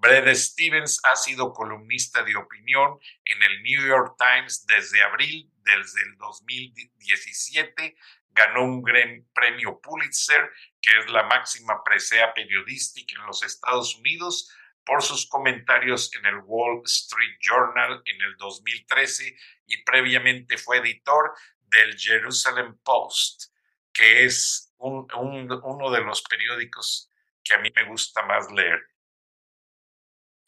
Brad 0.00 0.34
Stevens 0.34 0.98
ha 1.04 1.14
sido 1.14 1.52
columnista 1.52 2.22
de 2.22 2.34
opinión 2.34 2.98
en 3.24 3.42
el 3.42 3.62
New 3.62 3.86
York 3.86 4.16
Times 4.18 4.64
desde 4.66 5.02
abril 5.02 5.50
desde 5.62 6.02
el 6.02 6.16
2017. 6.16 7.96
Ganó 8.30 8.64
un 8.64 8.82
premio 9.34 9.80
Pulitzer, 9.80 10.50
que 10.80 10.98
es 10.98 11.10
la 11.10 11.24
máxima 11.24 11.82
presea 11.84 12.32
periodística 12.32 13.16
en 13.18 13.26
los 13.26 13.42
Estados 13.42 13.96
Unidos, 13.96 14.50
por 14.84 15.02
sus 15.02 15.28
comentarios 15.28 16.14
en 16.14 16.26
el 16.26 16.38
Wall 16.44 16.82
Street 16.84 17.36
Journal 17.40 18.02
en 18.04 18.20
el 18.22 18.36
2013 18.36 19.36
y 19.66 19.82
previamente 19.84 20.58
fue 20.58 20.78
editor 20.78 21.32
del 21.60 21.96
Jerusalem 21.98 22.78
Post, 22.82 23.52
que 23.92 24.24
es 24.24 24.72
uno 24.78 25.90
de 25.90 26.00
los 26.00 26.22
periódicos 26.22 27.10
que 27.44 27.54
a 27.54 27.58
mí 27.58 27.70
me 27.74 27.84
gusta 27.84 28.22
más 28.22 28.50
leer. 28.50 28.80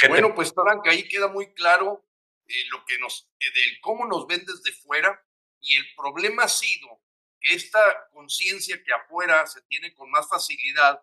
Bueno, 0.09 0.35
pues 0.35 0.53
que 0.83 0.91
ahí 0.91 1.07
queda 1.07 1.29
muy 1.29 1.53
claro 1.55 2.05
eh, 2.47 2.65
lo 2.71 2.85
que 2.85 2.99
nos, 2.99 3.31
eh, 3.39 3.51
del 3.55 3.81
cómo 3.81 4.07
nos 4.07 4.27
ven 4.27 4.45
desde 4.45 4.73
fuera 4.73 5.25
y 5.61 5.77
el 5.77 5.87
problema 5.97 6.45
ha 6.45 6.49
sido 6.49 7.01
que 7.43 7.55
esta 7.55 8.09
conciencia 8.13 8.83
que 8.83 8.93
afuera 8.93 9.47
se 9.47 9.61
tiene 9.63 9.93
con 9.95 10.11
más 10.11 10.29
facilidad, 10.29 11.03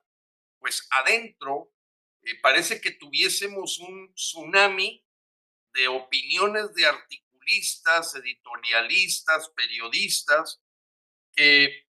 pues 0.58 0.88
adentro 0.92 1.72
eh, 2.24 2.40
parece 2.42 2.80
que 2.80 2.92
tuviésemos 2.92 3.80
un 3.80 4.14
tsunami 4.14 5.06
de 5.74 5.88
opiniones 5.88 6.74
de 6.74 6.86
articulistas, 6.86 8.16
editorialistas, 8.16 9.50
periodistas, 9.50 10.62
que, 11.36 11.88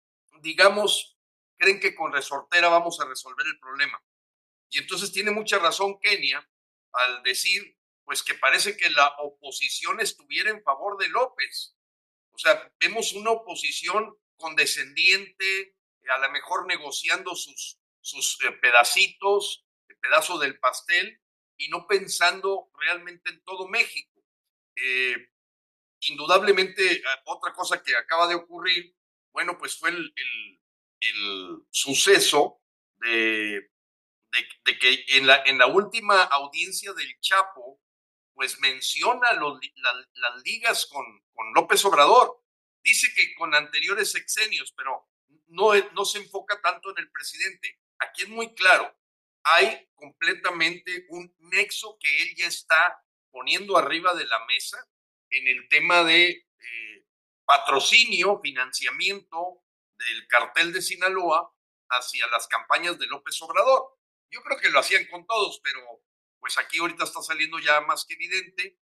digamos, 0.41 1.17
creen 1.57 1.81
que 1.81 1.95
con 1.95 2.13
resortera 2.13 2.69
vamos 2.69 3.01
a 3.01 3.05
resolver 3.07 3.47
el 3.47 3.59
problema. 3.61 4.03
Y 4.71 4.79
entonces 4.79 5.13
tiene 5.13 5.31
mucha 5.31 5.59
razón 5.59 5.99
Kenia 6.01 6.49
al 6.93 7.23
decir, 7.23 7.79
pues 8.05 8.23
que 8.23 8.35
parece 8.35 8.77
que 8.77 8.91
la 8.91 9.09
oposición 9.19 10.01
estuviera 10.01 10.51
en 10.51 10.63
favor 10.63 10.99
de 10.99 11.09
López. 11.09 11.77
O 12.33 12.39
sea, 12.39 12.73
vemos 12.81 13.13
una 13.13 13.31
oposición 13.31 14.17
condescendiente, 14.43 15.77
a 16.09 16.19
lo 16.19 16.31
mejor 16.31 16.67
negociando 16.67 17.35
sus, 17.35 17.79
sus 18.03 18.39
eh, 18.43 18.53
pedacitos, 18.61 19.65
el 19.89 19.97
pedazo 19.99 20.39
del 20.39 20.59
pastel, 20.59 21.19
y 21.57 21.69
no 21.69 21.87
pensando 21.87 22.71
realmente 22.79 23.31
en 23.31 23.43
todo 23.45 23.69
México. 23.69 24.23
Eh, 24.77 25.31
indudablemente, 26.01 26.93
eh, 26.93 27.03
otra 27.25 27.55
cosa 27.55 27.83
que 27.83 27.97
acaba 27.97 28.27
de 28.27 28.35
ocurrir, 28.35 28.95
bueno, 29.33 29.57
pues 29.57 29.79
fue 29.79 29.91
el, 29.91 30.15
el 31.01 31.63
suceso 31.71 32.61
de 32.97 33.73
de, 34.65 34.79
que 34.79 35.05
en 35.09 35.27
la, 35.27 35.43
en 35.45 35.59
la 35.59 35.67
última 35.67 36.23
audiencia 36.23 36.93
del 36.93 37.19
Chapo, 37.21 37.81
pues 38.35 38.59
menciona 38.61 39.29
las 39.33 40.43
ligas 40.45 40.87
con, 40.87 41.05
con 41.35 41.53
López 41.55 41.85
Obrador. 41.85 42.42
Dice 42.83 43.13
que 43.15 43.35
con 43.35 43.55
anteriores 43.55 44.11
sexenios, 44.11 44.73
pero 44.77 45.09
no, 45.49 45.73
no 45.93 46.05
se 46.05 46.19
enfoca 46.19 46.61
tanto 46.61 46.91
en 46.91 46.99
el 46.99 47.11
presidente. 47.11 47.81
Aquí 47.99 48.23
es 48.23 48.29
muy 48.29 48.55
claro, 48.55 48.95
hay 49.45 49.89
completamente 49.95 51.07
un 51.09 51.35
nexo 51.39 51.97
que 52.01 52.23
él 52.23 52.35
ya 52.37 52.47
está 52.47 53.03
poniendo 53.31 53.77
arriba 53.77 54.15
de 54.15 54.27
la 54.27 54.45
mesa 54.47 54.79
en 55.31 55.49
el 55.49 55.69
tema 55.69 56.05
de 56.05 56.29
eh, 56.29 57.07
patrocinio, 57.45 58.41
financiamiento 58.41 59.65
del 59.97 60.27
cartel 60.29 60.73
de 60.73 60.83
Sinaloa 60.83 61.53
hacia 61.91 62.27
las 62.29 62.47
campañas 62.47 62.99
de 62.99 63.07
López 63.07 63.41
Obrador. 63.43 63.99
Yo 64.31 64.43
creo 64.43 64.59
que 64.59 64.71
lo 64.71 64.79
hacían 64.79 65.07
con 65.07 65.27
todos, 65.27 65.61
pero 65.63 65.81
pues 66.39 66.59
aquí 66.59 66.79
ahorita 66.79 67.05
está 67.05 67.23
saliendo 67.23 67.59
ya 67.59 67.81
más 67.83 68.05
que 68.05 68.15
evidente. 68.15 68.79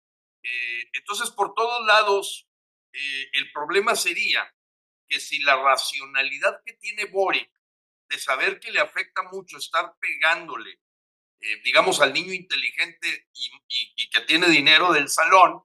Eh, 0.44 0.90
entonces, 0.94 1.32
por 1.32 1.54
todos 1.54 1.86
lados, 1.86 2.47
eh, 2.94 3.30
el 3.34 3.52
problema 3.52 3.96
sería 3.96 4.54
que 5.08 5.20
si 5.20 5.40
la 5.40 5.56
racionalidad 5.56 6.62
que 6.66 6.74
tiene 6.74 7.06
Boric 7.06 7.52
de 8.10 8.20
saber 8.20 8.60
que 8.60 8.72
le 8.72 8.80
afecta 8.80 9.24
mucho 9.24 9.58
estar 9.58 9.96
pegándole, 10.00 10.82
eh, 11.40 11.62
digamos, 11.64 12.02
al 12.02 12.14
niño 12.14 12.34
inteligente 12.34 13.30
y, 13.34 14.10
que 14.10 14.22
tiene 14.22 14.48
dinero 14.48 14.92
del 14.92 15.10
salón, 15.10 15.62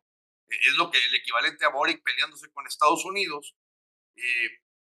es 0.49 0.75
lo 0.75 0.91
que 0.91 0.99
el 0.99 1.14
equivalente 1.14 1.64
a 1.64 1.70
Boric 1.70 2.03
peleándose 2.03 2.53
con 2.53 2.66
Estados 2.66 3.05
Unidos, 3.05 3.57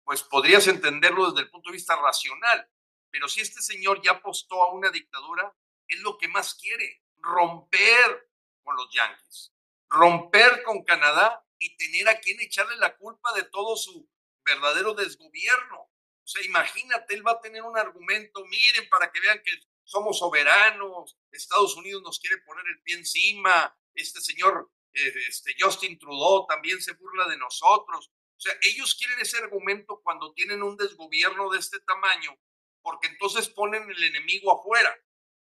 pues 0.02 0.24
podrías 0.24 0.66
entenderlo 0.66 1.30
desde 1.30 1.42
el 1.44 1.50
punto 1.50 1.70
de 1.70 1.76
vista 1.76 1.94
racional. 1.94 2.68
Pero 3.10 3.28
si 3.28 3.40
este 3.40 3.62
señor 3.62 4.00
ya 4.02 4.12
apostó 4.12 4.62
a 4.64 4.72
una 4.72 4.90
dictadura, 4.90 5.54
es 5.86 6.00
lo 6.00 6.16
que 6.18 6.28
más 6.28 6.54
quiere, 6.54 7.02
romper 7.18 8.30
con 8.62 8.76
los 8.76 8.88
yanquis, 8.92 9.52
romper 9.88 10.62
con 10.62 10.84
Canadá 10.84 11.44
y 11.60 11.76
tener 11.76 12.08
a 12.08 12.18
quien 12.18 12.40
echarle 12.40 12.76
la 12.76 12.96
culpa 12.96 13.32
de 13.34 13.44
todo 13.44 13.76
su 13.76 14.10
verdadero 14.44 14.94
desgobierno. 14.94 15.82
O 15.82 16.26
sea, 16.26 16.44
imagínate, 16.44 17.14
él 17.14 17.24
va 17.24 17.32
a 17.32 17.40
tener 17.40 17.62
un 17.62 17.78
argumento, 17.78 18.44
miren, 18.46 18.88
para 18.88 19.12
que 19.12 19.20
vean 19.20 19.40
que 19.44 19.52
somos 19.84 20.18
soberanos, 20.18 21.16
Estados 21.30 21.76
Unidos 21.76 22.02
nos 22.02 22.18
quiere 22.18 22.38
poner 22.38 22.64
el 22.66 22.82
pie 22.82 22.96
encima, 22.96 23.76
este 23.94 24.20
señor 24.20 24.72
eh, 24.92 25.12
este 25.28 25.54
Justin 25.58 25.98
Trudeau 25.98 26.46
también 26.48 26.80
se 26.82 26.94
burla 26.94 27.28
de 27.28 27.36
nosotros. 27.36 28.10
O 28.10 28.40
sea, 28.40 28.52
ellos 28.62 28.94
quieren 28.94 29.20
ese 29.20 29.38
argumento 29.38 30.00
cuando 30.02 30.32
tienen 30.32 30.62
un 30.62 30.76
desgobierno 30.76 31.50
de 31.50 31.58
este 31.58 31.78
tamaño 31.80 32.36
porque 32.82 33.08
entonces 33.08 33.48
ponen 33.48 33.88
el 33.90 34.04
enemigo 34.04 34.58
afuera 34.58 34.94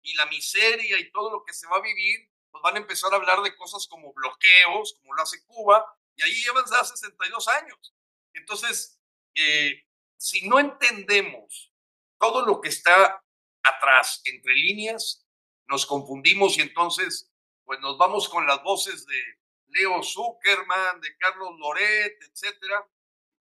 y 0.02 0.14
la 0.14 0.26
miseria 0.26 0.98
y 0.98 1.10
todo 1.10 1.30
lo 1.30 1.44
que 1.44 1.52
se 1.52 1.66
va 1.66 1.76
a 1.76 1.82
vivir, 1.82 2.30
pues 2.50 2.62
van 2.62 2.76
a 2.76 2.78
empezar 2.78 3.12
a 3.12 3.16
hablar 3.16 3.42
de 3.42 3.56
cosas 3.56 3.86
como 3.88 4.12
bloqueos, 4.12 4.94
como 5.00 5.14
lo 5.14 5.22
hace 5.22 5.44
Cuba, 5.46 5.84
y 6.16 6.22
ahí 6.22 6.34
llevan 6.42 6.64
ya 6.70 6.84
62 6.84 7.48
años. 7.48 7.94
Entonces, 8.32 9.00
eh, 9.34 9.84
si 10.16 10.48
no 10.48 10.58
entendemos 10.58 11.72
todo 12.18 12.44
lo 12.44 12.60
que 12.60 12.68
está 12.68 13.22
atrás, 13.62 14.22
entre 14.24 14.54
líneas, 14.54 15.26
nos 15.66 15.86
confundimos 15.86 16.56
y 16.58 16.62
entonces, 16.62 17.30
pues 17.64 17.80
nos 17.80 17.98
vamos 17.98 18.28
con 18.28 18.46
las 18.46 18.62
voces 18.62 19.06
de 19.06 19.22
Leo 19.68 20.02
Zuckerman, 20.02 21.00
de 21.00 21.16
Carlos 21.16 21.58
Loret, 21.58 22.16
etcétera, 22.22 22.88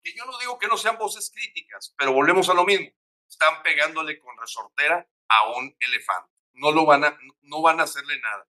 que 0.04 0.14
yo 0.14 0.26
no 0.26 0.38
digo 0.40 0.58
que 0.58 0.68
no 0.68 0.78
sean 0.78 0.98
voces 0.98 1.32
críticas, 1.32 1.94
pero 1.98 2.14
volvemos 2.14 2.50
a 2.50 2.54
lo 2.54 2.64
mismo 2.64 2.92
están 3.32 3.64
pegándole 3.64 4.20
con 4.20 4.38
resortera 4.38 5.08
a 5.30 5.52
un 5.54 5.76
elefante. 5.80 6.30
No, 6.54 6.72
lo 6.72 6.86
van, 6.86 7.06
a, 7.06 7.18
no 7.44 7.62
van 7.62 7.80
a 7.80 7.84
hacerle 7.84 8.20
nada. 8.20 8.48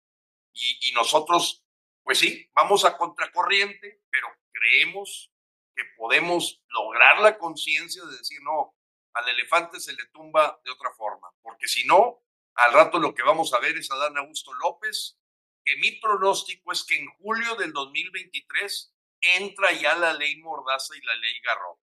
Y, 0.53 0.91
y 0.91 0.93
nosotros, 0.93 1.62
pues 2.03 2.19
sí, 2.19 2.51
vamos 2.55 2.85
a 2.85 2.97
contracorriente, 2.97 4.03
pero 4.11 4.29
creemos 4.53 5.33
que 5.75 5.85
podemos 5.97 6.63
lograr 6.69 7.21
la 7.21 7.39
conciencia 7.39 8.05
de 8.05 8.17
decir, 8.17 8.41
no, 8.43 8.75
al 9.15 9.29
elefante 9.29 9.81
se 9.81 9.93
le 9.93 10.07
tumba 10.07 10.61
de 10.65 10.71
otra 10.71 10.93
forma, 10.93 11.29
porque 11.43 11.69
si 11.69 11.85
no, 11.85 12.23
al 12.55 12.73
rato 12.73 12.99
lo 12.99 13.15
que 13.15 13.23
vamos 13.23 13.55
a 13.55 13.61
ver 13.61 13.77
es 13.77 13.91
a 13.91 13.97
Dan 13.97 14.19
Augusto 14.19 14.53
López, 14.55 15.19
que 15.65 15.77
mi 15.77 15.93
pronóstico 15.93 16.73
es 16.73 16.85
que 16.85 16.97
en 16.97 17.09
julio 17.19 17.55
del 17.55 17.73
2023 17.73 18.95
entra 19.21 19.73
ya 19.73 19.95
la 19.95 20.13
ley 20.13 20.37
Mordaza 20.39 20.97
y 20.97 21.01
la 21.03 21.15
ley 21.15 21.41
Garro 21.41 21.81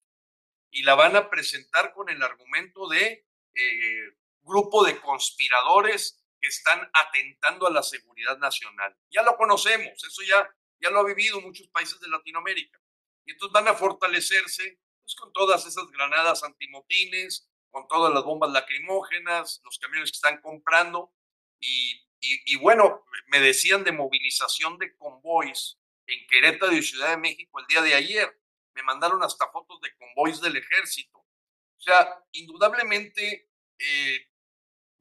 y 0.71 0.83
la 0.83 0.95
van 0.95 1.15
a 1.15 1.29
presentar 1.29 1.93
con 1.93 2.09
el 2.09 2.21
argumento 2.21 2.87
de 2.87 3.25
eh, 3.53 4.17
grupo 4.41 4.83
de 4.83 4.99
conspiradores 4.99 6.23
que 6.39 6.47
están 6.47 6.89
atentando 6.93 7.67
a 7.67 7.71
la 7.71 7.83
seguridad 7.83 8.37
nacional. 8.37 8.95
Ya 9.09 9.23
lo 9.23 9.35
conocemos, 9.37 10.03
eso 10.03 10.21
ya, 10.23 10.49
ya 10.79 10.89
lo 10.89 10.99
ha 10.99 11.05
vivido 11.05 11.41
muchos 11.41 11.67
países 11.69 11.99
de 11.99 12.09
Latinoamérica. 12.09 12.79
Y 13.25 13.31
entonces 13.31 13.53
van 13.53 13.67
a 13.67 13.73
fortalecerse 13.73 14.79
pues, 15.03 15.15
con 15.15 15.33
todas 15.33 15.65
esas 15.65 15.87
granadas 15.91 16.43
antimotines, 16.43 17.49
con 17.69 17.87
todas 17.87 18.13
las 18.13 18.23
bombas 18.23 18.51
lacrimógenas, 18.51 19.61
los 19.63 19.77
camiones 19.79 20.11
que 20.11 20.15
están 20.15 20.41
comprando. 20.41 21.13
Y, 21.59 22.01
y, 22.19 22.55
bueno, 22.57 23.05
me 23.27 23.39
decían 23.39 23.83
de 23.83 23.91
movilización 23.91 24.77
de 24.77 24.95
convoys 24.97 25.79
en 26.07 26.25
Querétaro 26.27 26.73
y 26.73 26.83
Ciudad 26.83 27.09
de 27.09 27.17
México 27.17 27.59
el 27.59 27.67
día 27.67 27.81
de 27.81 27.93
ayer. 27.93 28.41
Me 28.73 28.83
mandaron 28.83 29.23
hasta 29.23 29.49
fotos 29.51 29.79
de 29.81 29.95
convoys 29.97 30.39
del 30.41 30.57
ejército. 30.57 31.17
O 31.19 31.81
sea, 31.81 32.23
indudablemente 32.31 33.49
eh, 33.79 34.27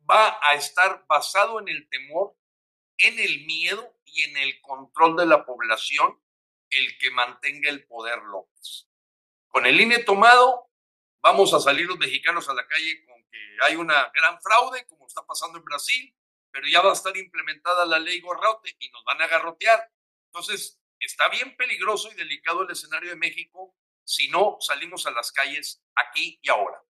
va 0.08 0.38
a 0.42 0.54
estar 0.54 1.04
basado 1.06 1.60
en 1.60 1.68
el 1.68 1.88
temor, 1.88 2.36
en 2.98 3.18
el 3.18 3.44
miedo 3.44 3.98
y 4.04 4.22
en 4.22 4.36
el 4.38 4.60
control 4.60 5.16
de 5.16 5.26
la 5.26 5.44
población 5.44 6.20
el 6.70 6.98
que 6.98 7.10
mantenga 7.10 7.70
el 7.70 7.86
poder 7.86 8.22
López. 8.22 8.88
Con 9.48 9.66
el 9.66 9.80
INE 9.80 10.00
tomado, 10.00 10.70
vamos 11.22 11.52
a 11.54 11.60
salir 11.60 11.86
los 11.86 11.98
mexicanos 11.98 12.48
a 12.48 12.54
la 12.54 12.66
calle 12.66 13.04
con 13.06 13.24
que 13.30 13.38
hay 13.62 13.76
una 13.76 14.10
gran 14.14 14.40
fraude, 14.40 14.86
como 14.86 15.06
está 15.06 15.24
pasando 15.24 15.58
en 15.58 15.64
Brasil, 15.64 16.14
pero 16.50 16.66
ya 16.68 16.80
va 16.82 16.90
a 16.90 16.94
estar 16.94 17.16
implementada 17.16 17.84
la 17.84 17.98
ley 17.98 18.20
Gorrote 18.20 18.74
y 18.78 18.90
nos 18.90 19.04
van 19.04 19.20
a 19.22 19.26
garrotear. 19.26 19.90
Entonces, 20.26 20.80
está 20.98 21.28
bien 21.28 21.56
peligroso 21.56 22.10
y 22.10 22.14
delicado 22.14 22.62
el 22.62 22.70
escenario 22.70 23.10
de 23.10 23.16
México 23.16 23.74
si 24.04 24.28
no 24.28 24.56
salimos 24.60 25.06
a 25.06 25.10
las 25.10 25.32
calles 25.32 25.82
aquí 25.94 26.38
y 26.40 26.48
ahora. 26.48 26.80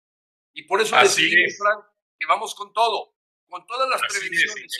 Y 0.52 0.62
por 0.62 0.80
eso 0.80 0.96
decidimos, 0.96 1.56
Frank, 1.58 1.84
que 2.18 2.26
vamos 2.26 2.54
con 2.54 2.72
todo, 2.72 3.14
con 3.48 3.66
todas 3.66 3.88
las 3.88 4.00
prevenciones. 4.02 4.76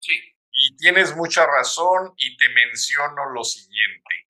sí. 0.00 0.20
Y 0.54 0.76
tienes 0.76 1.16
mucha 1.16 1.46
razón 1.46 2.12
y 2.18 2.36
te 2.36 2.50
menciono 2.50 3.30
lo 3.30 3.42
siguiente. 3.42 4.28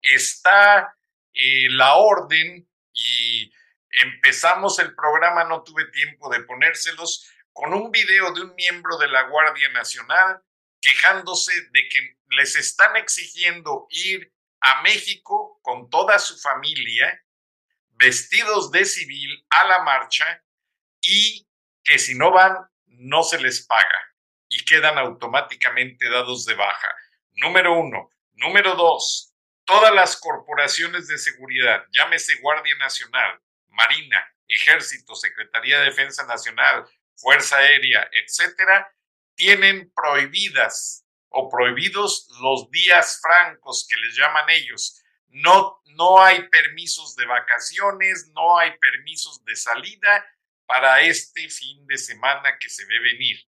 Está 0.00 0.96
eh, 1.34 1.68
la 1.70 1.94
orden 1.96 2.66
y 2.94 3.52
empezamos 3.90 4.78
el 4.78 4.94
programa, 4.94 5.44
no 5.44 5.62
tuve 5.62 5.84
tiempo 5.90 6.30
de 6.30 6.42
ponérselos, 6.44 7.30
con 7.52 7.74
un 7.74 7.90
video 7.90 8.32
de 8.32 8.42
un 8.42 8.54
miembro 8.54 8.96
de 8.98 9.08
la 9.08 9.24
Guardia 9.24 9.68
Nacional 9.70 10.42
quejándose 10.80 11.52
de 11.72 11.88
que 11.88 12.18
les 12.28 12.56
están 12.56 12.96
exigiendo 12.96 13.86
ir 13.90 14.32
a 14.60 14.82
México 14.82 15.60
con 15.62 15.90
toda 15.90 16.18
su 16.18 16.38
familia, 16.38 17.24
vestidos 17.90 18.70
de 18.70 18.84
civil, 18.84 19.44
a 19.50 19.64
la 19.66 19.82
marcha 19.82 20.42
y 21.08 21.48
que 21.82 21.98
si 21.98 22.14
no 22.14 22.30
van, 22.30 22.54
no 22.84 23.22
se 23.22 23.40
les 23.40 23.66
paga 23.66 24.14
y 24.46 24.62
quedan 24.66 24.98
automáticamente 24.98 26.08
dados 26.10 26.44
de 26.44 26.54
baja. 26.54 26.94
Número 27.32 27.72
uno. 27.72 28.10
Número 28.34 28.74
dos, 28.74 29.34
todas 29.64 29.92
las 29.94 30.20
corporaciones 30.20 31.08
de 31.08 31.18
seguridad, 31.18 31.84
llámese 31.92 32.34
Guardia 32.40 32.76
Nacional, 32.76 33.40
Marina, 33.68 34.32
Ejército, 34.46 35.14
Secretaría 35.14 35.78
de 35.78 35.86
Defensa 35.86 36.26
Nacional, 36.26 36.84
Fuerza 37.16 37.56
Aérea, 37.56 38.08
etcétera, 38.12 38.94
tienen 39.34 39.90
prohibidas 39.92 41.06
o 41.30 41.48
prohibidos 41.48 42.28
los 42.42 42.70
días 42.70 43.18
francos 43.20 43.86
que 43.88 43.96
les 43.96 44.14
llaman 44.14 44.48
ellos. 44.50 45.02
No, 45.28 45.80
no 45.96 46.20
hay 46.22 46.48
permisos 46.48 47.16
de 47.16 47.26
vacaciones, 47.26 48.30
no 48.34 48.58
hay 48.58 48.76
permisos 48.78 49.42
de 49.44 49.56
salida 49.56 50.24
para 50.68 51.00
este 51.00 51.48
fin 51.48 51.86
de 51.86 51.96
semana 51.96 52.58
que 52.60 52.68
se 52.68 52.84
ve 52.84 53.00
venir. 53.00 53.42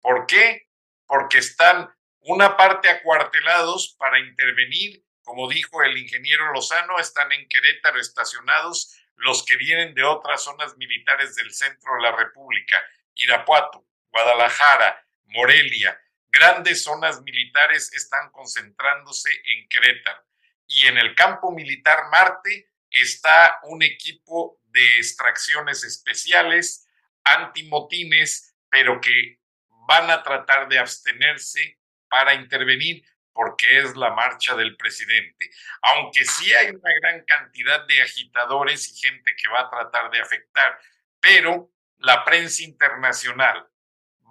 ¿Por 0.00 0.26
qué? 0.26 0.66
Porque 1.06 1.38
están 1.38 1.88
una 2.22 2.56
parte 2.56 2.90
acuartelados 2.90 3.94
para 3.96 4.18
intervenir, 4.18 5.04
como 5.22 5.48
dijo 5.48 5.84
el 5.84 5.96
ingeniero 5.96 6.52
Lozano, 6.52 6.98
están 6.98 7.30
en 7.30 7.48
Querétaro 7.48 8.00
estacionados 8.00 8.92
los 9.14 9.44
que 9.44 9.56
vienen 9.56 9.94
de 9.94 10.02
otras 10.02 10.42
zonas 10.42 10.76
militares 10.76 11.36
del 11.36 11.52
centro 11.54 11.94
de 11.94 12.02
la 12.02 12.16
República, 12.16 12.76
Irapuato, 13.14 13.86
Guadalajara, 14.10 15.06
Morelia, 15.26 16.00
grandes 16.28 16.82
zonas 16.82 17.22
militares 17.22 17.92
están 17.94 18.30
concentrándose 18.32 19.30
en 19.30 19.68
Querétaro. 19.68 20.24
Y 20.66 20.86
en 20.86 20.98
el 20.98 21.14
campo 21.14 21.52
militar 21.52 22.08
Marte 22.10 22.68
está 23.02 23.58
un 23.64 23.82
equipo 23.82 24.60
de 24.64 24.96
extracciones 24.96 25.84
especiales, 25.84 26.86
antimotines, 27.24 28.54
pero 28.70 29.00
que 29.00 29.40
van 29.86 30.10
a 30.10 30.22
tratar 30.22 30.68
de 30.68 30.78
abstenerse 30.78 31.78
para 32.08 32.34
intervenir 32.34 33.04
porque 33.32 33.78
es 33.78 33.96
la 33.96 34.10
marcha 34.10 34.56
del 34.56 34.76
presidente. 34.76 35.48
Aunque 35.82 36.24
sí 36.24 36.52
hay 36.52 36.70
una 36.70 36.90
gran 37.00 37.24
cantidad 37.24 37.86
de 37.86 38.02
agitadores 38.02 38.88
y 38.88 38.98
gente 38.98 39.32
que 39.36 39.48
va 39.48 39.60
a 39.60 39.70
tratar 39.70 40.10
de 40.10 40.20
afectar, 40.20 40.78
pero 41.20 41.70
la 41.98 42.24
prensa 42.24 42.64
internacional 42.64 43.68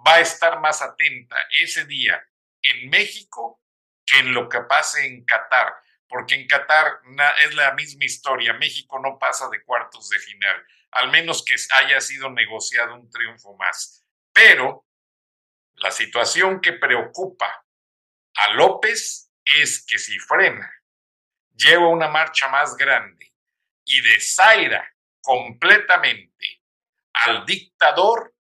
va 0.06 0.16
a 0.16 0.20
estar 0.20 0.60
más 0.60 0.82
atenta 0.82 1.36
ese 1.60 1.86
día 1.86 2.22
en 2.62 2.90
México 2.90 3.62
que 4.04 4.18
en 4.18 4.32
lo 4.32 4.48
que 4.48 4.60
pase 4.60 5.06
en 5.06 5.24
Qatar, 5.24 5.74
porque 6.08 6.34
en 6.34 6.46
Qatar 6.46 7.00
es 7.44 7.54
la 7.54 7.72
misma 7.74 8.04
historia, 8.04 8.54
México 8.54 8.98
no 8.98 9.18
pasa 9.18 9.48
de 9.50 9.62
cuartos 9.62 10.08
de 10.08 10.18
final, 10.18 10.66
al 10.92 11.10
menos 11.10 11.44
que 11.44 11.56
haya 11.74 12.00
sido 12.00 12.30
negociado 12.30 12.94
un 12.94 13.10
triunfo 13.10 13.56
más. 13.56 14.04
Pero 14.32 14.86
la 15.76 15.90
situación 15.90 16.60
que 16.60 16.72
preocupa 16.72 17.64
a 18.34 18.52
López 18.54 19.30
es 19.44 19.84
que 19.86 19.98
si 19.98 20.18
frena, 20.18 20.70
lleva 21.54 21.88
una 21.88 22.08
marcha 22.08 22.48
más 22.48 22.76
grande 22.76 23.34
y 23.84 24.00
desaira 24.00 24.94
completamente 25.20 26.62
al 27.12 27.44
dictador, 27.44 28.34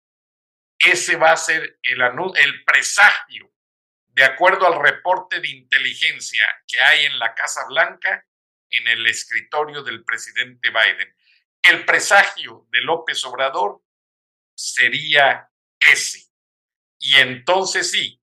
ese 0.79 1.17
va 1.17 1.33
a 1.33 1.37
ser 1.37 1.79
el, 1.83 2.01
el 2.37 2.65
presagio, 2.65 3.51
de 4.17 4.25
acuerdo 4.25 4.67
al 4.67 4.81
reporte 4.81 5.41
de 5.41 5.51
inteligencia 5.51 6.47
que 6.67 6.81
hay 6.81 7.05
en 7.05 7.19
la 7.19 7.35
Casa 7.35 7.67
Blanca, 7.69 8.27
en 8.71 8.89
el 8.89 9.05
escritorio 9.07 9.83
del 9.83 10.05
presidente 10.05 10.71
Biden. 10.71 11.15
El 11.61 11.85
presagio 11.85 12.67
de 12.71 12.81
López 12.81 13.23
Obrador 13.27 13.83
sería 14.55 15.51
ese. 15.79 16.31
Y 16.99 17.17
entonces 17.17 17.91
sí, 17.91 18.19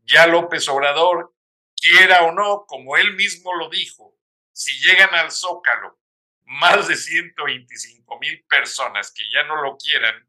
ya 0.00 0.26
López 0.26 0.66
Obrador, 0.66 1.32
quiera 1.76 2.22
o 2.24 2.32
no, 2.32 2.64
como 2.66 2.96
él 2.96 3.14
mismo 3.14 3.54
lo 3.54 3.70
dijo, 3.70 4.18
si 4.50 4.72
llegan 4.80 5.14
al 5.14 5.30
Zócalo 5.30 6.00
más 6.46 6.88
de 6.88 6.96
125 6.96 8.18
mil 8.18 8.44
personas 8.48 9.12
que 9.12 9.22
ya 9.32 9.44
no 9.44 9.62
lo 9.62 9.76
quieran, 9.76 10.28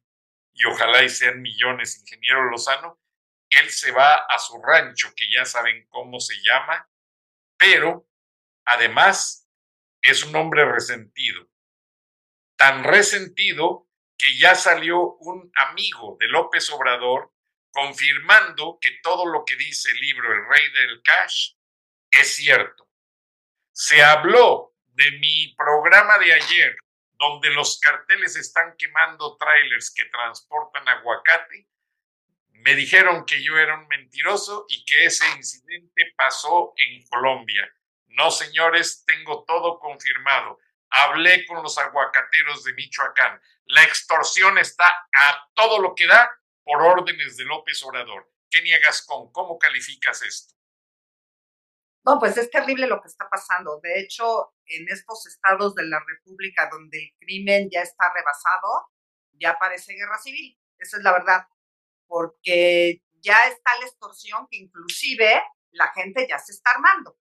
y 0.53 0.65
ojalá 0.65 1.03
y 1.03 1.09
sean 1.09 1.41
millones, 1.41 1.97
ingeniero 1.97 2.47
Lozano, 2.51 3.02
él 3.59 3.69
se 3.69 3.91
va 3.91 4.13
a 4.13 4.39
su 4.39 4.61
rancho, 4.61 5.13
que 5.15 5.31
ya 5.31 5.45
saben 5.45 5.87
cómo 5.89 6.19
se 6.19 6.35
llama, 6.43 6.89
pero 7.57 8.07
además 8.65 9.47
es 10.01 10.23
un 10.23 10.35
hombre 10.35 10.65
resentido. 10.65 11.47
Tan 12.57 12.83
resentido 12.83 13.87
que 14.17 14.37
ya 14.37 14.55
salió 14.55 15.15
un 15.15 15.51
amigo 15.55 16.17
de 16.19 16.27
López 16.27 16.69
Obrador 16.69 17.33
confirmando 17.71 18.77
que 18.79 18.99
todo 19.01 19.25
lo 19.25 19.43
que 19.45 19.55
dice 19.55 19.91
el 19.91 19.97
libro 19.97 20.31
El 20.31 20.47
Rey 20.47 20.71
del 20.71 21.01
Cash 21.01 21.53
es 22.11 22.35
cierto. 22.35 22.87
Se 23.71 24.03
habló 24.03 24.75
de 24.87 25.11
mi 25.19 25.55
programa 25.55 26.19
de 26.19 26.33
ayer, 26.33 26.75
donde 27.13 27.49
los 27.49 27.79
carteles 27.79 28.35
están 28.35 28.75
quemando 28.77 29.37
trailers 29.37 29.91
que 29.91 30.05
transportan 30.05 30.87
aguacate. 30.87 31.67
Me 32.63 32.75
dijeron 32.75 33.25
que 33.25 33.43
yo 33.43 33.57
era 33.57 33.77
un 33.77 33.87
mentiroso 33.89 34.65
y 34.69 34.85
que 34.85 35.03
ese 35.05 35.25
incidente 35.35 36.13
pasó 36.15 36.71
en 36.77 37.05
Colombia. 37.07 37.69
No, 38.07 38.31
señores, 38.31 39.03
tengo 39.05 39.43
todo 39.43 39.79
confirmado. 39.79 40.59
Hablé 40.89 41.45
con 41.45 41.61
los 41.61 41.77
aguacateros 41.77 42.63
de 42.63 42.73
Michoacán. 42.73 43.41
La 43.65 43.83
extorsión 43.83 44.57
está 44.57 44.87
a 44.87 45.49
todo 45.53 45.81
lo 45.81 45.93
que 45.93 46.07
da 46.07 46.29
por 46.63 46.81
órdenes 46.81 47.35
de 47.35 47.43
López 47.43 47.83
Obrador. 47.83 48.31
Kenia 48.49 48.79
Gascón, 48.79 49.29
¿cómo 49.33 49.57
calificas 49.59 50.21
esto? 50.21 50.55
No, 52.05 52.17
pues 52.17 52.37
es 52.37 52.49
terrible 52.49 52.87
lo 52.87 53.01
que 53.01 53.09
está 53.09 53.27
pasando. 53.29 53.81
De 53.81 53.99
hecho, 53.99 54.53
en 54.67 54.87
estos 54.87 55.25
estados 55.27 55.75
de 55.75 55.83
la 55.83 55.99
República 56.07 56.69
donde 56.71 56.97
el 56.97 57.13
crimen 57.19 57.69
ya 57.69 57.81
está 57.81 58.05
rebasado, 58.13 58.87
ya 59.33 59.57
parece 59.59 59.95
guerra 59.95 60.17
civil. 60.17 60.57
Esa 60.77 60.97
es 60.97 61.03
la 61.03 61.11
verdad. 61.11 61.47
Porque 62.13 63.01
ya 63.23 63.47
está 63.47 63.71
la 63.79 63.87
extorsión 63.87 64.45
que 64.47 64.57
inclusive 64.57 65.41
la 65.71 65.91
gente 65.93 66.27
ya 66.29 66.37
se 66.37 66.51
está 66.51 66.69
armando. 66.75 67.17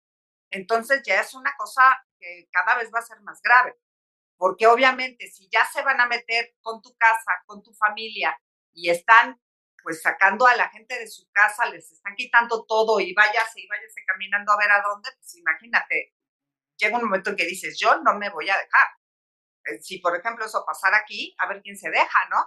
Entonces 0.51 1.01
ya 1.03 1.18
es 1.18 1.32
una 1.32 1.55
cosa 1.57 1.82
que 2.20 2.47
cada 2.53 2.76
vez 2.76 2.90
va 2.95 2.99
a 2.99 3.07
ser 3.07 3.18
más 3.22 3.40
grave. 3.40 3.74
Porque 4.36 4.66
obviamente 4.66 5.28
si 5.28 5.49
ya 5.51 5.64
se 5.72 5.80
van 5.80 5.99
a 5.99 6.07
meter 6.07 6.55
con 6.61 6.82
tu 6.82 6.95
casa, 6.99 7.32
con 7.47 7.62
tu 7.62 7.72
familia, 7.72 8.38
y 8.74 8.90
están 8.90 9.40
pues 9.82 10.03
sacando 10.03 10.47
a 10.47 10.57
la 10.57 10.68
gente 10.68 10.99
de 10.99 11.09
su 11.09 11.26
casa, 11.32 11.70
les 11.70 11.90
están 11.90 12.14
quitando 12.14 12.66
todo 12.66 13.01
y 13.01 13.14
váyase 13.14 13.62
y 13.62 13.68
váyase 13.68 14.05
caminando 14.07 14.53
a 14.53 14.59
ver 14.59 14.72
a 14.72 14.82
dónde, 14.82 15.09
pues 15.16 15.36
imagínate, 15.36 16.12
llega 16.76 16.99
un 16.99 17.05
momento 17.05 17.30
en 17.30 17.36
que 17.36 17.47
dices, 17.47 17.78
yo 17.80 17.99
no 18.03 18.14
me 18.18 18.28
voy 18.28 18.51
a 18.51 18.59
dejar. 18.59 18.88
Eh, 19.64 19.80
si, 19.80 20.01
por 20.01 20.14
ejemplo, 20.14 20.45
eso 20.45 20.62
pasara 20.66 20.99
aquí, 20.99 21.34
a 21.38 21.49
ver 21.49 21.62
quién 21.62 21.78
se 21.78 21.88
deja, 21.88 22.28
¿no? 22.28 22.47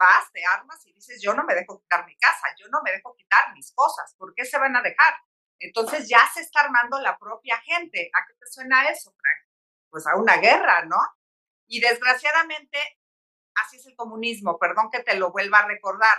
Vas, 0.00 0.32
te 0.32 0.42
armas 0.46 0.80
y 0.86 0.94
dices, 0.94 1.20
yo 1.20 1.34
no 1.34 1.44
me 1.44 1.54
dejo 1.54 1.78
quitar 1.78 2.06
mi 2.06 2.16
casa, 2.16 2.46
yo 2.58 2.66
no 2.70 2.80
me 2.82 2.90
dejo 2.90 3.14
quitar 3.14 3.52
mis 3.52 3.70
cosas, 3.74 4.14
¿por 4.16 4.32
qué 4.34 4.46
se 4.46 4.58
van 4.58 4.74
a 4.74 4.80
dejar? 4.80 5.14
Entonces 5.58 6.08
ya 6.08 6.26
se 6.32 6.40
está 6.40 6.60
armando 6.60 6.98
la 7.00 7.18
propia 7.18 7.58
gente. 7.58 8.10
¿A 8.14 8.26
qué 8.26 8.32
te 8.32 8.46
suena 8.46 8.88
eso, 8.88 9.12
Frank? 9.12 9.50
Pues 9.90 10.06
a 10.06 10.16
una 10.16 10.38
guerra, 10.38 10.86
¿no? 10.86 10.96
Y 11.66 11.80
desgraciadamente, 11.80 12.78
así 13.54 13.76
es 13.76 13.86
el 13.86 13.94
comunismo, 13.94 14.58
perdón 14.58 14.88
que 14.90 15.02
te 15.02 15.16
lo 15.16 15.32
vuelva 15.32 15.58
a 15.58 15.66
recordar, 15.66 16.18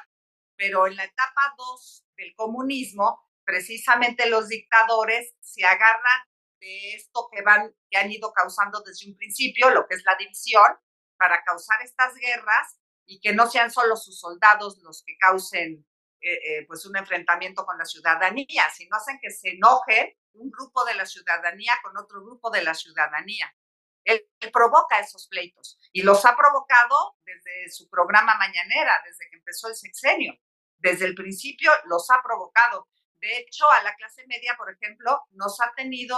pero 0.55 0.85
en 0.85 0.95
la 0.95 1.05
etapa 1.05 1.55
2 1.57 2.05
del 2.17 2.35
comunismo, 2.35 3.27
precisamente 3.43 4.29
los 4.29 4.47
dictadores 4.47 5.33
se 5.39 5.65
agarran 5.65 6.21
de 6.59 6.93
esto 6.93 7.27
que 7.31 7.41
van, 7.41 7.73
que 7.89 7.97
han 7.97 8.11
ido 8.11 8.31
causando 8.31 8.83
desde 8.83 9.09
un 9.09 9.17
principio, 9.17 9.71
lo 9.71 9.87
que 9.87 9.95
es 9.95 10.03
la 10.05 10.15
división, 10.17 10.77
para 11.17 11.43
causar 11.43 11.81
estas 11.81 12.13
guerras 12.13 12.80
y 13.05 13.19
que 13.19 13.33
no 13.33 13.49
sean 13.49 13.71
solo 13.71 13.95
sus 13.95 14.19
soldados 14.19 14.77
los 14.79 15.03
que 15.05 15.17
causen 15.17 15.85
eh, 16.23 16.33
eh, 16.33 16.65
pues 16.67 16.85
un 16.85 16.95
enfrentamiento 16.95 17.65
con 17.65 17.77
la 17.77 17.85
ciudadanía, 17.85 18.69
sino 18.75 18.95
hacen 18.95 19.17
que 19.19 19.31
se 19.31 19.49
enoje 19.49 20.19
un 20.33 20.51
grupo 20.51 20.85
de 20.85 20.93
la 20.93 21.05
ciudadanía 21.05 21.73
con 21.81 21.97
otro 21.97 22.23
grupo 22.23 22.51
de 22.51 22.63
la 22.63 22.75
ciudadanía. 22.75 23.51
Él, 24.03 24.27
provoca 24.53 24.99
esos 24.99 25.27
pleitos 25.27 25.79
y 25.91 26.01
los 26.03 26.25
ha 26.25 26.35
provocado 26.35 27.17
desde 27.23 27.71
su 27.71 27.89
programa 27.89 28.35
mañanera, 28.37 29.01
desde 29.05 29.29
que 29.29 29.37
empezó 29.37 29.67
el 29.67 29.75
sexenio. 29.75 30.33
Desde 30.77 31.05
el 31.05 31.15
principio 31.15 31.71
los 31.85 32.09
ha 32.11 32.21
provocado. 32.21 32.87
De 33.19 33.37
hecho, 33.37 33.69
a 33.69 33.83
la 33.83 33.95
clase 33.95 34.25
media, 34.27 34.55
por 34.57 34.71
ejemplo, 34.71 35.23
nos 35.31 35.59
ha 35.61 35.71
tenido 35.75 36.17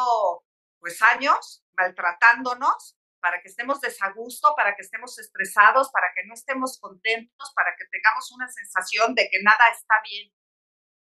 pues 0.79 1.01
años 1.01 1.63
maltratándonos 1.73 2.97
para 3.23 3.41
que 3.41 3.47
estemos 3.47 3.79
desagusto, 3.79 4.53
para 4.53 4.75
que 4.75 4.81
estemos 4.81 5.17
estresados, 5.17 5.89
para 5.91 6.07
que 6.13 6.25
no 6.25 6.33
estemos 6.33 6.77
contentos, 6.77 7.53
para 7.55 7.73
que 7.77 7.85
tengamos 7.85 8.29
una 8.33 8.49
sensación 8.49 9.15
de 9.15 9.29
que 9.31 9.41
nada 9.41 9.63
está 9.71 9.95
bien. 10.03 10.29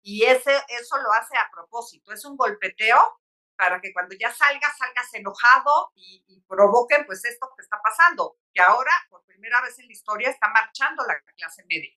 Y 0.03 0.23
ese, 0.23 0.55
eso 0.69 0.99
lo 0.99 1.13
hace 1.13 1.37
a 1.37 1.51
propósito, 1.51 2.13
es 2.13 2.25
un 2.25 2.37
golpeteo 2.37 3.21
para 3.57 3.81
que 3.81 3.93
cuando 3.93 4.15
ya 4.15 4.33
salgas, 4.33 4.79
salgas 4.79 5.13
enojado 5.15 5.91
y, 5.97 6.23
y, 6.29 6.43
provoquen 6.43 7.07
pues 7.07 7.25
esto 7.25 7.49
que 7.57 7.63
está 7.63 7.81
pasando, 7.83 8.39
que 8.55 8.63
ahora 8.63 8.93
por 9.11 9.25
primera 9.25 9.61
vez 9.63 9.77
en 9.81 9.87
la 9.87 9.93
historia 9.93 10.31
está 10.31 10.47
marchando 10.51 11.05
la 11.05 11.19
clase 11.37 11.65
media. 11.69 11.91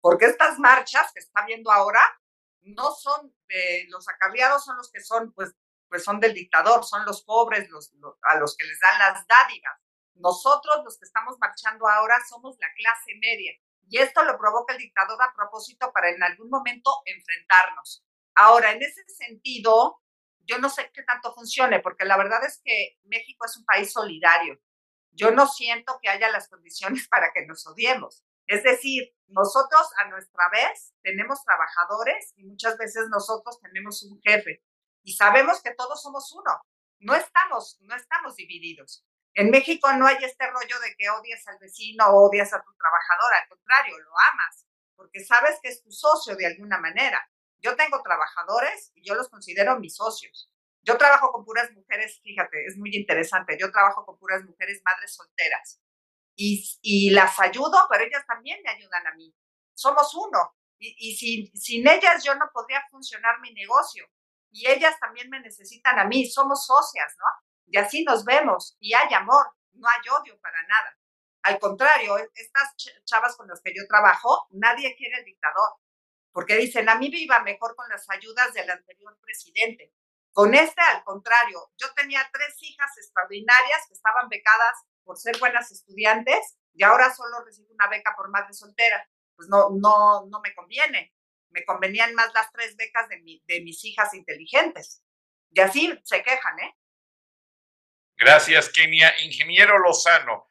Porque 0.00 0.26
estas 0.26 0.60
marchas 0.60 1.10
que 1.12 1.18
está 1.18 1.44
viendo 1.44 1.72
ahora 1.72 2.04
no 2.60 2.92
son 2.92 3.34
de 3.48 3.86
los 3.88 4.08
acarreados, 4.08 4.64
son 4.64 4.76
los 4.76 4.92
que 4.92 5.00
son 5.00 5.32
pues 5.32 5.52
pues 5.88 6.04
son 6.04 6.20
del 6.20 6.34
dictador, 6.34 6.84
son 6.84 7.04
los 7.04 7.24
pobres 7.24 7.68
los, 7.70 7.92
a 8.22 8.36
los 8.36 8.56
que 8.56 8.66
les 8.66 8.78
dan 8.80 8.98
las 8.98 9.26
dádivas. 9.26 9.80
Nosotros, 10.14 10.84
los 10.84 10.98
que 10.98 11.06
estamos 11.06 11.36
marchando 11.40 11.88
ahora, 11.88 12.16
somos 12.28 12.56
la 12.60 12.68
clase 12.74 13.12
media. 13.20 13.52
Y 13.88 13.98
esto 13.98 14.22
lo 14.24 14.38
provoca 14.38 14.74
el 14.74 14.78
dictador 14.78 15.20
a 15.22 15.32
propósito 15.34 15.92
para 15.92 16.10
en 16.10 16.22
algún 16.22 16.50
momento 16.50 16.90
enfrentarnos. 17.06 18.04
Ahora, 18.34 18.72
en 18.72 18.82
ese 18.82 19.02
sentido, 19.06 20.00
yo 20.44 20.58
no 20.58 20.68
sé 20.68 20.90
qué 20.92 21.02
tanto 21.02 21.32
funcione, 21.34 21.80
porque 21.80 22.04
la 22.04 22.16
verdad 22.16 22.44
es 22.44 22.60
que 22.64 22.98
México 23.04 23.46
es 23.46 23.56
un 23.56 23.64
país 23.64 23.92
solidario. 23.92 24.60
Yo 25.12 25.30
no 25.30 25.46
siento 25.46 25.98
que 26.02 26.10
haya 26.10 26.30
las 26.30 26.48
condiciones 26.48 27.08
para 27.10 27.32
que 27.32 27.46
nos 27.46 27.66
odiemos. 27.66 28.24
Es 28.46 28.62
decir, 28.62 29.14
nosotros 29.26 29.88
a 29.98 30.08
nuestra 30.08 30.48
vez 30.50 30.94
tenemos 31.02 31.42
trabajadores 31.44 32.32
y 32.36 32.44
muchas 32.44 32.78
veces 32.78 33.08
nosotros 33.10 33.60
tenemos 33.60 34.02
un 34.02 34.20
jefe 34.22 34.62
y 35.08 35.12
sabemos 35.14 35.62
que 35.62 35.72
todos 35.72 36.02
somos 36.02 36.30
uno. 36.32 36.52
No 36.98 37.14
estamos, 37.14 37.78
no 37.80 37.96
estamos 37.96 38.36
divididos. 38.36 39.06
En 39.32 39.48
México 39.48 39.90
no 39.94 40.06
hay 40.06 40.22
este 40.22 40.46
rollo 40.50 40.78
de 40.80 40.94
que 40.98 41.08
odias 41.08 41.48
al 41.48 41.58
vecino 41.58 42.04
o 42.08 42.28
odias 42.28 42.52
a 42.52 42.62
tu 42.62 42.74
trabajador, 42.74 43.32
al 43.32 43.48
contrario, 43.48 43.98
lo 44.00 44.10
amas, 44.32 44.66
porque 44.96 45.24
sabes 45.24 45.60
que 45.62 45.70
es 45.70 45.82
tu 45.82 45.90
socio 45.90 46.36
de 46.36 46.44
alguna 46.44 46.78
manera. 46.78 47.26
Yo 47.58 47.74
tengo 47.74 48.02
trabajadores 48.02 48.92
y 48.94 49.02
yo 49.02 49.14
los 49.14 49.30
considero 49.30 49.80
mis 49.80 49.96
socios. 49.96 50.50
Yo 50.82 50.98
trabajo 50.98 51.32
con 51.32 51.46
puras 51.46 51.72
mujeres, 51.72 52.20
fíjate, 52.22 52.66
es 52.66 52.76
muy 52.76 52.94
interesante, 52.94 53.56
yo 53.58 53.72
trabajo 53.72 54.04
con 54.04 54.18
puras 54.18 54.44
mujeres 54.44 54.82
madres 54.84 55.14
solteras 55.14 55.80
y, 56.36 56.68
y 56.82 57.10
las 57.10 57.40
ayudo, 57.40 57.78
pero 57.88 58.04
ellas 58.04 58.26
también 58.26 58.60
me 58.62 58.72
ayudan 58.72 59.06
a 59.06 59.14
mí. 59.14 59.34
Somos 59.72 60.14
uno. 60.14 60.54
Y, 60.78 60.94
y 60.98 61.16
sin, 61.16 61.56
sin 61.56 61.88
ellas 61.88 62.22
yo 62.22 62.34
no 62.34 62.50
podría 62.52 62.84
funcionar 62.90 63.40
mi 63.40 63.54
negocio 63.54 64.06
y 64.50 64.68
ellas 64.68 64.98
también 65.00 65.28
me 65.30 65.40
necesitan 65.40 65.98
a 65.98 66.04
mí, 66.04 66.28
somos 66.28 66.66
socias, 66.66 67.14
¿no? 67.18 67.26
Y 67.66 67.76
así 67.76 68.04
nos 68.04 68.24
vemos 68.24 68.76
y 68.80 68.94
hay 68.94 69.12
amor, 69.14 69.46
no 69.72 69.88
hay 69.88 70.08
odio 70.20 70.40
para 70.40 70.62
nada. 70.66 70.98
Al 71.42 71.58
contrario, 71.58 72.18
e, 72.18 72.28
estas 72.34 72.74
chavas 73.04 73.36
con 73.36 73.48
las 73.48 73.60
que 73.62 73.72
yo 73.74 73.86
trabajo, 73.86 74.46
nadie 74.50 74.94
quiere 74.96 75.18
el 75.18 75.24
dictador, 75.24 75.76
porque 76.32 76.56
dicen, 76.56 76.88
a 76.88 76.96
mí 76.96 77.10
viva 77.10 77.40
mejor 77.40 77.74
con 77.76 77.88
las 77.88 78.08
ayudas 78.10 78.52
del 78.54 78.70
anterior 78.70 79.18
presidente. 79.20 79.92
Con 80.32 80.54
este, 80.54 80.80
al 80.80 81.04
contrario, 81.04 81.72
yo 81.76 81.92
tenía 81.94 82.28
tres 82.32 82.56
hijas 82.60 82.96
extraordinarias 82.96 83.86
que 83.86 83.94
estaban 83.94 84.28
becadas 84.28 84.84
por 85.04 85.16
ser 85.16 85.38
buenas 85.38 85.70
estudiantes 85.72 86.58
y 86.74 86.84
ahora 86.84 87.12
solo 87.12 87.44
recibo 87.44 87.72
una 87.72 87.88
beca 87.88 88.14
por 88.16 88.30
madre 88.30 88.52
soltera. 88.52 89.08
Pues 89.34 89.48
no, 89.48 89.70
no, 89.70 90.26
no 90.26 90.40
me 90.40 90.54
conviene 90.54 91.12
me 91.50 91.64
convenían 91.64 92.14
más 92.14 92.32
las 92.34 92.50
tres 92.52 92.76
becas 92.76 93.08
de, 93.08 93.40
de 93.44 93.60
mis 93.60 93.84
hijas 93.84 94.14
inteligentes. 94.14 95.02
Y 95.50 95.60
así 95.60 95.98
se 96.04 96.22
quejan, 96.22 96.58
¿eh? 96.60 96.74
Gracias, 98.16 98.68
Kenia. 98.70 99.14
Ingeniero 99.22 99.78
Lozano, 99.78 100.50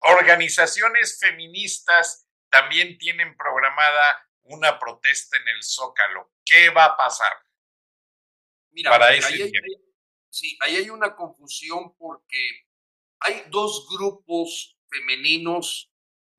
organizaciones 0.00 1.18
feministas 1.20 2.26
también 2.50 2.96
tienen 2.98 3.36
programada 3.36 4.26
una 4.44 4.78
protesta 4.78 5.36
en 5.36 5.48
el 5.48 5.62
Zócalo. 5.62 6.32
¿Qué 6.44 6.70
va 6.70 6.84
a 6.86 6.96
pasar? 6.96 7.32
Mira, 8.70 8.90
para 8.90 9.06
ahí, 9.06 9.20
hay, 9.22 9.50
sí, 10.30 10.56
ahí 10.60 10.76
hay 10.76 10.90
una 10.90 11.14
confusión 11.14 11.96
porque 11.96 12.66
hay 13.20 13.44
dos 13.48 13.88
grupos 13.90 14.78
femeninos 14.88 15.92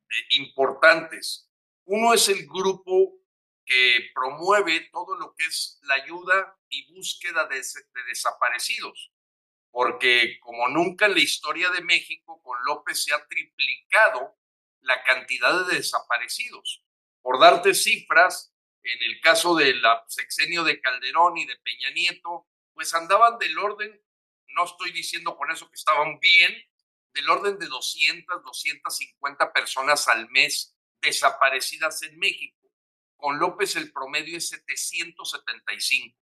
eh, 0.09 0.25
importantes. 0.37 1.51
Uno 1.85 2.13
es 2.13 2.29
el 2.29 2.47
grupo 2.47 3.19
que 3.67 4.09
promueve 4.15 4.89
todo 4.91 5.17
lo 5.17 5.35
que 5.35 5.45
es 5.45 5.77
la 5.83 5.95
ayuda 5.95 6.57
y 6.69 6.93
búsqueda 6.93 7.45
de, 7.47 7.61
desaparecidos, 8.07 9.11
porque 9.69 10.39
como 10.39 10.69
nunca 10.69 11.05
en 11.05 11.15
la 11.15 11.19
historia 11.19 11.69
de 11.69 11.81
México, 11.81 12.41
con 12.41 12.57
López 12.65 13.03
se 13.03 13.13
ha 13.13 13.27
triplicado 13.27 14.37
la 14.79 15.03
cantidad 15.03 15.67
de 15.67 15.75
desaparecidos. 15.75 16.85
Por 17.21 17.41
darte 17.41 17.73
cifras, 17.73 18.53
en 18.83 19.03
el 19.03 19.19
caso 19.19 19.53
del 19.53 19.81
sexenio 20.07 20.63
de 20.63 20.79
Calderón 20.79 21.37
y 21.37 21.45
de 21.45 21.57
Peña 21.57 21.91
Nieto, 21.91 22.47
pues 22.73 22.93
andaban 22.93 23.37
del 23.37 23.57
orden, 23.57 24.01
no 24.55 24.63
estoy 24.63 24.91
diciendo 24.93 25.35
con 25.35 25.51
eso 25.51 25.67
que 25.67 25.75
estaban 25.75 26.19
bien, 26.19 26.55
del 27.13 27.29
orden 27.29 27.59
de 27.59 27.67
200, 27.67 28.43
250 28.43 29.51
personas 29.51 30.07
al 30.07 30.29
mes 30.29 30.73
desaparecidas 31.01 32.01
en 32.03 32.17
México. 32.17 32.56
Con 33.17 33.39
López 33.39 33.75
el 33.75 33.91
promedio 33.91 34.37
es 34.37 34.49
775 34.49 36.17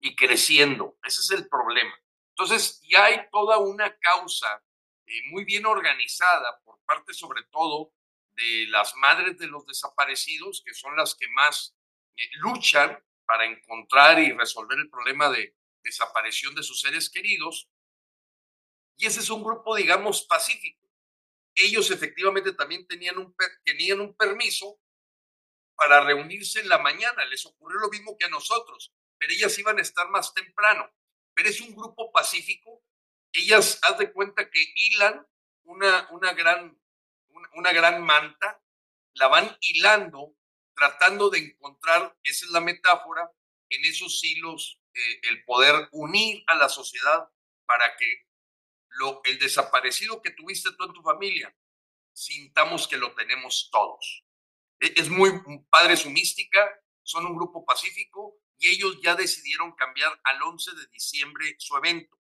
y 0.00 0.16
creciendo. 0.16 0.98
Ese 1.04 1.20
es 1.20 1.30
el 1.30 1.48
problema. 1.48 1.94
Entonces, 2.30 2.80
ya 2.88 3.04
hay 3.04 3.28
toda 3.30 3.58
una 3.58 3.96
causa 3.98 4.62
eh, 5.06 5.22
muy 5.30 5.44
bien 5.44 5.66
organizada 5.66 6.60
por 6.64 6.80
parte 6.86 7.12
sobre 7.12 7.42
todo 7.44 7.92
de 8.32 8.66
las 8.68 8.94
madres 8.96 9.38
de 9.38 9.46
los 9.46 9.66
desaparecidos, 9.66 10.62
que 10.64 10.72
son 10.72 10.96
las 10.96 11.14
que 11.14 11.28
más 11.28 11.76
eh, 12.16 12.22
luchan 12.38 12.98
para 13.26 13.44
encontrar 13.44 14.18
y 14.18 14.32
resolver 14.32 14.78
el 14.78 14.88
problema 14.88 15.28
de 15.28 15.54
desaparición 15.82 16.54
de 16.54 16.62
sus 16.62 16.80
seres 16.80 17.10
queridos. 17.10 17.68
Y 18.96 19.06
ese 19.06 19.20
es 19.20 19.30
un 19.30 19.42
grupo, 19.42 19.76
digamos, 19.76 20.22
pacífico. 20.22 20.88
Ellos 21.54 21.90
efectivamente 21.90 22.52
también 22.52 22.86
tenían 22.86 23.18
un, 23.18 23.34
tenían 23.64 24.00
un 24.00 24.14
permiso 24.16 24.80
para 25.80 26.02
reunirse 26.02 26.60
en 26.60 26.68
la 26.68 26.76
mañana. 26.76 27.24
Les 27.24 27.46
ocurrió 27.46 27.78
lo 27.78 27.88
mismo 27.88 28.14
que 28.18 28.26
a 28.26 28.28
nosotros, 28.28 28.92
pero 29.16 29.32
ellas 29.32 29.58
iban 29.58 29.78
a 29.78 29.82
estar 29.82 30.10
más 30.10 30.34
temprano. 30.34 30.92
Pero 31.32 31.48
es 31.48 31.58
un 31.62 31.74
grupo 31.74 32.12
pacífico. 32.12 32.84
Ellas, 33.32 33.78
haz 33.80 33.96
de 33.96 34.12
cuenta 34.12 34.50
que 34.50 34.62
hilan 34.74 35.26
una, 35.62 36.06
una, 36.10 36.34
gran, 36.34 36.78
una, 37.54 37.72
gran 37.72 38.04
manta, 38.04 38.62
la 39.14 39.28
van 39.28 39.56
hilando, 39.62 40.36
tratando 40.74 41.30
de 41.30 41.38
encontrar, 41.38 42.14
esa 42.24 42.44
es 42.44 42.52
la 42.52 42.60
metáfora, 42.60 43.30
en 43.70 43.82
esos 43.86 44.22
hilos 44.22 44.82
eh, 44.92 45.20
el 45.30 45.44
poder 45.44 45.88
unir 45.92 46.44
a 46.46 46.56
la 46.56 46.68
sociedad 46.68 47.26
para 47.64 47.96
que 47.96 48.26
lo, 48.88 49.22
el 49.24 49.38
desaparecido 49.38 50.20
que 50.20 50.32
tuviste 50.32 50.72
tú 50.76 50.84
en 50.84 50.92
tu 50.92 51.02
familia, 51.02 51.56
sintamos 52.12 52.86
que 52.86 52.98
lo 52.98 53.14
tenemos 53.14 53.70
todos 53.72 54.26
es 54.80 55.08
muy 55.10 55.30
padre 55.68 55.96
su 55.96 56.10
mística, 56.10 56.58
son 57.02 57.26
un 57.26 57.36
grupo 57.36 57.64
pacífico 57.64 58.38
y 58.58 58.68
ellos 58.68 58.98
ya 59.02 59.14
decidieron 59.14 59.72
cambiar 59.72 60.18
al 60.24 60.42
11 60.42 60.72
de 60.72 60.86
diciembre 60.88 61.56
su 61.58 61.76
evento. 61.76 62.18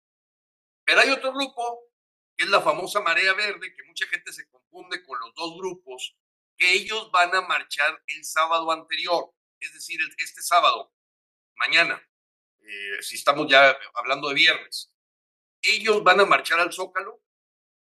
Pero 0.85 1.01
hay 1.01 1.09
otro 1.09 1.33
grupo, 1.33 1.91
que 2.35 2.45
es 2.45 2.49
la 2.49 2.61
famosa 2.61 3.01
Marea 3.01 3.33
Verde, 3.33 3.73
que 3.73 3.83
mucha 3.83 4.07
gente 4.07 4.33
se 4.33 4.49
confunde 4.49 5.03
con 5.05 5.19
los 5.19 5.33
dos 5.35 5.57
grupos, 5.57 6.17
que 6.57 6.73
ellos 6.73 7.11
van 7.11 7.33
a 7.35 7.41
marchar 7.41 8.01
el 8.07 8.23
sábado 8.23 8.71
anterior, 8.71 9.33
es 9.59 9.73
decir, 9.73 9.99
este 10.17 10.41
sábado, 10.41 10.93
mañana, 11.55 12.01
eh, 12.61 13.01
si 13.01 13.15
estamos 13.15 13.47
ya 13.49 13.77
hablando 13.93 14.29
de 14.29 14.35
viernes. 14.35 14.93
Ellos 15.61 16.03
van 16.03 16.19
a 16.21 16.25
marchar 16.25 16.59
al 16.59 16.73
Zócalo 16.73 17.21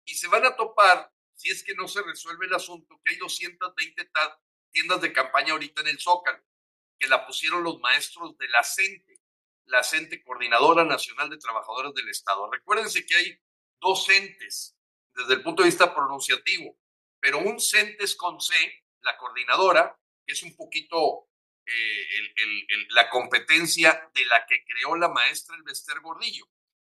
y 0.05 0.15
se 0.15 0.29
van 0.29 0.45
a 0.45 0.57
topar, 0.57 1.13
si 1.35 1.51
es 1.51 1.63
que 1.63 1.75
no 1.75 1.87
se 1.87 2.03
resuelve 2.03 2.47
el 2.47 2.55
asunto, 2.55 3.01
que 3.05 3.13
hay 3.13 3.17
220 3.19 4.05
tiendas 4.71 5.01
de 5.01 5.13
campaña 5.13 5.53
ahorita 5.53 5.83
en 5.83 5.89
el 5.89 6.01
Zócalo, 6.01 6.43
que 6.99 7.09
la 7.09 7.27
pusieron 7.27 7.63
los 7.63 7.79
maestros 7.81 8.37
de 8.39 8.49
la 8.49 8.63
CENTE, 8.63 9.21
la 9.67 9.83
CENTE 9.83 10.23
Coordinadora 10.23 10.85
Nacional 10.85 11.31
de 11.31 11.39
Trabajadores 11.39 11.95
del 11.95 12.09
Estado. 12.09 12.51
Recuérdense 12.51 13.05
que 13.07 13.17
hay 13.17 13.41
dos 13.81 14.07
CENTES 14.07 14.77
desde 15.15 15.35
el 15.35 15.43
punto 15.43 15.63
de 15.63 15.69
vista 15.69 15.95
pronunciativo, 15.95 16.77
pero 17.21 17.39
un 17.39 17.61
CENTES 17.61 18.17
con 18.17 18.41
C, 18.41 18.55
la 19.01 19.17
coordinadora, 19.17 19.99
que 20.27 20.33
es 20.33 20.43
un 20.43 20.57
poquito 20.57 21.29
eh, 21.67 22.87
la 22.91 23.11
competencia 23.11 24.11
de 24.15 24.25
la 24.27 24.47
que 24.47 24.65
creó 24.65 24.97
la 24.97 25.09
maestra 25.09 25.57
Elvester 25.57 26.01
Gordillo. 26.01 26.47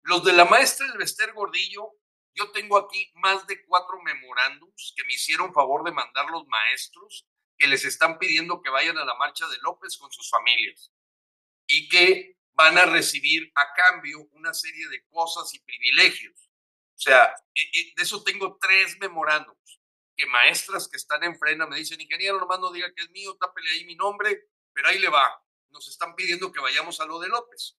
Los 0.03 0.23
de 0.23 0.33
la 0.33 0.45
maestra 0.45 0.85
Elvester 0.87 1.33
Gordillo, 1.33 1.93
yo 2.33 2.51
tengo 2.51 2.77
aquí 2.77 3.11
más 3.15 3.47
de 3.47 3.63
cuatro 3.65 4.01
memorándums 4.01 4.93
que 4.95 5.03
me 5.05 5.13
hicieron 5.13 5.53
favor 5.53 5.83
de 5.83 5.91
mandar 5.91 6.29
los 6.29 6.45
maestros 6.47 7.25
que 7.57 7.67
les 7.67 7.85
están 7.85 8.17
pidiendo 8.19 8.61
que 8.61 8.69
vayan 8.69 8.97
a 8.97 9.05
la 9.05 9.15
marcha 9.15 9.47
de 9.47 9.57
López 9.59 9.97
con 9.97 10.11
sus 10.11 10.29
familias 10.29 10.91
y 11.67 11.87
que 11.89 12.37
van 12.53 12.77
a 12.77 12.85
recibir 12.85 13.51
a 13.55 13.73
cambio 13.73 14.21
una 14.31 14.53
serie 14.53 14.87
de 14.87 15.03
cosas 15.07 15.53
y 15.53 15.59
privilegios. 15.59 16.49
O 16.95 16.99
sea, 16.99 17.33
e, 17.53 17.61
e, 17.61 17.93
de 17.95 18.03
eso 18.03 18.23
tengo 18.23 18.57
tres 18.59 18.97
memorándums 18.99 19.81
que 20.15 20.25
maestras 20.27 20.87
que 20.87 20.97
están 20.97 21.23
en 21.23 21.37
frena 21.37 21.67
me 21.67 21.77
dicen, 21.77 21.99
ingeniero, 21.99 22.39
nomás 22.39 22.59
no 22.59 22.71
diga 22.71 22.93
que 22.93 23.03
es 23.03 23.09
mío, 23.11 23.35
tápele 23.37 23.71
ahí 23.71 23.85
mi 23.85 23.95
nombre, 23.95 24.47
pero 24.73 24.87
ahí 24.87 24.99
le 24.99 25.09
va. 25.09 25.43
Nos 25.69 25.87
están 25.89 26.15
pidiendo 26.15 26.51
que 26.51 26.61
vayamos 26.61 27.01
a 27.01 27.05
lo 27.05 27.19
de 27.19 27.27
López. 27.27 27.77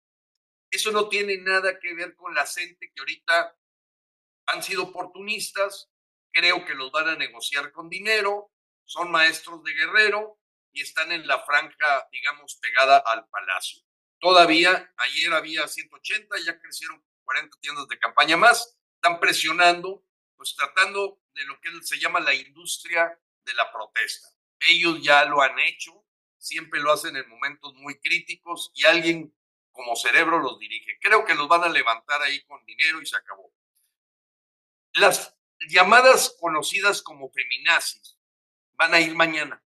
Eso 0.71 0.93
no 0.93 1.09
tiene 1.09 1.39
nada 1.39 1.79
que 1.79 1.95
ver 1.95 2.15
con 2.15 2.35
la 2.35 2.47
gente 2.47 2.91
que 2.93 3.01
ahorita 3.01 3.57
han 4.49 4.63
sido 4.63 4.85
oportunistas, 4.85 5.91
creo 6.33 6.65
que 6.65 6.75
los 6.75 6.91
van 6.93 7.09
a 7.09 7.17
negociar 7.17 7.73
con 7.73 7.89
dinero, 7.89 8.53
son 8.87 9.11
maestros 9.11 9.63
de 9.65 9.73
guerrero 9.73 10.41
y 10.73 10.81
están 10.81 11.13
en 11.13 11.27
la 11.27 11.45
franja, 11.45 12.09
digamos, 12.11 12.57
pegada 12.57 12.99
al 12.99 13.29
palacio. 13.29 13.83
Todavía, 14.19 14.93
ayer 14.97 15.33
había 15.33 15.69
180, 15.69 16.37
ya 16.45 16.59
crecieron 16.61 17.05
40 17.25 17.59
tiendas 17.61 17.89
de 17.89 17.99
campaña 17.99 18.37
más, 18.37 18.79
están 18.95 19.21
presionando, 19.21 20.05
pues 20.37 20.55
tratando 20.57 21.21
de 21.35 21.45
lo 21.45 21.61
que 21.61 21.71
se 21.83 21.99
llama 21.99 22.21
la 22.21 22.35
industria 22.35 23.19
de 23.45 23.55
la 23.55 23.71
protesta. 23.73 24.29
Ellos 24.61 25.03
ya 25.03 25.25
lo 25.25 25.43
han 25.43 25.59
hecho, 25.59 26.05
siempre 26.39 26.81
lo 26.81 26.93
hacen 26.93 27.17
en 27.17 27.29
momentos 27.29 27.75
muy 27.75 27.99
críticos 28.01 28.71
y 28.75 28.85
alguien 28.85 29.35
como 29.73 29.97
cerebro 29.97 30.39
los 30.39 30.59
dirige. 30.59 30.99
Creo 31.01 31.25
que 31.25 31.35
los 31.35 31.49
van 31.49 31.65
a 31.65 31.69
levantar 31.69 32.23
ahí 32.23 32.43
con 32.45 32.65
dinero 32.65 33.03
y 33.03 33.07
se 33.07 33.17
acabó. 33.17 33.53
Las 34.95 35.37
llamadas 35.69 36.35
conocidas 36.41 37.03
como 37.03 37.31
feminazis 37.31 38.16
van 38.77 38.95
a 38.95 39.01
ir 39.01 39.15
mañana. 39.15 39.63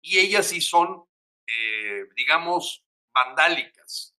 Y 0.00 0.18
ellas 0.18 0.46
sí 0.46 0.60
son, 0.60 1.04
eh, 1.46 2.04
digamos, 2.14 2.84
vandálicas. 3.12 4.14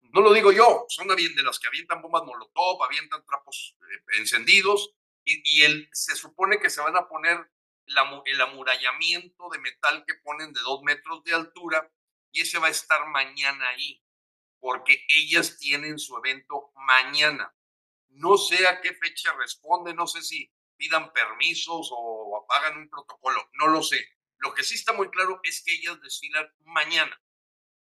No 0.00 0.20
lo 0.20 0.32
digo 0.32 0.52
yo, 0.52 0.84
son 0.88 1.08
de 1.08 1.42
las 1.42 1.58
que 1.58 1.68
avientan 1.68 2.02
bombas 2.02 2.24
molotov, 2.24 2.82
avientan 2.82 3.24
trapos 3.24 3.76
eh, 3.80 4.18
encendidos 4.18 4.94
y, 5.24 5.40
y 5.44 5.88
se 5.92 6.14
supone 6.16 6.58
que 6.58 6.68
se 6.68 6.82
van 6.82 6.96
a 6.96 7.08
poner 7.08 7.50
el 8.26 8.40
amurallamiento 8.40 9.48
de 9.50 9.58
metal 9.58 10.04
que 10.06 10.14
ponen 10.14 10.52
de 10.52 10.60
dos 10.60 10.82
metros 10.82 11.24
de 11.24 11.34
altura 11.34 11.90
y 12.30 12.42
ese 12.42 12.58
va 12.58 12.68
a 12.68 12.70
estar 12.70 13.06
mañana 13.08 13.68
ahí, 13.68 14.02
porque 14.60 15.04
ellas 15.08 15.58
tienen 15.58 15.98
su 15.98 16.16
evento 16.16 16.72
mañana. 16.74 17.54
No 18.08 18.36
sé 18.36 18.66
a 18.66 18.80
qué 18.80 18.94
fecha 18.94 19.32
responde, 19.34 19.94
no 19.94 20.06
sé 20.06 20.22
si 20.22 20.50
pidan 20.82 21.12
permisos 21.12 21.90
o 21.92 22.44
hagan 22.48 22.76
un 22.76 22.90
protocolo, 22.90 23.48
no 23.52 23.68
lo 23.68 23.84
sé. 23.84 24.04
Lo 24.38 24.52
que 24.52 24.64
sí 24.64 24.74
está 24.74 24.92
muy 24.92 25.08
claro 25.10 25.38
es 25.44 25.62
que 25.62 25.74
ellas 25.74 26.00
desfilan 26.02 26.52
mañana. 26.64 27.22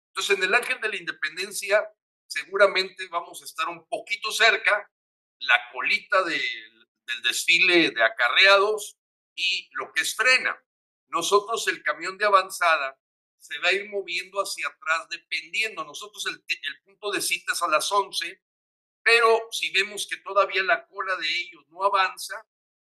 Entonces, 0.08 0.36
en 0.36 0.42
el 0.42 0.52
Ángel 0.52 0.80
de 0.80 0.88
la 0.88 0.96
Independencia 0.96 1.88
seguramente 2.26 3.06
vamos 3.06 3.40
a 3.40 3.44
estar 3.44 3.68
un 3.68 3.88
poquito 3.88 4.32
cerca, 4.32 4.90
la 5.38 5.70
colita 5.72 6.24
del 6.24 7.22
desfile 7.22 7.92
de 7.92 8.02
acarreados 8.02 8.98
y 9.36 9.68
lo 9.74 9.92
que 9.92 10.02
es 10.02 10.16
frena. 10.16 10.60
Nosotros 11.06 11.68
el 11.68 11.84
camión 11.84 12.18
de 12.18 12.26
avanzada 12.26 12.98
se 13.38 13.60
va 13.60 13.68
a 13.68 13.72
ir 13.72 13.88
moviendo 13.90 14.40
hacia 14.40 14.66
atrás 14.66 15.08
dependiendo. 15.08 15.84
Nosotros 15.84 16.26
el, 16.26 16.42
el 16.48 16.82
punto 16.82 17.12
de 17.12 17.22
cita 17.22 17.52
es 17.52 17.62
a 17.62 17.68
las 17.68 17.90
11, 17.92 18.42
pero 19.04 19.46
si 19.52 19.70
vemos 19.70 20.08
que 20.10 20.16
todavía 20.16 20.64
la 20.64 20.84
cola 20.88 21.14
de 21.14 21.28
ellos 21.28 21.64
no 21.68 21.84
avanza, 21.84 22.44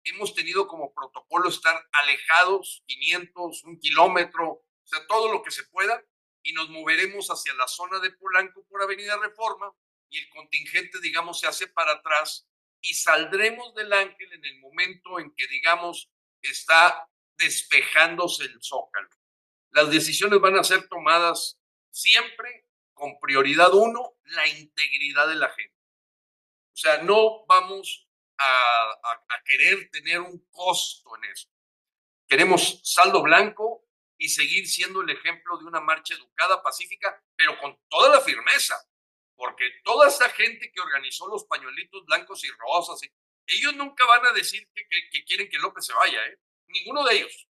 hemos 0.04 0.34
tenido 0.34 0.66
como 0.66 0.92
protocolo 0.92 1.48
estar 1.48 1.88
alejados 1.92 2.82
500, 2.86 3.64
un 3.64 3.78
kilómetro, 3.78 4.48
o 4.48 4.86
sea, 4.86 5.06
todo 5.06 5.32
lo 5.32 5.42
que 5.42 5.50
se 5.50 5.64
pueda, 5.64 6.02
y 6.42 6.52
nos 6.52 6.70
moveremos 6.70 7.28
hacia 7.28 7.54
la 7.54 7.68
zona 7.68 7.98
de 7.98 8.12
Polanco 8.12 8.64
por 8.66 8.82
Avenida 8.82 9.18
Reforma 9.18 9.72
y 10.08 10.18
el 10.18 10.28
contingente, 10.30 11.00
digamos, 11.00 11.40
se 11.40 11.46
hace 11.46 11.68
para 11.68 11.92
atrás 11.92 12.48
y 12.80 12.94
saldremos 12.94 13.74
del 13.74 13.92
Ángel 13.92 14.32
en 14.32 14.44
el 14.44 14.58
momento 14.60 15.20
en 15.20 15.34
que, 15.34 15.46
digamos, 15.48 16.10
está 16.40 17.08
despejándose 17.36 18.44
el 18.44 18.58
zócalo. 18.62 19.08
Las 19.70 19.90
decisiones 19.90 20.40
van 20.40 20.58
a 20.58 20.64
ser 20.64 20.88
tomadas 20.88 21.60
siempre 21.90 22.66
con 22.94 23.18
prioridad 23.20 23.72
uno, 23.72 24.16
la 24.24 24.46
integridad 24.46 25.28
de 25.28 25.36
la 25.36 25.50
gente. 25.50 25.76
O 26.72 26.76
sea, 26.76 27.02
no 27.02 27.44
vamos 27.46 28.08
a, 28.40 29.42
querer 29.44 29.90
tener 29.90 30.20
un 30.20 30.46
costo 30.50 31.16
en 31.16 31.24
eso. 31.30 31.48
Queremos 32.28 32.80
saldo 32.84 33.22
blanco 33.22 33.84
y 34.16 34.28
seguir 34.28 34.68
siendo 34.68 35.02
el 35.02 35.10
ejemplo 35.10 35.58
de 35.58 35.64
una 35.64 35.80
marcha 35.80 36.14
educada, 36.14 36.62
pacífica, 36.62 37.22
pero 37.36 37.58
con 37.58 37.76
toda 37.88 38.10
la 38.10 38.20
firmeza, 38.20 38.76
porque 39.34 39.64
toda 39.82 40.08
esa 40.08 40.28
gente 40.30 40.70
que 40.72 40.80
organizó 40.80 41.26
los 41.28 41.44
pañuelitos 41.44 42.04
blancos 42.04 42.44
y 42.44 42.50
rosas, 42.50 43.00
ellos 43.46 43.74
nunca 43.74 44.04
van 44.06 44.26
a 44.26 44.32
decir 44.32 44.68
que, 44.74 45.24
quieren 45.24 45.48
que 45.48 45.58
López 45.58 45.86
se 45.86 45.94
vaya, 45.94 46.24
¿eh? 46.26 46.38
ninguno 46.68 47.04
de 47.04 47.16
ellos. 47.16 47.48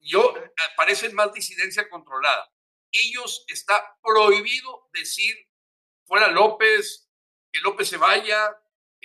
Yo, 0.00 0.36
eh, 0.36 0.50
parecen 0.76 1.14
más 1.14 1.32
disidencia 1.32 1.88
controlada. 1.88 2.52
Ellos 2.92 3.44
está 3.48 3.98
prohibido 4.02 4.88
decir 4.92 5.34
fuera 6.06 6.28
López, 6.28 7.10
que 7.50 7.60
López 7.60 7.88
se 7.88 7.96
vaya, 7.96 8.56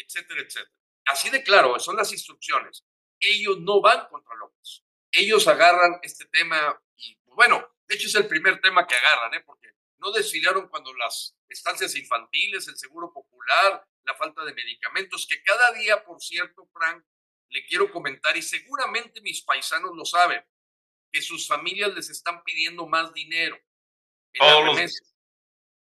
etcétera, 0.02 0.42
etcétera. 0.42 0.72
Así 1.06 1.30
de 1.30 1.44
claro, 1.44 1.80
son 1.80 1.96
las 1.96 2.12
instrucciones. 2.12 2.86
Ellos 3.20 3.60
no 3.60 3.82
van 3.82 4.08
contra 4.08 4.36
López. 4.36 4.84
Ellos 5.12 5.48
agarran 5.48 6.00
este 6.04 6.26
tema 6.26 6.80
y, 6.96 7.16
pues, 7.18 7.36
bueno, 7.36 7.68
de 7.88 7.96
hecho 7.96 8.08
es 8.08 8.16
el 8.16 8.28
primer 8.28 8.62
tema 8.62 8.86
que 8.86 8.96
agarran, 8.96 9.34
¿eh? 9.34 9.44
porque 9.46 9.74
no 9.98 10.12
desfilaron 10.12 10.68
cuando 10.70 10.94
las 10.94 11.36
estancias 11.50 11.96
infantiles, 11.96 12.68
el 12.68 12.78
seguro 12.78 13.12
popular, 13.12 13.86
la 14.04 14.16
falta 14.16 14.44
de 14.46 14.54
medicamentos, 14.54 15.28
que 15.28 15.42
cada 15.44 15.72
día, 15.74 16.04
por 16.04 16.22
cierto, 16.22 16.70
Frank, 16.72 17.04
le 17.50 17.66
quiero 17.66 17.92
comentar, 17.92 18.38
y 18.38 18.42
seguramente 18.42 19.22
mis 19.22 19.42
paisanos 19.42 19.92
lo 19.96 20.06
saben, 20.06 20.44
que 21.12 21.22
sus 21.22 21.48
familias 21.48 21.94
les 21.94 22.10
están 22.10 22.44
pidiendo 22.44 22.88
más 22.88 23.14
dinero. 23.14 23.60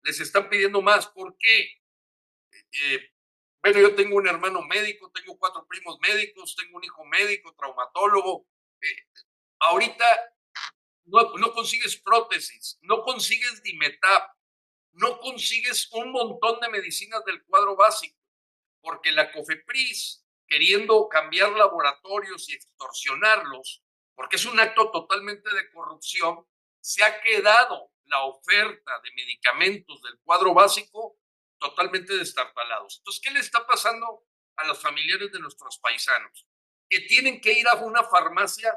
Les 0.03 0.21
están 0.21 0.49
pidiendo 0.49 0.83
más. 0.83 1.09
¿Por 1.09 1.37
qué? 1.39 1.71
Eh, 2.73 3.11
bueno, 3.73 3.89
yo 3.89 3.97
tengo 3.97 4.17
un 4.17 4.29
hermano 4.29 4.62
médico, 4.62 5.11
tengo 5.11 5.37
cuatro 5.39 5.67
primos 5.67 5.99
médicos, 6.01 6.55
tengo 6.55 6.77
un 6.77 6.85
hijo 6.85 7.05
médico, 7.05 7.53
traumatólogo. 7.57 8.47
Eh, 8.81 8.97
ahorita 9.59 10.05
no, 11.07 11.35
no, 11.37 11.53
consigues 11.53 12.01
prótesis, 12.01 12.79
no 12.83 13.03
consigues 13.03 13.62
Dimetap, 13.64 14.31
no 14.93 15.19
consigues 15.19 15.91
un 15.93 16.12
montón 16.12 16.61
de 16.61 16.69
medicinas 16.69 17.25
del 17.25 17.45
cuadro 17.45 17.75
básico, 17.75 18.17
porque 18.81 19.11
la 19.11 19.33
COFEPRIS, 19.33 20.25
queriendo 20.47 21.09
cambiar 21.09 21.51
laboratorios 21.51 22.49
y 22.49 22.55
extorsionarlos, 22.55 23.83
porque 24.14 24.37
es 24.37 24.47
un 24.47 24.61
acto 24.61 24.93
totalmente 24.93 25.53
de 25.53 25.69
corrupción, 25.71 26.47
se 26.81 27.03
ha 27.03 27.21
quedado 27.21 27.91
la 28.05 28.25
oferta 28.27 28.93
de 29.03 29.11
medicamentos 29.11 30.01
del 30.03 30.21
cuadro 30.21 30.55
básico 30.55 31.16
totalmente 31.59 32.17
destartalados. 32.17 32.99
Entonces, 32.99 33.23
¿qué 33.23 33.31
le 33.31 33.41
está 33.41 33.67
pasando 33.67 34.27
a 34.57 34.67
los 34.67 34.81
familiares 34.81 35.33
de 35.33 35.41
nuestros 35.41 35.79
paisanos? 35.79 36.47
Que 36.89 37.01
tienen 37.01 37.41
que 37.41 37.53
ir 37.53 37.67
a 37.69 37.75
una 37.77 38.05
farmacia 38.05 38.73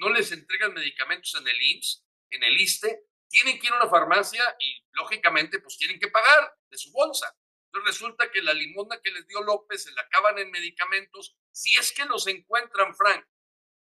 no 0.00 0.08
les 0.08 0.32
entregan 0.32 0.72
medicamentos 0.72 1.34
en 1.34 1.46
el 1.46 1.62
IMSS, 1.62 2.04
en 2.30 2.42
el 2.42 2.58
ISTE, 2.58 3.04
tienen 3.28 3.58
que 3.58 3.66
ir 3.66 3.72
a 3.72 3.76
una 3.76 3.90
farmacia 3.90 4.42
y 4.58 4.82
lógicamente 4.92 5.60
pues 5.60 5.76
tienen 5.76 6.00
que 6.00 6.08
pagar 6.08 6.56
de 6.68 6.78
su 6.78 6.90
bolsa. 6.90 7.36
Entonces 7.66 7.94
resulta 7.94 8.30
que 8.30 8.42
la 8.42 8.54
limosna 8.54 9.00
que 9.00 9.12
les 9.12 9.26
dio 9.28 9.42
López 9.42 9.84
se 9.84 9.92
la 9.92 10.02
acaban 10.02 10.38
en 10.38 10.50
medicamentos, 10.50 11.36
si 11.52 11.76
es 11.76 11.92
que 11.92 12.06
los 12.06 12.26
encuentran, 12.26 12.94
Frank, 12.96 13.24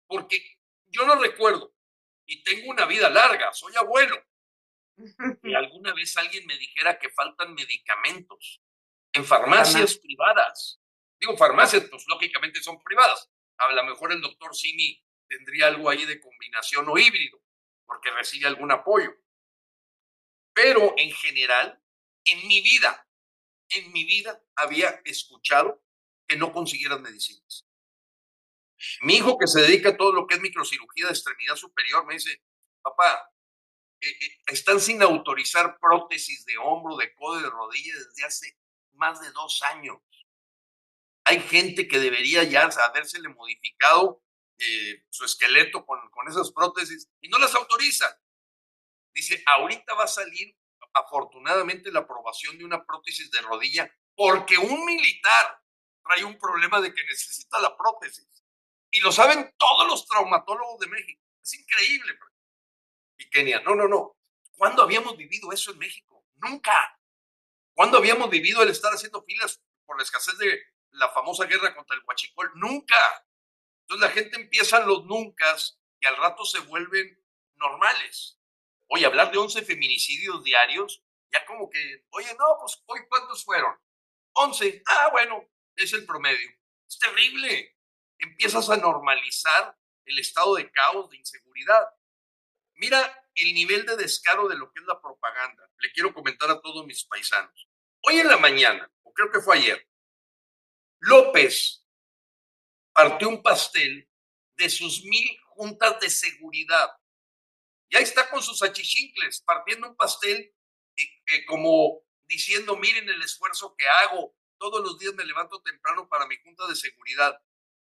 porque 0.07 0.59
yo 0.87 1.05
no 1.07 1.17
recuerdo 1.17 1.75
y 2.27 2.45
tengo 2.45 2.71
una 2.71 2.85
vida 2.85 3.09
larga, 3.11 3.53
soy 3.53 3.75
abuelo. 3.77 4.23
Y 5.43 5.55
alguna 5.55 5.95
vez 5.95 6.17
alguien 6.17 6.47
me 6.47 6.57
dijera 6.57 6.99
que 6.99 7.11
faltan 7.11 7.55
medicamentos 7.55 8.63
en 9.13 9.25
farmacias 9.25 9.99
privadas. 9.99 10.81
Digo, 11.21 11.37
farmacias, 11.37 11.85
pues 11.91 12.05
lógicamente 12.09 12.63
son 12.63 12.83
privadas. 12.83 13.31
A 13.59 13.73
lo 13.73 13.85
mejor 13.85 14.13
el 14.13 14.21
doctor 14.21 14.55
Simi 14.55 15.05
tendría 15.29 15.69
algo 15.69 15.89
ahí 15.89 16.05
de 16.05 16.21
combinación 16.21 16.89
o 16.89 16.99
híbrido, 16.99 17.41
porque 17.87 18.11
recibe 18.11 18.47
algún 18.47 18.73
apoyo. 18.73 19.15
Pero 20.55 20.95
en 20.97 21.13
general, 21.13 21.81
en 22.25 22.47
mi 22.47 22.61
vida, 22.61 23.07
en 23.69 23.93
mi 23.93 24.05
vida 24.05 24.43
había 24.57 25.01
escuchado 25.05 25.83
que 26.27 26.37
no 26.37 26.53
consiguieran 26.53 27.03
medicinas. 27.03 27.67
Mi 29.03 29.15
hijo 29.15 29.39
que 29.39 29.47
se 29.47 29.61
dedica 29.61 29.91
a 29.91 29.97
todo 29.97 30.13
lo 30.13 30.27
que 30.27 30.35
es 30.35 30.41
microcirugía 30.41 31.07
de 31.07 31.13
extremidad 31.13 31.57
superior 31.57 32.05
me 32.05 32.15
dice, 32.15 32.43
papá, 32.83 33.31
están 34.47 34.81
sin 34.81 35.03
autorizar 35.03 35.79
prótesis 35.81 36.45
de 36.45 36.59
hombro, 36.59 36.97
de 36.97 37.15
codo 37.15 37.41
y 37.41 37.43
de 37.43 37.51
rodilla 37.51 37.95
desde 37.95 38.25
hace 38.25 38.59
más 38.93 39.21
de 39.21 39.31
dos 39.31 39.63
años. 39.63 39.99
Hay 41.25 41.41
gente 41.41 41.87
que 41.87 42.01
debería 42.01 42.43
ya 42.45 42.69
habérsele 42.89 43.29
modificado 43.29 44.23
eh, 44.59 45.05
su 45.11 45.25
esqueleto 45.25 45.85
con, 45.87 46.11
con 46.11 46.29
esas 46.29 46.53
prótesis 46.53 47.09
y 47.21 47.29
no 47.29 47.39
las 47.39 47.55
autorizan. 47.55 48.13
Dice, 49.15 49.43
ahorita 49.47 49.95
va 49.95 50.05
a 50.05 50.09
salir 50.09 50.57
afortunadamente 50.95 51.91
la 51.93 52.01
aprobación 52.01 52.59
de 52.59 52.65
una 52.65 52.85
prótesis 52.85 53.31
de 53.31 53.41
rodilla 53.43 53.91
porque 54.15 54.59
un 54.59 54.85
militar 54.85 55.63
trae 56.03 56.25
un 56.25 56.39
problema 56.39 56.81
de 56.81 56.93
que 56.93 57.05
necesita 57.05 57.61
la 57.61 57.77
prótesis. 57.77 58.29
Y 58.91 59.01
lo 59.01 59.11
saben 59.11 59.55
todos 59.57 59.87
los 59.87 60.07
traumatólogos 60.07 60.81
de 60.81 60.89
México. 60.89 61.23
Es 61.43 61.55
increíble. 61.55 62.19
Y 63.23 63.31
Kenia, 63.31 63.61
no, 63.61 63.75
no, 63.75 63.87
no. 63.87 64.17
¿Cuándo 64.57 64.83
habíamos 64.83 65.17
vivido 65.17 65.53
eso 65.53 65.71
en 65.71 65.79
México? 65.79 66.27
Nunca. 66.37 66.99
¿Cuándo 67.75 67.99
habíamos 67.99 68.29
vivido 68.31 68.63
el 68.63 68.69
estar 68.69 68.93
haciendo 68.93 69.23
filas 69.23 69.63
por 69.87 69.97
la 69.97 70.03
escasez 70.03 70.37
de 70.39 70.61
la 70.91 71.09
famosa 71.11 71.47
guerra 71.47 71.75
contra 71.75 71.97
el 71.97 72.03
huachicol? 72.05 72.51
Nunca. 72.57 73.27
Entonces 73.83 74.09
la 74.09 74.13
gente 74.13 74.41
empieza 74.41 74.85
los 74.85 75.05
nunca 75.05 75.57
y 76.01 76.07
al 76.07 76.17
rato 76.17 76.45
se 76.45 76.61
vuelven 76.61 77.25
normales. 77.55 78.39
Oye, 78.89 79.07
hablar 79.07 79.31
de 79.31 79.39
11 79.39 79.63
feminicidios 79.63 80.43
diarios, 80.43 81.03
ya 81.33 81.47
como 81.47 81.71
que, 81.71 82.05
oye, 82.11 82.35
no, 82.39 82.59
pues 82.61 82.83
hoy 82.87 83.01
cuántos 83.09 83.45
fueron? 83.45 83.73
11. 84.33 84.83
Ah, 84.87 85.09
bueno, 85.13 85.49
es 85.77 85.93
el 85.93 86.05
promedio. 86.05 86.51
Es 86.89 86.99
terrible. 86.99 87.77
Empiezas 88.19 88.69
a 88.69 88.77
normalizar 88.77 89.79
el 90.07 90.19
estado 90.19 90.57
de 90.57 90.71
caos, 90.71 91.09
de 91.11 91.19
inseguridad. 91.19 91.89
Mira 92.75 93.27
el 93.35 93.55
nivel 93.55 93.87
de 93.87 93.97
descaro 93.97 94.49
de 94.49 94.57
lo 94.57 94.73
que 94.73 94.81
es 94.81 94.87
la 94.87 95.01
propaganda. 95.01 95.71
Le 95.79 95.93
quiero 95.93 96.13
comentar 96.13 96.51
a 96.51 96.61
todos 96.61 96.87
mis 96.87 97.05
paisanos. 97.05 97.69
Hoy 98.03 98.19
en 98.19 98.29
la 98.29 98.37
mañana, 98.37 98.91
o 99.03 99.13
creo 99.13 99.31
que 99.31 99.41
fue 99.41 99.57
ayer, 99.59 99.89
López 101.01 101.87
partió 102.93 103.29
un 103.29 103.43
pastel 103.43 104.09
de 104.57 104.69
sus 104.69 105.05
mil 105.05 105.39
juntas 105.55 105.99
de 106.01 106.11
seguridad 106.11 106.91
y 107.93 107.97
ahí 107.97 108.05
está 108.05 108.31
con 108.31 108.43
sus 108.43 108.63
achichincles, 108.63 109.43
partiendo 109.43 109.87
un 109.87 109.97
pastel, 109.97 110.55
eh, 110.97 111.03
eh, 111.27 111.45
como 111.45 112.03
diciendo, 112.27 112.75
miren 112.79 113.07
el 113.07 113.21
esfuerzo 113.21 113.75
que 113.77 113.87
hago, 113.87 114.35
todos 114.57 114.83
los 114.83 114.99
días 114.99 115.13
me 115.13 115.27
levanto 115.27 115.61
temprano 115.61 116.09
para 116.09 116.27
mi 116.27 116.39
junta 116.39 116.67
de 116.69 116.75
seguridad. 116.75 117.39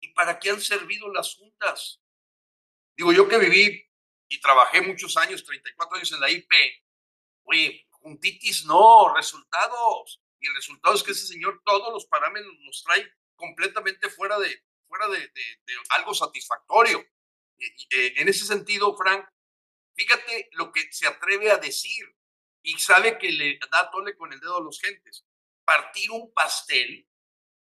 ¿Y 0.00 0.12
para 0.12 0.38
qué 0.38 0.50
han 0.50 0.60
servido 0.60 1.10
las 1.10 1.34
juntas? 1.36 2.02
Digo, 2.98 3.14
yo 3.14 3.26
que 3.26 3.38
viví 3.38 3.90
y 4.34 4.40
trabajé 4.40 4.80
muchos 4.80 5.16
años, 5.16 5.44
34 5.44 5.96
años 5.96 6.12
en 6.12 6.20
la 6.20 6.30
IP, 6.30 6.52
oye, 7.44 7.86
juntitis 7.90 8.64
no, 8.64 9.14
resultados. 9.14 10.20
Y 10.40 10.46
el 10.46 10.54
resultado 10.54 10.94
es 10.94 11.02
que 11.02 11.12
ese 11.12 11.26
señor 11.26 11.62
todos 11.64 11.92
los 11.92 12.06
parámetros 12.06 12.54
los 12.64 12.82
trae 12.82 13.10
completamente 13.36 14.10
fuera 14.10 14.38
de, 14.38 14.62
fuera 14.88 15.08
de, 15.08 15.30
algo 15.90 16.14
satisfactorio. 16.14 17.04
Eh, 17.58 18.14
en 18.16 18.28
ese 18.28 18.44
sentido, 18.44 18.96
Frank, 18.96 19.26
Fíjate 19.96 20.48
lo 20.52 20.72
que 20.72 20.92
se 20.92 21.06
atreve 21.06 21.50
a 21.50 21.58
decir 21.58 22.16
y 22.62 22.78
sabe 22.78 23.18
que 23.18 23.30
le 23.30 23.58
da 23.70 23.90
tole 23.90 24.16
con 24.16 24.32
el 24.32 24.40
dedo 24.40 24.58
a 24.58 24.62
los 24.62 24.80
gentes. 24.80 25.24
Partir 25.64 26.10
un 26.10 26.32
pastel 26.32 27.08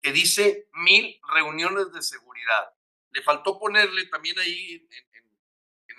que 0.03 0.13
dice 0.13 0.69
mil 0.73 1.19
reuniones 1.35 1.91
de 1.93 2.03
seguridad. 2.03 2.75
Le 3.11 3.23
faltó 3.23 3.59
ponerle 3.59 4.07
también 4.07 4.39
ahí 4.39 4.75
en, 4.75 4.89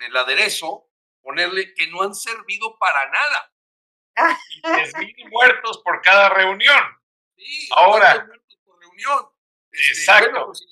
el 0.02 0.16
aderezo, 0.16 0.88
ponerle 1.22 1.74
que 1.74 1.86
no 1.88 2.02
han 2.02 2.14
servido 2.14 2.78
para 2.78 3.10
nada. 3.10 3.52
Y 4.50 4.98
mil 4.98 5.28
muertos 5.30 5.78
por 5.84 6.00
cada 6.02 6.28
reunión. 6.30 6.82
Sí, 7.36 7.68
ahora. 7.72 8.24
Muertos 8.26 8.58
por 8.64 8.78
reunión. 8.78 9.28
Este, 9.70 10.00
exacto. 10.00 10.46
Pues, 10.46 10.66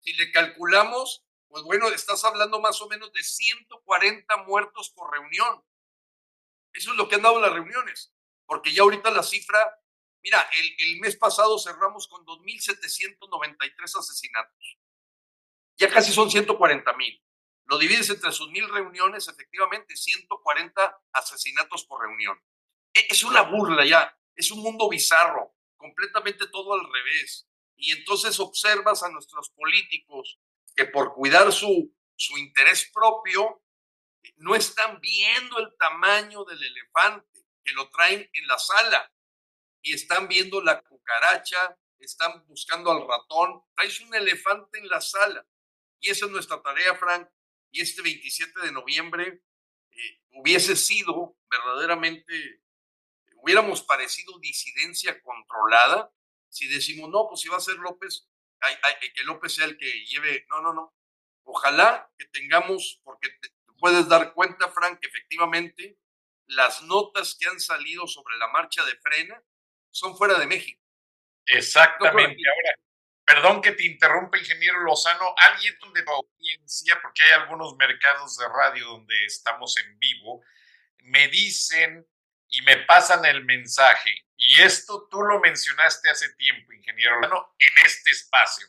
si 0.00 0.12
le 0.14 0.30
calculamos, 0.32 1.24
pues 1.48 1.64
bueno, 1.64 1.88
estás 1.88 2.24
hablando 2.24 2.60
más 2.60 2.80
o 2.80 2.88
menos 2.88 3.12
de 3.12 3.22
140 3.22 4.36
muertos 4.44 4.90
por 4.90 5.12
reunión. 5.12 5.64
Eso 6.72 6.92
es 6.92 6.96
lo 6.96 7.08
que 7.08 7.16
han 7.16 7.22
dado 7.22 7.40
las 7.40 7.52
reuniones, 7.52 8.12
porque 8.46 8.72
ya 8.72 8.82
ahorita 8.82 9.10
la 9.10 9.22
cifra, 9.22 9.58
mira, 10.22 10.48
el, 10.78 11.00
mes 11.00 11.16
pasado 11.16 11.58
cerramos 11.58 12.06
con 12.06 12.24
2.793 12.24 13.98
asesinatos. 13.98 14.78
Ya 15.76 15.90
casi 15.90 16.12
son 16.12 16.30
140 16.30 16.92
mil. 16.94 17.22
Lo 17.68 17.76
divides 17.76 18.08
entre 18.08 18.32
sus 18.32 18.50
mil 18.50 18.66
reuniones, 18.68 19.28
efectivamente, 19.28 19.94
140 19.94 21.02
asesinatos 21.12 21.84
por 21.84 22.00
reunión. 22.00 22.40
E, 22.94 23.06
es 23.10 23.22
una 23.22 23.42
burla 23.42 23.84
ya, 23.84 24.18
es 24.34 24.50
un 24.50 24.62
mundo 24.62 24.88
bizarro, 24.88 25.54
completamente 25.76 26.46
todo 26.48 26.72
al 26.72 26.90
revés. 26.90 27.46
Y 27.76 27.92
entonces 27.92 28.40
observas 28.40 29.02
a 29.02 29.10
nuestros 29.10 29.50
políticos 29.50 30.40
que 30.74 30.86
por 30.86 31.12
cuidar 31.12 31.52
su, 31.52 31.94
su 32.16 32.38
interés 32.38 32.90
propio 32.92 33.62
no 34.36 34.54
están 34.54 34.98
viendo 35.00 35.58
el 35.58 35.76
tamaño 35.78 36.44
del 36.44 36.62
elefante, 36.62 37.44
que 37.62 37.72
lo 37.72 37.90
traen 37.90 38.28
en 38.32 38.46
la 38.46 38.58
sala 38.58 39.12
y 39.82 39.92
están 39.92 40.26
viendo 40.26 40.62
la 40.62 40.80
cucaracha, 40.80 41.76
están 41.98 42.46
buscando 42.46 42.90
al 42.90 43.06
ratón, 43.06 43.62
traes 43.74 44.00
un 44.00 44.14
elefante 44.14 44.78
en 44.78 44.88
la 44.88 45.02
sala. 45.02 45.46
Y 46.00 46.10
esa 46.10 46.26
es 46.26 46.32
nuestra 46.32 46.62
tarea, 46.62 46.94
Frank. 46.94 47.28
Y 47.70 47.82
este 47.82 48.02
27 48.02 48.60
de 48.62 48.72
noviembre 48.72 49.42
eh, 49.90 50.20
hubiese 50.30 50.76
sido 50.76 51.36
verdaderamente, 51.50 52.62
hubiéramos 53.42 53.82
parecido 53.82 54.38
disidencia 54.38 55.20
controlada 55.22 56.12
si 56.48 56.66
decimos, 56.68 57.10
no, 57.10 57.28
pues 57.28 57.40
si 57.40 57.48
va 57.48 57.56
a 57.56 57.60
ser 57.60 57.76
López, 57.76 58.28
que 59.14 59.22
López 59.24 59.54
sea 59.54 59.66
el 59.66 59.76
que 59.76 60.06
lleve, 60.06 60.46
no, 60.48 60.60
no, 60.60 60.72
no. 60.72 60.94
Ojalá 61.44 62.10
que 62.18 62.26
tengamos, 62.26 63.00
porque 63.04 63.28
te 63.40 63.50
puedes 63.78 64.08
dar 64.08 64.34
cuenta, 64.34 64.68
Frank, 64.70 64.98
que 64.98 65.08
efectivamente 65.08 65.98
las 66.46 66.82
notas 66.82 67.36
que 67.38 67.48
han 67.48 67.60
salido 67.60 68.06
sobre 68.06 68.36
la 68.38 68.48
marcha 68.48 68.84
de 68.84 68.96
frena 68.96 69.42
son 69.90 70.16
fuera 70.16 70.38
de 70.38 70.46
México. 70.46 70.82
Exactamente. 71.46 72.42
Ahora, 72.48 72.78
perdón 73.28 73.60
que 73.60 73.72
te 73.72 73.84
interrumpa, 73.84 74.38
ingeniero 74.38 74.80
Lozano, 74.80 75.34
alguien 75.36 75.76
de 75.92 76.02
tu 76.02 76.10
audiencia, 76.10 76.98
porque 77.02 77.22
hay 77.22 77.32
algunos 77.32 77.76
mercados 77.76 78.38
de 78.38 78.48
radio 78.48 78.86
donde 78.86 79.26
estamos 79.26 79.76
en 79.76 79.98
vivo, 79.98 80.42
me 81.02 81.28
dicen 81.28 82.08
y 82.48 82.62
me 82.62 82.78
pasan 82.78 83.26
el 83.26 83.44
mensaje, 83.44 84.10
y 84.34 84.62
esto 84.62 85.08
tú 85.10 85.20
lo 85.20 85.40
mencionaste 85.40 86.08
hace 86.08 86.32
tiempo, 86.36 86.72
ingeniero, 86.72 87.20
en 87.58 87.84
este 87.84 88.10
espacio. 88.12 88.66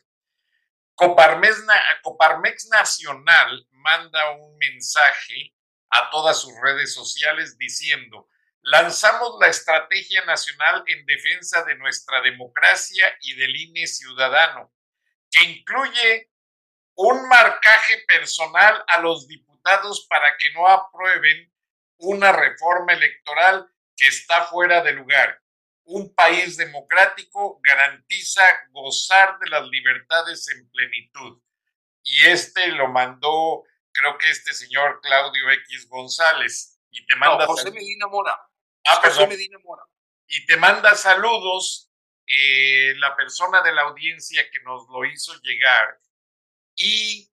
Coparmex, 0.94 1.64
Coparmex 2.02 2.66
Nacional 2.66 3.66
manda 3.70 4.32
un 4.32 4.58
mensaje 4.58 5.54
a 5.88 6.10
todas 6.10 6.38
sus 6.38 6.52
redes 6.60 6.92
sociales 6.92 7.56
diciendo, 7.56 8.28
lanzamos 8.62 9.36
la 9.40 9.48
Estrategia 9.48 10.24
Nacional 10.24 10.82
en 10.86 11.04
Defensa 11.06 11.62
de 11.64 11.76
nuestra 11.76 12.20
democracia 12.20 13.16
y 13.20 13.34
del 13.34 13.54
INE 13.56 13.86
ciudadano, 13.86 14.72
que 15.30 15.42
incluye 15.44 16.30
un 16.94 17.28
marcaje 17.28 18.04
personal 18.06 18.84
a 18.86 19.00
los 19.00 19.26
diputados 19.26 20.06
para 20.08 20.36
que 20.36 20.52
no 20.52 20.66
aprueben 20.66 21.52
una 21.98 22.32
reforma 22.32 22.92
electoral 22.92 23.70
que 23.96 24.06
está 24.06 24.46
fuera 24.46 24.82
de 24.82 24.92
lugar. 24.92 25.40
Un 25.84 26.14
país 26.14 26.56
democrático 26.56 27.60
garantiza 27.62 28.42
gozar 28.70 29.38
de 29.38 29.48
las 29.50 29.66
libertades 29.66 30.48
en 30.48 30.70
plenitud. 30.70 31.42
Y 32.02 32.26
este 32.26 32.68
lo 32.68 32.88
mandó 32.88 33.64
creo 33.92 34.18
que 34.18 34.30
este 34.30 34.52
señor 34.52 35.00
Claudio 35.02 35.50
X 35.50 35.88
González, 35.88 36.78
y 36.90 37.04
te 37.06 37.16
manda... 37.16 37.46
José 37.46 37.70
Medina 37.70 38.06
Mora. 38.08 38.38
Ah, 38.90 39.00
José 39.02 39.26
Medina 39.26 39.58
Mora. 39.64 39.82
Y 40.26 40.46
te 40.46 40.56
manda 40.56 40.94
saludos 40.94 41.90
eh, 42.26 42.94
la 42.96 43.16
persona 43.16 43.62
de 43.62 43.72
la 43.72 43.82
audiencia 43.82 44.48
que 44.50 44.60
nos 44.60 44.88
lo 44.88 45.04
hizo 45.04 45.32
llegar. 45.42 45.98
Y 46.76 47.30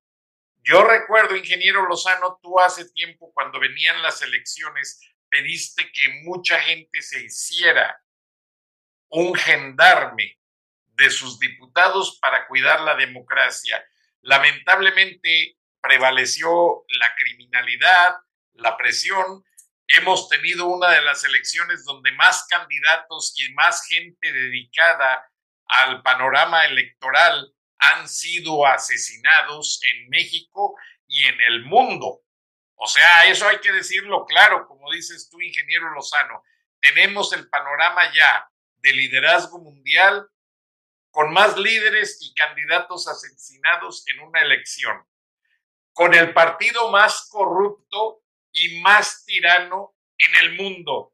yo 0.63 0.83
recuerdo, 0.83 1.35
ingeniero 1.35 1.87
Lozano, 1.87 2.39
tú 2.41 2.59
hace 2.59 2.89
tiempo 2.91 3.31
cuando 3.33 3.59
venían 3.59 4.01
las 4.01 4.21
elecciones 4.21 4.99
pediste 5.29 5.91
que 5.91 6.09
mucha 6.23 6.59
gente 6.59 7.01
se 7.01 7.23
hiciera 7.23 8.01
un 9.09 9.35
gendarme 9.35 10.39
de 10.95 11.09
sus 11.09 11.39
diputados 11.39 12.17
para 12.19 12.47
cuidar 12.47 12.81
la 12.81 12.95
democracia. 12.95 13.85
Lamentablemente 14.21 15.57
prevaleció 15.81 16.83
la 16.99 17.13
criminalidad, 17.15 18.15
la 18.53 18.75
presión. 18.77 19.43
Hemos 19.87 20.27
tenido 20.27 20.67
una 20.67 20.89
de 20.89 21.01
las 21.01 21.23
elecciones 21.23 21.85
donde 21.85 22.11
más 22.11 22.45
candidatos 22.49 23.33
y 23.37 23.53
más 23.53 23.85
gente 23.87 24.33
dedicada 24.33 25.31
al 25.65 26.01
panorama 26.01 26.65
electoral 26.65 27.53
han 27.79 28.07
sido 28.09 28.65
asesinados 28.65 29.79
en 29.83 30.09
México 30.09 30.75
y 31.07 31.23
en 31.23 31.39
el 31.41 31.63
mundo. 31.63 32.21
O 32.75 32.87
sea, 32.87 33.27
eso 33.27 33.47
hay 33.47 33.59
que 33.59 33.71
decirlo 33.71 34.25
claro, 34.25 34.67
como 34.67 34.91
dices 34.91 35.29
tú, 35.29 35.39
ingeniero 35.41 35.89
Lozano. 35.93 36.43
Tenemos 36.81 37.31
el 37.33 37.49
panorama 37.49 38.13
ya 38.13 38.47
de 38.77 38.91
liderazgo 38.91 39.59
mundial 39.59 40.27
con 41.09 41.31
más 41.33 41.57
líderes 41.57 42.19
y 42.21 42.33
candidatos 42.33 43.07
asesinados 43.07 44.05
en 44.07 44.19
una 44.19 44.41
elección, 44.41 45.03
con 45.93 46.13
el 46.13 46.33
partido 46.33 46.91
más 46.91 47.27
corrupto 47.31 48.21
y 48.57 48.79
más 48.79 49.23
tirano 49.25 49.95
en 50.17 50.35
el 50.35 50.55
mundo, 50.55 51.13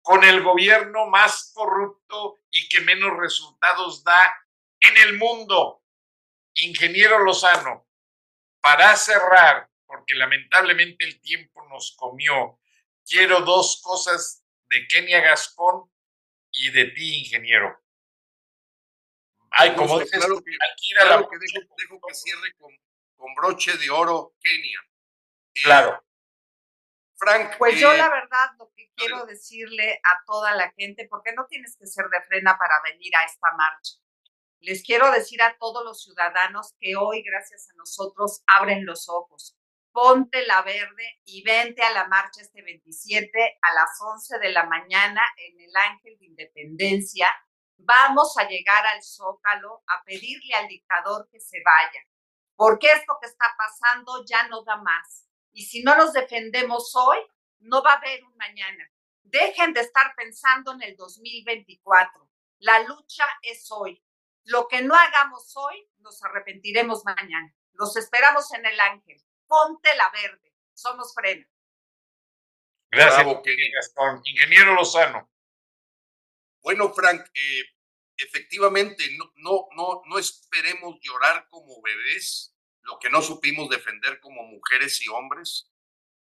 con 0.00 0.24
el 0.24 0.42
gobierno 0.42 1.06
más 1.06 1.52
corrupto 1.54 2.38
y 2.50 2.68
que 2.68 2.80
menos 2.80 3.16
resultados 3.18 4.02
da 4.02 4.34
en 4.80 4.96
el 4.96 5.18
mundo. 5.18 5.82
Ingeniero 6.54 7.18
Lozano, 7.20 7.86
para 8.60 8.96
cerrar, 8.96 9.70
porque 9.86 10.14
lamentablemente 10.14 11.04
el 11.04 11.20
tiempo 11.20 11.62
nos 11.68 11.94
comió, 11.96 12.58
quiero 13.06 13.42
dos 13.42 13.80
cosas 13.82 14.42
de 14.68 14.86
Kenia 14.88 15.20
Gascón 15.20 15.90
y 16.50 16.70
de 16.70 16.86
ti, 16.86 17.18
ingeniero. 17.18 17.78
Ay, 19.50 19.74
como 19.74 19.98
dices, 19.98 20.18
claro 20.18 20.42
que, 20.42 20.52
claro 20.94 21.28
que 21.28 21.38
dejo, 21.38 22.00
que 22.06 22.14
cierre 22.14 22.54
con, 22.58 22.70
con, 23.16 23.34
broche 23.34 23.76
de 23.76 23.90
oro 23.90 24.34
Kenia. 24.40 24.80
Eh, 25.54 25.62
claro. 25.62 26.07
Frank. 27.18 27.56
Pues 27.58 27.78
yo 27.78 27.92
eh, 27.92 27.98
la 27.98 28.08
verdad 28.08 28.50
lo 28.58 28.70
que 28.74 28.90
quiero 28.94 29.26
decirle 29.26 30.00
a 30.04 30.24
toda 30.26 30.54
la 30.54 30.70
gente, 30.72 31.06
porque 31.08 31.32
no 31.32 31.46
tienes 31.46 31.76
que 31.76 31.86
ser 31.86 32.06
de 32.08 32.22
frena 32.22 32.56
para 32.56 32.74
venir 32.84 33.14
a 33.16 33.24
esta 33.24 33.52
marcha. 33.56 33.94
Les 34.60 34.82
quiero 34.82 35.10
decir 35.10 35.42
a 35.42 35.56
todos 35.58 35.84
los 35.84 36.02
ciudadanos 36.02 36.74
que 36.80 36.96
hoy, 36.96 37.22
gracias 37.22 37.68
a 37.70 37.74
nosotros, 37.76 38.42
abren 38.46 38.86
los 38.86 39.08
ojos. 39.08 39.56
Ponte 39.92 40.46
la 40.46 40.62
verde 40.62 41.20
y 41.24 41.42
vente 41.42 41.82
a 41.82 41.92
la 41.92 42.06
marcha 42.08 42.40
este 42.40 42.62
27 42.62 43.58
a 43.62 43.74
las 43.74 43.90
11 44.00 44.38
de 44.38 44.52
la 44.52 44.64
mañana 44.64 45.22
en 45.36 45.60
el 45.60 45.74
Ángel 45.76 46.18
de 46.18 46.26
Independencia 46.26 47.28
vamos 47.78 48.36
a 48.36 48.48
llegar 48.48 48.86
al 48.86 49.02
zócalo 49.02 49.82
a 49.86 50.02
pedirle 50.04 50.54
al 50.54 50.68
dictador 50.68 51.28
que 51.30 51.40
se 51.40 51.62
vaya, 51.64 52.00
porque 52.56 52.88
esto 52.92 53.16
que 53.20 53.28
está 53.28 53.46
pasando 53.56 54.24
ya 54.24 54.48
no 54.48 54.62
da 54.64 54.76
más. 54.76 55.27
Y 55.58 55.64
si 55.64 55.82
no 55.82 55.96
nos 55.96 56.12
defendemos 56.12 56.94
hoy, 56.94 57.18
no 57.58 57.82
va 57.82 57.94
a 57.94 57.96
haber 57.96 58.22
un 58.22 58.36
mañana. 58.36 58.88
Dejen 59.24 59.72
de 59.72 59.80
estar 59.80 60.14
pensando 60.14 60.72
en 60.72 60.82
el 60.82 60.94
2024. 60.94 62.30
La 62.60 62.84
lucha 62.84 63.24
es 63.42 63.66
hoy. 63.72 64.00
Lo 64.44 64.68
que 64.68 64.82
no 64.82 64.94
hagamos 64.94 65.56
hoy, 65.56 65.90
nos 65.96 66.22
arrepentiremos 66.22 67.04
mañana. 67.04 67.52
Los 67.72 67.96
esperamos 67.96 68.52
en 68.52 68.66
el 68.66 68.78
ángel. 68.78 69.20
Ponte 69.48 69.96
la 69.96 70.08
verde. 70.10 70.54
Somos 70.74 71.12
frena. 71.12 71.44
Gracias, 72.92 73.26
Gastón. 73.74 74.20
Ingeniero 74.26 74.74
Lozano. 74.74 75.28
Bueno, 76.62 76.94
Frank, 76.94 77.26
eh, 77.34 77.64
efectivamente, 78.16 79.02
no, 79.16 79.32
no, 79.38 79.68
no, 79.74 80.02
no 80.06 80.18
esperemos 80.20 81.00
llorar 81.02 81.48
como 81.48 81.82
bebés, 81.82 82.54
lo 82.88 82.98
que 82.98 83.10
no 83.10 83.20
supimos 83.22 83.68
defender 83.68 84.18
como 84.20 84.42
mujeres 84.44 85.00
y 85.02 85.08
hombres. 85.08 85.70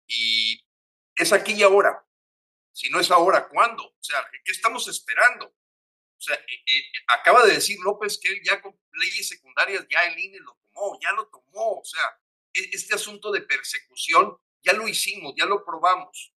Y 0.06 0.64
es 1.14 1.32
aquí 1.32 1.52
y 1.52 1.62
ahora. 1.62 2.02
Si 2.72 2.90
no 2.90 2.98
es 2.98 3.10
ahora, 3.10 3.48
¿cuándo? 3.48 3.84
O 3.84 4.02
sea, 4.02 4.26
¿qué 4.44 4.52
estamos 4.52 4.88
esperando? 4.88 5.46
O 5.46 6.20
sea, 6.20 6.34
eh, 6.34 6.64
eh, 6.66 6.82
acaba 7.08 7.44
de 7.44 7.54
decir 7.54 7.78
López 7.80 8.18
que 8.18 8.28
él 8.28 8.40
ya 8.42 8.60
con 8.60 8.78
leyes 8.94 9.28
secundarias, 9.28 9.86
ya 9.88 10.02
el 10.04 10.18
INE 10.18 10.40
lo 10.40 10.58
tomó, 10.62 10.98
ya 11.00 11.12
lo 11.12 11.26
tomó. 11.28 11.80
O 11.80 11.84
sea, 11.84 12.18
e, 12.52 12.70
este 12.72 12.94
asunto 12.94 13.30
de 13.30 13.42
persecución, 13.42 14.36
ya 14.62 14.72
lo 14.72 14.88
hicimos, 14.88 15.34
ya 15.36 15.44
lo 15.46 15.64
probamos. 15.64 16.32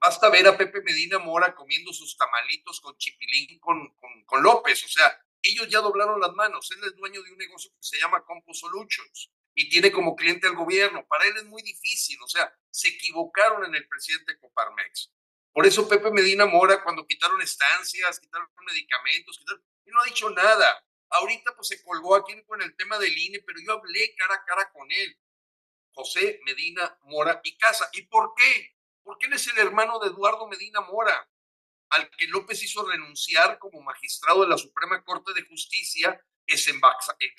Basta 0.00 0.28
ver 0.28 0.46
a 0.48 0.56
Pepe 0.56 0.82
Medina 0.82 1.18
Mora 1.18 1.54
comiendo 1.54 1.92
sus 1.92 2.16
tamalitos 2.16 2.80
con 2.80 2.96
chipilín 2.98 3.58
con, 3.58 3.94
con, 4.26 4.42
López. 4.42 4.84
O 4.84 4.88
sea, 4.88 5.24
ellos 5.50 5.68
ya 5.68 5.80
doblaron 5.80 6.20
las 6.20 6.32
manos. 6.32 6.70
Él 6.70 6.82
es 6.84 6.96
dueño 6.96 7.22
de 7.22 7.30
un 7.30 7.38
negocio 7.38 7.70
que 7.70 7.82
se 7.82 7.98
llama 7.98 8.24
Compo 8.24 8.52
Solutions 8.52 9.30
y 9.54 9.68
tiene 9.68 9.92
como 9.92 10.16
cliente 10.16 10.46
al 10.46 10.56
gobierno. 10.56 11.06
Para 11.06 11.26
él 11.26 11.36
es 11.36 11.44
muy 11.44 11.62
difícil. 11.62 12.18
O 12.22 12.28
sea, 12.28 12.52
se 12.70 12.88
equivocaron 12.88 13.64
en 13.64 13.74
el 13.74 13.86
presidente 13.88 14.38
Coparmex. 14.38 15.12
Por 15.52 15.66
eso 15.66 15.88
Pepe 15.88 16.10
Medina 16.10 16.46
Mora, 16.46 16.82
cuando 16.82 17.06
quitaron 17.06 17.40
estancias, 17.40 18.18
quitaron 18.18 18.48
medicamentos, 18.66 19.40
no 19.86 20.00
ha 20.00 20.04
dicho 20.04 20.28
nada. 20.30 20.84
Ahorita 21.10 21.54
pues 21.54 21.68
se 21.68 21.82
colgó 21.84 22.16
aquí 22.16 22.42
con 22.44 22.60
el 22.60 22.74
tema 22.74 22.98
del 22.98 23.16
INE, 23.16 23.40
pero 23.46 23.60
yo 23.60 23.72
hablé 23.74 24.14
cara 24.16 24.34
a 24.34 24.44
cara 24.44 24.72
con 24.72 24.90
él. 24.90 25.16
José 25.92 26.40
Medina 26.44 26.98
Mora 27.04 27.40
y 27.44 27.56
Casa. 27.56 27.88
¿Y 27.92 28.02
por 28.02 28.34
qué? 28.34 28.74
porque 29.04 29.26
él 29.26 29.34
es 29.34 29.46
el 29.46 29.58
hermano 29.58 29.98
de 30.00 30.08
Eduardo 30.08 30.48
Medina 30.48 30.80
Mora, 30.80 31.28
al 31.94 32.10
que 32.10 32.26
López 32.26 32.62
hizo 32.62 32.84
renunciar 32.84 33.58
como 33.58 33.80
magistrado 33.80 34.42
de 34.42 34.48
la 34.48 34.58
Suprema 34.58 35.02
Corte 35.04 35.32
de 35.32 35.46
Justicia, 35.46 36.20
ex 36.46 36.68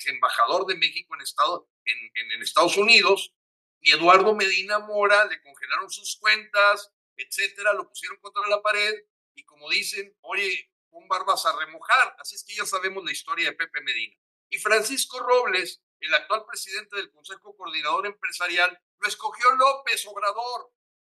embajador 0.06 0.66
de 0.66 0.76
México 0.76 1.14
en, 1.14 1.20
Estado, 1.20 1.68
en, 1.84 2.42
Estados 2.42 2.76
Unidos, 2.76 3.34
y 3.80 3.92
Eduardo 3.92 4.34
Medina 4.34 4.78
Mora 4.78 5.26
le 5.26 5.40
congelaron 5.42 5.90
sus 5.90 6.16
cuentas, 6.16 6.90
etcétera, 7.16 7.74
lo 7.74 7.88
pusieron 7.88 8.18
contra 8.20 8.46
la 8.48 8.62
pared, 8.62 8.94
y 9.34 9.44
como 9.44 9.68
dicen, 9.68 10.16
oye, 10.22 10.72
con 10.88 11.06
barbas 11.06 11.44
a 11.44 11.56
remojar. 11.56 12.16
Así 12.18 12.34
es 12.36 12.44
que 12.44 12.54
ya 12.54 12.64
sabemos 12.64 13.04
la 13.04 13.12
historia 13.12 13.50
de 13.50 13.56
Pepe 13.56 13.82
Medina. 13.82 14.16
Y 14.48 14.58
Francisco 14.58 15.20
Robles, 15.20 15.82
el 16.00 16.14
actual 16.14 16.44
presidente 16.46 16.96
del 16.96 17.10
Consejo 17.10 17.54
Coordinador 17.54 18.06
Empresarial, 18.06 18.80
lo 18.98 19.08
escogió 19.08 19.52
López 19.52 20.06
Obrador 20.06 20.72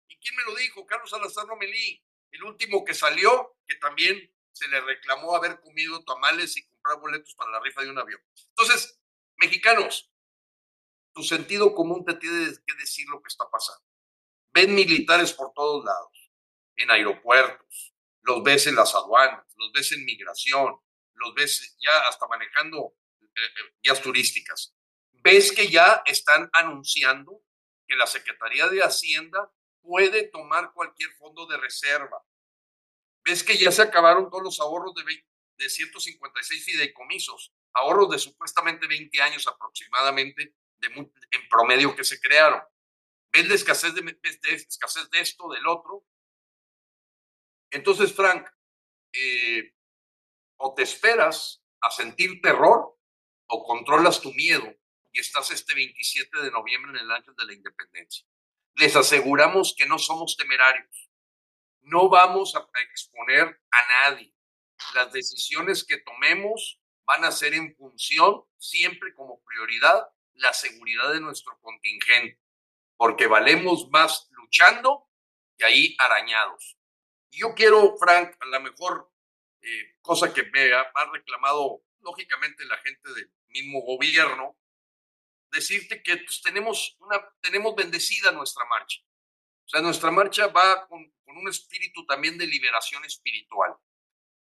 ¿Y 0.08 0.18
quién 0.18 0.36
me 0.36 0.44
lo 0.44 0.56
dijo? 0.56 0.86
Carlos 0.86 1.10
Salazar 1.10 1.46
Romelí, 1.48 2.02
el 2.38 2.44
último 2.44 2.86
que 2.86 2.94
salió, 2.94 3.58
que 3.68 3.76
también 3.76 4.32
se 4.52 4.68
le 4.68 4.80
reclamó 4.82 5.36
haber 5.36 5.60
comido 5.60 6.04
tamales 6.04 6.56
y 6.58 6.68
comprar 6.68 7.00
boletos 7.00 7.34
para 7.36 7.52
la 7.52 7.60
rifa 7.60 7.82
de 7.82 7.90
un 7.90 8.00
avión. 8.00 8.22
Entonces, 8.50 9.00
mexicanos, 9.38 10.12
tu 11.14 11.24
sentido 11.24 11.74
común 11.74 12.06
te 12.06 12.14
tiene 12.16 12.52
que 12.66 12.74
decir 12.76 13.08
lo 13.10 13.22
que 13.22 13.28
está 13.28 13.50
pasando. 13.50 13.84
Ven 14.54 14.74
militares 14.74 15.34
por 15.34 15.52
todos 15.54 15.84
lados, 15.84 16.32
en 16.76 16.92
aeropuertos, 16.92 17.96
los 18.22 18.44
ves 18.44 18.68
en 18.68 18.76
las 18.76 18.94
aduanas, 18.94 19.46
los 19.56 19.72
ves 19.72 19.92
en 19.92 20.06
migración, 20.06 20.76
los 21.14 21.34
ves 21.34 21.76
ya 21.80 21.98
hasta 22.08 22.28
manejando 22.28 22.96
eh, 23.20 23.30
eh, 23.36 23.74
vías 23.84 24.02
turísticas. 24.02 24.76
Ves 25.12 25.52
que 25.52 25.70
ya 25.70 26.04
están 26.06 26.50
anunciando 26.54 27.44
que 27.88 27.96
la 27.96 28.06
Secretaría 28.06 28.68
de 28.68 28.84
Hacienda 28.84 29.52
puede 29.88 30.28
tomar 30.28 30.74
cualquier 30.74 31.10
fondo 31.14 31.48
de 31.48 31.58
reserva. 31.58 32.22
Ves 33.24 33.42
que 33.42 33.58
ya 33.58 33.72
se 33.72 33.82
acabaron 33.82 34.30
todos 34.30 34.44
los 34.44 34.60
ahorros 34.60 34.94
de, 34.94 35.04
de 35.58 35.70
156 35.70 36.66
fideicomisos, 36.66 37.54
ahorros 37.74 38.10
de 38.10 38.20
supuestamente 38.20 38.86
20 38.86 39.22
años 39.22 39.48
aproximadamente 39.48 40.54
de 40.80 40.88
en 40.88 41.50
promedio 41.50 41.96
que 41.96 42.04
se 42.04 42.20
crearon. 42.20 42.62
¿Ves 43.32 43.48
la 43.48 43.56
escasez 43.56 43.94
de, 43.96 44.20
escasez 44.44 45.10
de 45.10 45.22
esto, 45.22 45.50
del 45.50 45.66
otro? 45.68 46.06
Entonces, 47.72 48.14
Frank, 48.14 48.48
eh, 49.14 49.74
o 50.58 50.74
te 50.74 50.84
esperas 50.84 51.64
a 51.82 51.92
sentir 51.92 52.42
terror 52.42 52.98
o 53.48 53.64
controlas 53.64 54.22
tu 54.22 54.34
miedo 54.34 54.68
y 55.14 55.20
estás 55.20 55.50
este 55.52 55.74
27 55.74 56.42
de 56.42 56.52
noviembre 56.52 56.92
en 56.92 57.06
el 57.06 57.12
Ángel 57.12 57.36
de 57.36 57.46
la 57.46 57.54
Independencia 57.54 58.28
les 58.78 58.96
aseguramos 58.96 59.76
que 59.78 59.86
no 59.86 59.98
somos 60.00 60.38
temerarios. 60.38 61.10
No 61.82 62.10
vamos 62.10 62.56
a 62.56 62.68
exponer 62.90 63.62
a 63.72 64.10
nadie. 64.10 64.34
Las 64.94 65.12
decisiones 65.12 65.84
que 65.84 65.98
tomemos 65.98 66.80
van 67.06 67.24
a 67.24 67.32
ser 67.32 67.54
en 67.54 67.76
función, 67.76 68.44
siempre 68.58 69.14
como 69.16 69.42
prioridad, 69.44 70.08
la 70.34 70.54
seguridad 70.54 71.14
de 71.14 71.22
nuestro 71.22 71.60
contingente. 71.62 72.40
porque 73.00 73.28
valemos 73.28 73.90
más 73.90 74.28
luchando 74.32 75.08
que 75.56 75.66
ahí 75.66 75.96
arañados. 76.00 76.80
Yo 77.30 77.54
quiero, 77.54 77.96
Frank, 78.00 78.36
a 78.40 78.46
la 78.48 78.60
mejor 78.60 79.12
eh, 79.62 79.96
cosa 80.02 80.34
que 80.34 80.44
me 80.44 80.74
ha, 80.74 80.92
reclamado, 81.14 81.84
lógicamente, 82.00 82.66
la 82.66 82.78
gente 82.78 83.14
del 83.14 83.32
mismo 83.50 83.82
gobierno, 83.82 84.58
decirte 85.58 86.02
que 86.04 86.18
pues, 86.18 86.42
tenemos, 86.42 86.96
una, 87.00 87.20
tenemos 87.42 87.76
bendecida 87.76 88.32
nuestra 88.32 88.66
marcha. 88.66 89.02
O 89.66 89.70
sea, 89.70 89.82
nuestra 89.82 90.12
marcha 90.12 90.48
va 90.48 90.88
con, 90.88 91.12
con 91.26 91.38
un 91.38 91.50
espíritu 91.50 92.06
también 92.06 92.38
de 92.38 92.48
liberación 92.48 93.04
espiritual. 93.06 93.76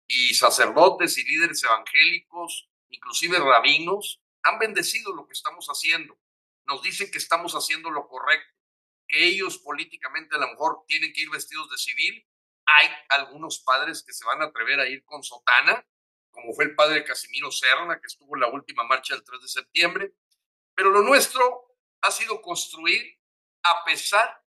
Y 0.09 0.35
sacerdotes 0.35 1.19
y 1.19 1.25
líderes 1.25 1.65
evangélicos, 1.65 2.69
inclusive 2.91 3.39
rabinos, 3.39 4.23
han 4.43 4.59
bendecido 4.59 5.15
lo 5.15 5.27
que 5.27 5.33
estamos 5.33 5.67
haciendo. 5.67 6.19
Nos 6.67 6.83
dicen 6.83 7.11
que 7.11 7.19
estamos 7.19 7.55
haciendo 7.55 7.91
lo 7.91 8.07
correcto, 8.07 8.55
que 9.09 9.25
ellos 9.25 9.59
políticamente 9.59 10.37
a 10.37 10.39
lo 10.39 10.49
mejor 10.49 10.85
tienen 10.87 11.13
que 11.13 11.23
ir 11.23 11.31
vestidos 11.31 11.69
de 11.71 11.79
civil. 11.79 12.27
Hay 12.67 12.89
algunos 13.09 13.61
padres 13.61 14.05
que 14.05 14.13
se 14.13 14.25
van 14.25 14.43
a 14.43 14.47
atrever 14.47 14.81
a 14.81 14.89
ir 14.89 15.05
con 15.05 15.23
sotana, 15.23 15.85
como 16.31 16.53
fue 16.53 16.67
el 16.67 16.75
padre 16.75 17.05
Casimiro 17.05 17.51
Serna, 17.51 17.99
que 17.99 18.07
estuvo 18.07 18.37
en 18.37 18.43
la 18.43 18.49
última 18.49 18.85
marcha 18.85 19.15
del 19.15 19.25
3 19.25 19.41
de 19.41 19.49
septiembre. 19.49 20.13
Pero 20.77 20.91
lo 20.91 21.03
nuestro 21.03 21.77
ha 22.03 22.11
sido 22.11 22.41
construir 22.41 23.19
a 23.63 23.85
pesar 23.85 24.45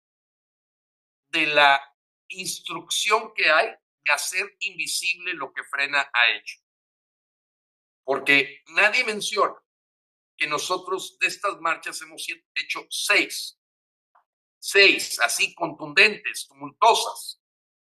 de 1.29 1.47
la 1.47 1.81
instrucción 2.27 3.33
que 3.33 3.49
hay 3.49 3.67
de 4.05 4.11
hacer 4.13 4.55
invisible 4.59 5.33
lo 5.33 5.51
que 5.53 5.63
frena 5.63 6.01
ha 6.01 6.31
hecho. 6.31 6.59
Porque 8.03 8.63
nadie 8.67 9.03
menciona 9.05 9.55
que 10.37 10.47
nosotros 10.47 11.17
de 11.19 11.27
estas 11.27 11.59
marchas 11.61 12.01
hemos 12.01 12.25
hecho 12.55 12.85
seis, 12.89 13.59
seis, 14.59 15.19
así 15.21 15.55
contundentes, 15.55 16.47
tumultuosas. 16.47 17.41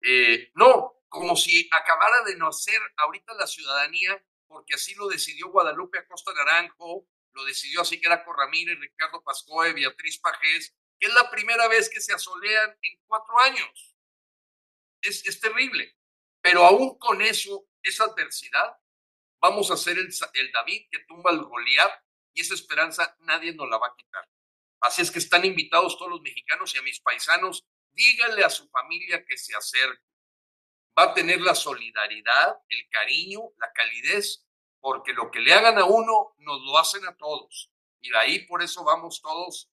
Eh, 0.02 0.50
no, 0.54 1.02
como 1.08 1.36
si 1.36 1.68
acabara 1.72 2.22
de 2.24 2.36
nacer 2.36 2.80
ahorita 2.96 3.34
la 3.34 3.46
ciudadanía, 3.46 4.24
porque 4.46 4.74
así 4.74 4.94
lo 4.94 5.08
decidió 5.08 5.48
Guadalupe 5.50 5.98
Acosta 5.98 6.32
Naranjo, 6.32 7.06
lo 7.32 7.44
decidió 7.44 7.82
así 7.82 8.00
que 8.00 8.06
era 8.06 8.24
Ramírez, 8.24 8.78
Ricardo 8.78 9.22
Pascoe, 9.22 9.72
Beatriz 9.72 10.18
Pajés, 10.18 10.74
que 10.98 11.06
es 11.06 11.14
la 11.14 11.30
primera 11.30 11.68
vez 11.68 11.88
que 11.88 12.00
se 12.00 12.12
asolean 12.12 12.76
en 12.82 13.00
cuatro 13.06 13.38
años. 13.40 13.96
Es, 15.02 15.26
es 15.26 15.40
terrible. 15.40 15.96
Pero 16.42 16.64
aún 16.64 16.98
con 16.98 17.22
eso, 17.22 17.68
esa 17.82 18.04
adversidad, 18.04 18.76
vamos 19.40 19.70
a 19.70 19.76
ser 19.76 19.98
el, 19.98 20.08
el 20.34 20.52
David 20.52 20.88
que 20.90 21.00
tumba 21.00 21.30
el 21.30 21.42
Goliat 21.42 21.92
y 22.34 22.42
esa 22.42 22.54
esperanza 22.54 23.16
nadie 23.20 23.54
nos 23.54 23.68
la 23.68 23.78
va 23.78 23.88
a 23.88 23.96
quitar. 23.96 24.28
Así 24.80 25.02
es 25.02 25.10
que 25.10 25.18
están 25.18 25.44
invitados 25.44 25.98
todos 25.98 26.10
los 26.10 26.22
mexicanos 26.22 26.74
y 26.74 26.78
a 26.78 26.82
mis 26.82 27.00
paisanos, 27.00 27.66
díganle 27.92 28.44
a 28.44 28.50
su 28.50 28.68
familia 28.68 29.24
que 29.24 29.36
se 29.36 29.54
acerque. 29.54 30.02
Va 30.98 31.04
a 31.04 31.14
tener 31.14 31.40
la 31.40 31.54
solidaridad, 31.54 32.56
el 32.68 32.88
cariño, 32.88 33.40
la 33.58 33.72
calidez, 33.72 34.44
porque 34.80 35.12
lo 35.12 35.30
que 35.30 35.40
le 35.40 35.52
hagan 35.52 35.78
a 35.78 35.84
uno, 35.84 36.34
nos 36.38 36.62
lo 36.62 36.78
hacen 36.78 37.06
a 37.06 37.16
todos. 37.16 37.70
Y 38.00 38.10
de 38.10 38.18
ahí 38.18 38.46
por 38.46 38.62
eso 38.62 38.84
vamos 38.84 39.20
todos 39.20 39.70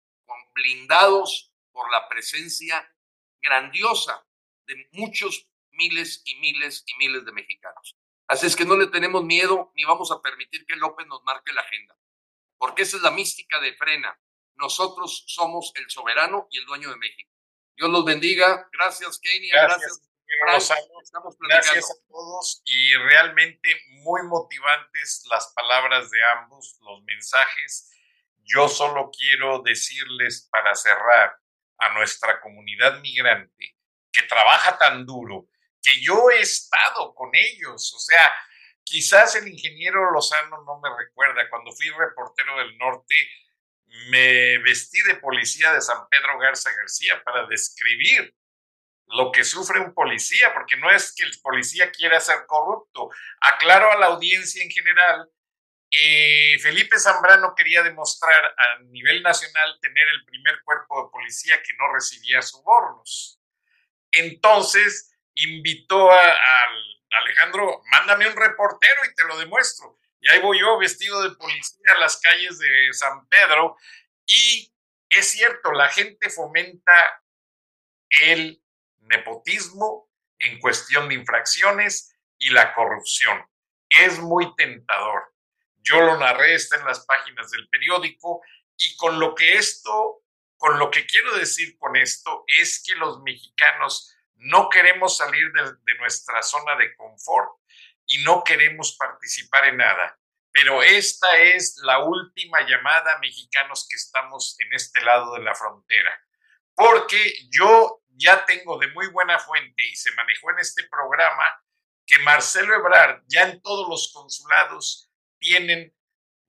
blindados 0.54 1.52
por 1.72 1.90
la 1.90 2.08
presencia 2.08 2.94
grandiosa 3.40 4.26
de 4.66 4.88
muchos 4.92 5.48
miles 5.70 6.22
y 6.24 6.36
miles 6.36 6.84
y 6.86 6.96
miles 6.96 7.24
de 7.24 7.32
mexicanos. 7.32 7.96
Así 8.28 8.46
es 8.46 8.56
que 8.56 8.64
no 8.64 8.76
le 8.76 8.86
tenemos 8.86 9.24
miedo 9.24 9.72
ni 9.74 9.84
vamos 9.84 10.10
a 10.10 10.22
permitir 10.22 10.64
que 10.64 10.76
López 10.76 11.06
nos 11.06 11.22
marque 11.24 11.52
la 11.52 11.62
agenda 11.62 11.96
porque 12.62 12.82
esa 12.82 12.96
es 12.96 13.02
la 13.02 13.10
mística 13.10 13.58
de 13.58 13.74
Frena. 13.74 14.16
Nosotros 14.54 15.24
somos 15.26 15.72
el 15.74 15.90
soberano 15.90 16.46
y 16.48 16.58
el 16.58 16.64
dueño 16.64 16.90
de 16.90 16.96
México. 16.96 17.28
Dios 17.74 17.90
los 17.90 18.04
bendiga. 18.04 18.68
Gracias, 18.72 19.18
Kenia. 19.18 19.52
Gracias. 19.52 19.80
Gracias, 19.80 20.11
gracias 21.38 21.90
a 21.90 22.08
todos 22.08 22.62
y 22.64 22.94
realmente 22.94 23.82
muy 24.02 24.22
motivantes 24.24 25.24
las 25.30 25.52
palabras 25.54 26.10
de 26.10 26.24
ambos, 26.24 26.78
los 26.82 27.02
mensajes. 27.04 27.90
Yo 28.44 28.68
solo 28.68 29.10
quiero 29.16 29.62
decirles 29.62 30.48
para 30.50 30.74
cerrar 30.74 31.36
a 31.78 31.94
nuestra 31.94 32.40
comunidad 32.40 33.00
migrante 33.00 33.76
que 34.12 34.22
trabaja 34.22 34.78
tan 34.78 35.06
duro, 35.06 35.48
que 35.82 36.00
yo 36.02 36.30
he 36.30 36.40
estado 36.40 37.14
con 37.14 37.30
ellos, 37.34 37.92
o 37.94 37.98
sea, 37.98 38.32
Quizás 38.84 39.36
el 39.36 39.48
ingeniero 39.48 40.10
Lozano 40.10 40.62
no 40.64 40.80
me 40.80 40.90
recuerda, 40.96 41.48
cuando 41.48 41.72
fui 41.72 41.88
reportero 41.90 42.58
del 42.58 42.76
norte, 42.78 43.14
me 44.10 44.58
vestí 44.58 45.00
de 45.02 45.16
policía 45.16 45.72
de 45.72 45.80
San 45.80 46.08
Pedro 46.08 46.38
Garza 46.38 46.70
García 46.76 47.22
para 47.24 47.46
describir 47.46 48.34
lo 49.12 49.30
que 49.30 49.44
sufre 49.44 49.80
un 49.80 49.94
policía, 49.94 50.52
porque 50.54 50.76
no 50.76 50.90
es 50.90 51.14
que 51.14 51.24
el 51.24 51.32
policía 51.42 51.90
quiera 51.90 52.20
ser 52.20 52.46
corrupto. 52.46 53.10
Aclaro 53.40 53.92
a 53.92 53.98
la 53.98 54.06
audiencia 54.06 54.62
en 54.62 54.70
general, 54.70 55.28
eh, 55.90 56.58
Felipe 56.60 56.98
Zambrano 56.98 57.54
quería 57.54 57.82
demostrar 57.82 58.42
a 58.44 58.82
nivel 58.84 59.22
nacional 59.22 59.78
tener 59.80 60.08
el 60.08 60.24
primer 60.24 60.62
cuerpo 60.64 61.04
de 61.04 61.10
policía 61.10 61.62
que 61.62 61.74
no 61.78 61.92
recibía 61.92 62.40
sobornos. 62.40 63.38
Entonces 64.10 65.14
invitó 65.34 66.10
al 66.10 67.02
Alejandro, 67.20 67.82
mándame 67.90 68.26
un 68.26 68.36
reportero 68.36 69.04
y 69.04 69.14
te 69.14 69.24
lo 69.24 69.38
demuestro. 69.38 69.98
Y 70.20 70.30
ahí 70.30 70.38
voy 70.38 70.60
yo 70.60 70.78
vestido 70.78 71.22
de 71.22 71.36
policía 71.36 71.92
a 71.96 72.00
las 72.00 72.18
calles 72.18 72.58
de 72.58 72.92
San 72.92 73.26
Pedro. 73.28 73.76
Y 74.24 74.72
es 75.10 75.30
cierto, 75.30 75.72
la 75.72 75.88
gente 75.88 76.30
fomenta 76.30 77.22
el 78.08 78.61
nepotismo 79.12 80.10
en 80.38 80.58
cuestión 80.58 81.08
de 81.08 81.14
infracciones 81.14 82.16
y 82.38 82.50
la 82.50 82.74
corrupción. 82.74 83.44
Es 83.88 84.18
muy 84.18 84.54
tentador. 84.56 85.34
Yo 85.76 86.00
lo 86.00 86.18
narré, 86.18 86.54
está 86.54 86.76
en 86.76 86.86
las 86.86 87.04
páginas 87.06 87.50
del 87.50 87.68
periódico 87.68 88.42
y 88.76 88.96
con 88.96 89.20
lo 89.20 89.34
que 89.34 89.54
esto, 89.54 90.22
con 90.56 90.78
lo 90.78 90.90
que 90.90 91.06
quiero 91.06 91.36
decir 91.36 91.76
con 91.78 91.96
esto 91.96 92.44
es 92.46 92.82
que 92.84 92.94
los 92.94 93.20
mexicanos 93.22 94.16
no 94.36 94.68
queremos 94.68 95.16
salir 95.16 95.52
de, 95.52 95.94
nuestra 95.98 96.42
zona 96.42 96.76
de 96.76 96.94
confort 96.96 97.50
y 98.06 98.22
no 98.24 98.42
queremos 98.42 98.96
participar 98.96 99.66
en 99.66 99.76
nada. 99.76 100.18
Pero 100.50 100.82
esta 100.82 101.38
es 101.38 101.78
la 101.82 102.00
última 102.00 102.66
llamada 102.66 103.18
mexicanos 103.20 103.86
que 103.88 103.96
estamos 103.96 104.56
en 104.60 104.72
este 104.74 105.00
lado 105.02 105.34
de 105.34 105.42
la 105.42 105.54
frontera. 105.54 106.20
Porque 106.74 107.34
yo 107.50 108.01
ya 108.14 108.44
tengo 108.44 108.78
de 108.78 108.88
muy 108.88 109.08
buena 109.08 109.38
fuente 109.38 109.84
y 109.84 109.96
se 109.96 110.12
manejó 110.12 110.50
en 110.50 110.58
este 110.60 110.84
programa 110.84 111.62
que 112.06 112.18
Marcelo 112.20 112.74
Ebrard 112.74 113.22
ya 113.26 113.42
en 113.42 113.60
todos 113.62 113.88
los 113.88 114.12
consulados 114.12 115.10
tienen 115.38 115.94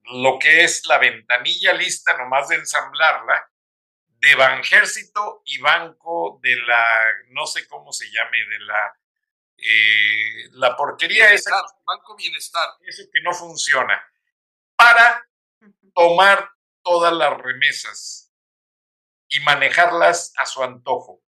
lo 0.06 0.38
que 0.40 0.64
es 0.64 0.86
la 0.86 0.98
ventanilla 0.98 1.74
lista, 1.74 2.18
nomás 2.18 2.50
de 2.50 2.56
ensamblarla, 2.56 3.50
de 4.08 4.36
Banjército 4.36 5.42
y 5.46 5.60
Banco 5.60 6.40
de 6.42 6.56
la, 6.58 6.86
no 7.30 7.46
sé 7.46 7.68
cómo 7.68 7.92
se 7.92 8.10
llame, 8.12 8.38
de 8.38 8.60
la, 8.60 9.00
eh, 9.58 10.50
la 10.52 10.76
porquería 10.76 11.32
esa. 11.34 11.52
Banco 11.86 12.16
Bienestar. 12.16 12.70
Eso 12.82 13.04
que 13.12 13.22
no 13.22 13.34
funciona. 13.34 14.02
Para 14.76 15.28
tomar 15.94 16.50
todas 16.84 17.14
las 17.14 17.38
remesas 17.38 18.34
y 19.28 19.40
manejarlas 19.40 20.34
a 20.38 20.46
su 20.46 20.64
antojo. 20.64 21.23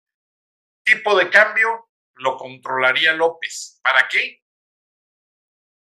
Tipo 0.84 1.16
de 1.16 1.30
cambio 1.30 1.90
lo 2.14 2.36
controlaría 2.36 3.12
López. 3.14 3.80
¿Para 3.82 4.06
qué? 4.08 4.42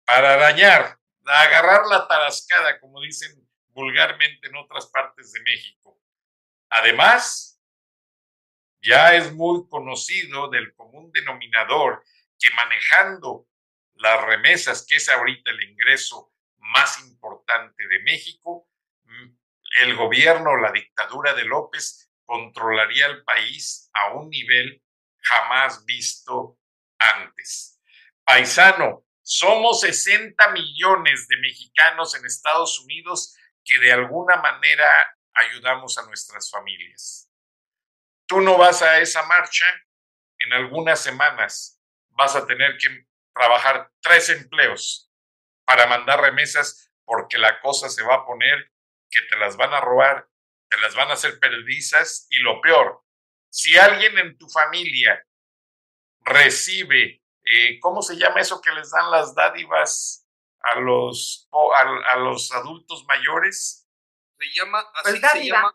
Para 0.07 0.37
dañar, 0.37 0.99
agarrar 1.25 1.87
la 1.87 2.07
tarascada, 2.07 2.81
como 2.81 3.01
dicen 3.01 3.47
vulgarmente 3.69 4.49
en 4.49 4.57
otras 4.57 4.87
partes 4.87 5.33
de 5.33 5.41
México 5.41 5.85
Además, 6.77 7.61
ya 8.83 9.15
es 9.15 9.33
muy 9.33 9.69
conocido 9.69 10.49
del 10.49 10.75
común 10.75 11.13
denominador 11.13 12.05
que 12.39 12.51
manejando 12.51 13.47
las 13.95 14.21
remesas, 14.25 14.85
que 14.89 14.97
es 14.97 15.09
ahorita 15.09 15.53
el 15.53 15.63
ingreso 15.71 16.33
más 16.57 17.01
importante 17.07 17.87
de 17.87 18.01
México, 18.01 18.69
mm, 19.05 19.37
el 19.83 19.97
gobierno, 19.97 20.57
la 20.57 20.73
dictadura 20.73 21.33
de 21.35 21.45
López 21.45 22.11
controlaría 22.25 23.07
el 23.07 23.23
país 23.23 23.89
a 23.95 24.15
un 24.15 24.29
nivel 24.31 24.83
jamás 25.25 25.85
visto 25.85 26.59
antes. 26.99 27.81
Paisano, 28.25 29.05
somos 29.23 29.81
60 29.81 30.49
millones 30.51 31.27
de 31.29 31.37
mexicanos 31.39 32.15
en 32.15 32.27
Estados 32.27 32.79
Unidos 32.81 33.37
que 33.65 33.79
de 33.79 33.93
alguna 33.93 34.37
manera 34.37 34.87
ayudamos 35.35 35.99
a 35.99 36.07
nuestras 36.07 36.51
familias. 36.51 37.31
Tú 38.27 38.41
no 38.41 38.57
vas 38.57 38.83
a 38.83 39.01
esa 39.01 39.23
marcha, 39.25 39.67
en 40.39 40.53
algunas 40.53 41.01
semanas 41.01 41.81
vas 42.11 42.37
a 42.37 42.47
tener 42.47 42.77
que 42.79 43.07
trabajar 43.35 43.91
tres 44.01 44.29
empleos 44.29 45.11
para 45.65 45.87
mandar 45.87 46.21
remesas 46.21 46.93
porque 47.05 47.39
la 47.39 47.61
cosa 47.61 47.89
se 47.89 48.03
va 48.03 48.17
a 48.17 48.27
poner 48.27 48.73
que 49.11 49.23
te 49.23 49.37
las 49.37 49.57
van 49.57 49.73
a 49.73 49.81
robar, 49.81 50.29
te 50.69 50.79
las 50.79 50.95
van 50.95 51.11
a 51.11 51.15
hacer 51.15 51.39
perdizas 51.39 52.27
y 52.31 52.39
lo 52.39 52.61
peor, 52.61 53.04
si 53.55 53.79
alguien 53.79 54.19
en 54.19 54.37
tu 54.37 54.49
familia 54.49 55.25
recibe, 56.23 57.23
eh, 57.45 57.79
¿cómo 57.79 58.03
se 58.03 58.17
llama 58.17 58.41
eso 58.41 58.61
que 58.61 58.73
les 58.73 58.91
dan 58.91 59.13
las 59.13 59.33
dádivas 59.33 60.27
a 60.59 60.81
los, 60.81 61.49
a, 61.53 62.17
los 62.17 62.51
adultos 62.51 63.05
mayores? 63.07 63.89
Se 64.37 64.47
llama, 64.59 64.81
así 64.97 65.21
pues 65.21 65.33
se 65.33 65.47
llama 65.47 65.73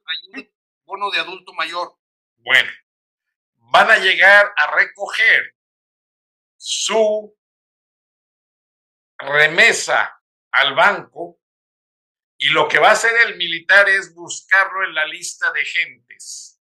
bono 0.84 1.10
de 1.10 1.20
adulto 1.20 1.54
mayor. 1.54 1.98
Bueno, 2.40 2.70
van 3.72 3.92
a 3.92 3.98
llegar 3.98 4.54
a 4.58 4.76
recoger 4.76 5.56
su 6.58 7.34
remesa 9.18 10.22
al 10.52 10.76
banco 10.76 11.40
y 12.38 12.50
lo 12.50 12.68
que 12.68 12.80
va 12.80 12.90
a 12.90 12.94
hacer 12.94 13.16
el 13.26 13.38
militar 13.38 13.88
es 13.88 14.14
buscarlo 14.14 14.84
en 14.84 14.96
la 14.96 15.06
lista 15.06 15.54
de 15.54 15.64
gentes 15.64 16.59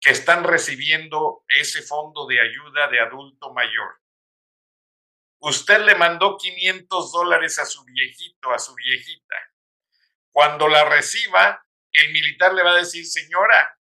que 0.00 0.10
están 0.10 0.44
recibiendo 0.44 1.44
ese 1.48 1.82
fondo 1.82 2.26
de 2.26 2.40
ayuda 2.40 2.88
de 2.88 3.00
adulto 3.00 3.52
mayor. 3.52 4.00
Usted 5.40 5.80
le 5.80 5.94
mandó 5.94 6.36
500 6.38 7.12
dólares 7.12 7.58
a 7.58 7.66
su 7.66 7.84
viejito, 7.84 8.50
a 8.52 8.58
su 8.58 8.74
viejita. 8.74 9.36
Cuando 10.32 10.68
la 10.68 10.84
reciba, 10.84 11.66
el 11.92 12.12
militar 12.12 12.54
le 12.54 12.62
va 12.62 12.72
a 12.72 12.76
decir, 12.76 13.06
señora, 13.06 13.78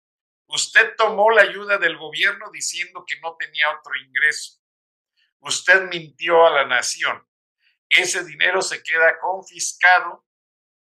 usted 0.48 0.96
tomó 0.96 1.32
la 1.32 1.42
ayuda 1.42 1.78
del 1.78 1.98
gobierno 1.98 2.50
diciendo 2.52 3.04
que 3.06 3.20
no 3.20 3.36
tenía 3.36 3.72
otro 3.78 3.96
ingreso. 3.96 4.62
Usted 5.40 5.84
mintió 5.84 6.46
a 6.46 6.52
la 6.52 6.66
nación. 6.66 7.28
Ese 7.90 8.24
dinero 8.24 8.62
se 8.62 8.82
queda 8.84 9.20
confiscado 9.20 10.26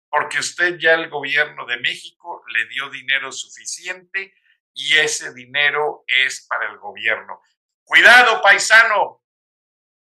porque 0.09 0.39
usted 0.39 0.79
ya 0.79 0.95
el 0.95 1.11
gobierno 1.11 1.67
de 1.67 1.79
México 1.79 2.45
le 2.49 2.67
dio 2.69 2.91
dinero 2.91 3.33
suficiente 3.33 4.35
y 4.77 4.99
ese 4.99 5.33
dinero 5.33 6.05
es 6.07 6.47
para 6.47 6.71
el 6.71 6.79
gobierno. 6.79 7.41
Cuidado, 7.83 8.43
paisano. 8.43 9.23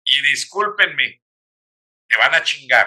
Y 0.04 0.20
discúlpenme, 0.22 1.24
te 2.06 2.16
van 2.16 2.34
a 2.34 2.42
chingar. 2.42 2.86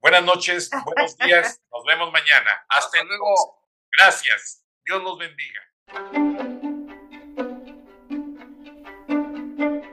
Buenas 0.00 0.22
noches, 0.22 0.70
buenos 0.84 1.18
días, 1.18 1.60
nos 1.70 1.84
vemos 1.84 2.12
mañana. 2.12 2.64
Hasta 2.68 3.02
luego. 3.02 3.60
Gracias. 3.90 4.64
Dios 4.84 5.02
los 5.02 5.18
bendiga. 5.18 5.60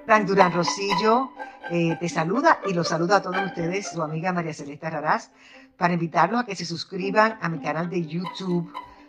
Frank 0.05 0.25
Durán 0.25 0.53
Rosillo 0.53 1.31
eh, 1.71 1.97
te 1.99 2.07
saluda 2.07 2.61
y 2.65 2.73
los 2.73 2.87
saluda 2.87 3.17
a 3.17 3.21
todos 3.21 3.43
ustedes, 3.43 3.91
su 3.91 4.01
amiga 4.01 4.31
María 4.31 4.53
Celeste 4.53 4.89
Raraz, 4.89 5.31
para 5.77 5.93
invitarlos 5.95 6.41
a 6.41 6.45
que 6.45 6.55
se 6.55 6.63
suscriban 6.63 7.37
a 7.41 7.49
mi 7.49 7.59
canal 7.59 7.89
de 7.89 8.05
YouTube 8.05 8.71